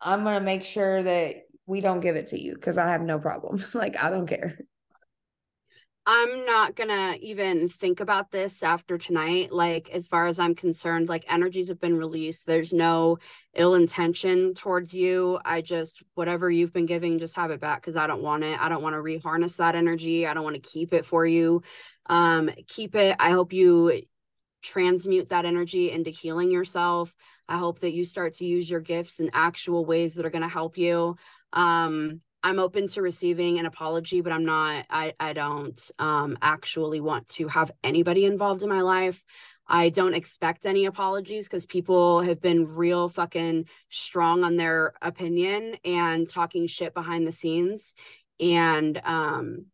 I'm 0.00 0.24
going 0.24 0.38
to 0.38 0.44
make 0.44 0.64
sure 0.64 1.02
that 1.02 1.42
we 1.66 1.80
don't 1.80 2.00
give 2.00 2.16
it 2.16 2.28
to 2.28 2.40
you 2.40 2.54
because 2.54 2.78
I 2.78 2.88
have 2.88 3.02
no 3.02 3.18
problem. 3.18 3.62
like, 3.74 4.02
I 4.02 4.10
don't 4.10 4.26
care. 4.26 4.58
I'm 6.06 6.46
not 6.46 6.76
gonna 6.76 7.16
even 7.20 7.68
think 7.68 8.00
about 8.00 8.30
this 8.30 8.62
after 8.62 8.96
tonight. 8.96 9.52
Like, 9.52 9.90
as 9.90 10.08
far 10.08 10.26
as 10.26 10.38
I'm 10.38 10.54
concerned, 10.54 11.08
like 11.08 11.30
energies 11.30 11.68
have 11.68 11.78
been 11.78 11.96
released. 11.96 12.46
There's 12.46 12.72
no 12.72 13.18
ill 13.54 13.74
intention 13.74 14.54
towards 14.54 14.94
you. 14.94 15.38
I 15.44 15.60
just, 15.60 16.02
whatever 16.14 16.50
you've 16.50 16.72
been 16.72 16.86
giving, 16.86 17.18
just 17.18 17.36
have 17.36 17.50
it 17.50 17.60
back 17.60 17.82
because 17.82 17.96
I 17.96 18.06
don't 18.06 18.22
want 18.22 18.44
it. 18.44 18.58
I 18.58 18.68
don't 18.68 18.82
want 18.82 18.94
to 18.94 19.02
reharness 19.02 19.56
that 19.58 19.76
energy. 19.76 20.26
I 20.26 20.32
don't 20.32 20.42
want 20.42 20.56
to 20.56 20.68
keep 20.68 20.94
it 20.94 21.04
for 21.04 21.26
you. 21.26 21.62
Um, 22.06 22.50
keep 22.66 22.94
it. 22.94 23.16
I 23.18 23.30
hope 23.30 23.52
you 23.52 24.02
transmute 24.62 25.30
that 25.30 25.44
energy 25.44 25.90
into 25.90 26.10
healing 26.10 26.50
yourself. 26.50 27.14
I 27.48 27.58
hope 27.58 27.80
that 27.80 27.92
you 27.92 28.04
start 28.04 28.34
to 28.34 28.44
use 28.44 28.68
your 28.70 28.80
gifts 28.80 29.20
in 29.20 29.30
actual 29.32 29.84
ways 29.84 30.14
that 30.14 30.26
are 30.26 30.30
going 30.30 30.42
to 30.42 30.48
help 30.48 30.78
you. 30.78 31.16
Um, 31.52 32.20
I'm 32.42 32.58
open 32.58 32.88
to 32.88 33.02
receiving 33.02 33.58
an 33.58 33.66
apology, 33.66 34.22
but 34.22 34.32
I'm 34.32 34.44
not, 34.44 34.86
I, 34.88 35.14
I 35.20 35.32
don't 35.34 35.78
um, 35.98 36.38
actually 36.40 37.00
want 37.00 37.28
to 37.30 37.48
have 37.48 37.70
anybody 37.84 38.24
involved 38.24 38.62
in 38.62 38.68
my 38.68 38.80
life. 38.80 39.22
I 39.66 39.90
don't 39.90 40.14
expect 40.14 40.66
any 40.66 40.86
apologies 40.86 41.46
because 41.46 41.66
people 41.66 42.22
have 42.22 42.40
been 42.40 42.76
real 42.76 43.08
fucking 43.08 43.66
strong 43.88 44.42
on 44.42 44.56
their 44.56 44.94
opinion 45.02 45.76
and 45.84 46.28
talking 46.28 46.66
shit 46.66 46.94
behind 46.94 47.26
the 47.26 47.32
scenes. 47.32 47.94
And 48.40 49.00
um 49.04 49.66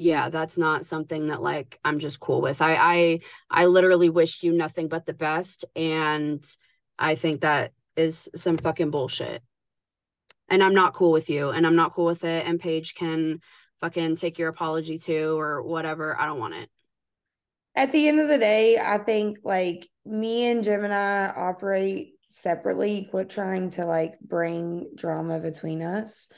yeah, 0.00 0.30
that's 0.30 0.56
not 0.56 0.86
something 0.86 1.28
that 1.28 1.42
like 1.42 1.78
I'm 1.84 1.98
just 1.98 2.20
cool 2.20 2.40
with. 2.40 2.62
I 2.62 2.74
I 2.74 3.20
I 3.50 3.66
literally 3.66 4.08
wish 4.08 4.42
you 4.42 4.52
nothing 4.52 4.88
but 4.88 5.04
the 5.04 5.12
best. 5.12 5.66
And 5.76 6.44
I 6.98 7.16
think 7.16 7.42
that 7.42 7.72
is 7.96 8.30
some 8.34 8.56
fucking 8.56 8.90
bullshit. 8.90 9.42
And 10.48 10.64
I'm 10.64 10.72
not 10.72 10.94
cool 10.94 11.12
with 11.12 11.28
you 11.28 11.50
and 11.50 11.66
I'm 11.66 11.76
not 11.76 11.92
cool 11.92 12.06
with 12.06 12.24
it. 12.24 12.46
And 12.46 12.58
Paige 12.58 12.94
can 12.94 13.40
fucking 13.82 14.16
take 14.16 14.38
your 14.38 14.48
apology 14.48 14.98
too 14.98 15.38
or 15.38 15.62
whatever. 15.62 16.18
I 16.18 16.24
don't 16.24 16.40
want 16.40 16.54
it. 16.54 16.70
At 17.76 17.92
the 17.92 18.08
end 18.08 18.20
of 18.20 18.28
the 18.28 18.38
day, 18.38 18.78
I 18.78 18.98
think 18.98 19.38
like 19.44 19.86
me 20.06 20.50
and 20.50 20.64
Gemini 20.64 21.28
operate 21.28 22.14
separately. 22.30 23.06
Quit 23.10 23.28
trying 23.28 23.70
to 23.72 23.84
like 23.84 24.18
bring 24.20 24.92
drama 24.96 25.40
between 25.40 25.82
us. 25.82 26.28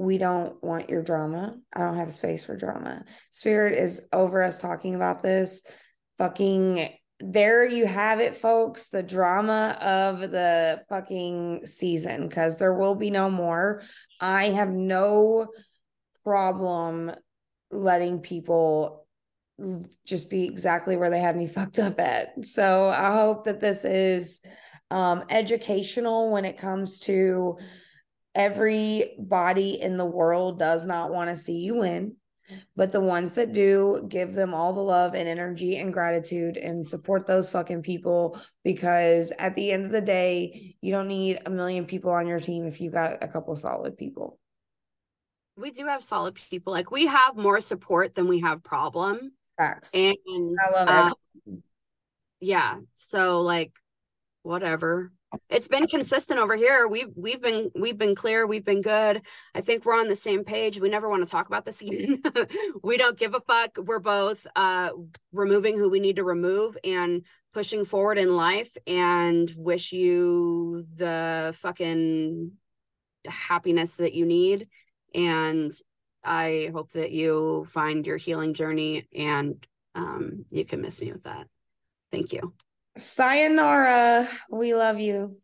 We 0.00 0.16
don't 0.16 0.56
want 0.64 0.88
your 0.88 1.02
drama. 1.02 1.58
I 1.76 1.80
don't 1.80 1.96
have 1.96 2.10
space 2.14 2.42
for 2.42 2.56
drama. 2.56 3.04
Spirit 3.28 3.76
is 3.76 4.08
over 4.14 4.42
us 4.42 4.58
talking 4.58 4.94
about 4.94 5.22
this. 5.22 5.62
Fucking 6.16 6.88
there 7.18 7.68
you 7.68 7.84
have 7.84 8.18
it, 8.18 8.34
folks. 8.34 8.88
The 8.88 9.02
drama 9.02 9.76
of 9.78 10.20
the 10.30 10.82
fucking 10.88 11.66
season 11.66 12.28
because 12.28 12.56
there 12.56 12.72
will 12.72 12.94
be 12.94 13.10
no 13.10 13.28
more. 13.28 13.82
I 14.18 14.44
have 14.44 14.70
no 14.70 15.48
problem 16.24 17.12
letting 17.70 18.20
people 18.20 19.06
just 20.06 20.30
be 20.30 20.44
exactly 20.44 20.96
where 20.96 21.10
they 21.10 21.20
have 21.20 21.36
me 21.36 21.46
fucked 21.46 21.78
up 21.78 22.00
at. 22.00 22.46
So 22.46 22.88
I 22.88 23.12
hope 23.12 23.44
that 23.44 23.60
this 23.60 23.84
is 23.84 24.40
um, 24.90 25.24
educational 25.28 26.32
when 26.32 26.46
it 26.46 26.56
comes 26.56 27.00
to 27.00 27.58
everybody 28.34 29.80
in 29.80 29.96
the 29.96 30.06
world 30.06 30.58
does 30.58 30.86
not 30.86 31.10
want 31.12 31.30
to 31.30 31.36
see 31.36 31.58
you 31.58 31.76
win. 31.76 32.16
But 32.74 32.90
the 32.90 33.00
ones 33.00 33.34
that 33.34 33.52
do, 33.52 34.04
give 34.08 34.32
them 34.32 34.54
all 34.54 34.72
the 34.72 34.80
love 34.80 35.14
and 35.14 35.28
energy 35.28 35.76
and 35.76 35.92
gratitude 35.92 36.56
and 36.56 36.86
support 36.86 37.24
those 37.24 37.48
fucking 37.52 37.82
people 37.82 38.40
because 38.64 39.32
at 39.38 39.54
the 39.54 39.70
end 39.70 39.84
of 39.84 39.92
the 39.92 40.00
day, 40.00 40.74
you 40.80 40.90
don't 40.90 41.06
need 41.06 41.38
a 41.46 41.50
million 41.50 41.86
people 41.86 42.10
on 42.10 42.26
your 42.26 42.40
team 42.40 42.66
if 42.66 42.80
you 42.80 42.90
got 42.90 43.22
a 43.22 43.28
couple 43.28 43.54
solid 43.54 43.96
people 43.96 44.40
we 45.60 45.70
do 45.70 45.86
have 45.86 46.02
solid 46.02 46.34
people. 46.34 46.72
Like 46.72 46.90
we 46.90 47.06
have 47.06 47.36
more 47.36 47.60
support 47.60 48.14
than 48.14 48.28
we 48.28 48.40
have 48.40 48.62
problem. 48.62 49.32
Facts. 49.58 49.94
And 49.94 50.16
I 50.26 50.70
love 50.72 50.88
um, 50.88 51.14
it. 51.46 51.58
yeah. 52.40 52.78
So 52.94 53.40
like 53.40 53.72
whatever. 54.42 55.12
It's 55.48 55.68
been 55.68 55.86
consistent 55.86 56.40
over 56.40 56.56
here. 56.56 56.88
We've 56.88 57.12
we've 57.14 57.40
been 57.40 57.70
we've 57.74 57.98
been 57.98 58.14
clear, 58.14 58.46
we've 58.46 58.64
been 58.64 58.82
good. 58.82 59.22
I 59.54 59.60
think 59.60 59.84
we're 59.84 59.98
on 59.98 60.08
the 60.08 60.16
same 60.16 60.44
page. 60.44 60.80
We 60.80 60.88
never 60.88 61.08
want 61.08 61.22
to 61.24 61.30
talk 61.30 61.46
about 61.46 61.64
this 61.64 61.80
again. 61.80 62.22
we 62.82 62.96
don't 62.96 63.18
give 63.18 63.34
a 63.34 63.40
fuck. 63.40 63.76
We're 63.78 64.00
both 64.00 64.46
uh 64.56 64.90
removing 65.32 65.78
who 65.78 65.88
we 65.88 66.00
need 66.00 66.16
to 66.16 66.24
remove 66.24 66.76
and 66.82 67.24
pushing 67.52 67.84
forward 67.84 68.18
in 68.18 68.34
life 68.36 68.76
and 68.86 69.52
wish 69.56 69.92
you 69.92 70.86
the 70.94 71.54
fucking 71.58 72.52
happiness 73.26 73.96
that 73.96 74.14
you 74.14 74.24
need 74.24 74.68
and 75.14 75.74
I 76.22 76.70
hope 76.72 76.92
that 76.92 77.10
you 77.10 77.66
find 77.68 78.06
your 78.06 78.18
healing 78.18 78.54
journey 78.54 79.08
and 79.14 79.66
um, 79.94 80.44
you 80.50 80.64
can 80.64 80.80
miss 80.80 81.00
me 81.00 81.12
with 81.12 81.24
that. 81.24 81.46
Thank 82.12 82.32
you. 82.32 82.54
Sayonara. 83.00 84.28
We 84.50 84.74
love 84.74 85.00
you. 85.00 85.38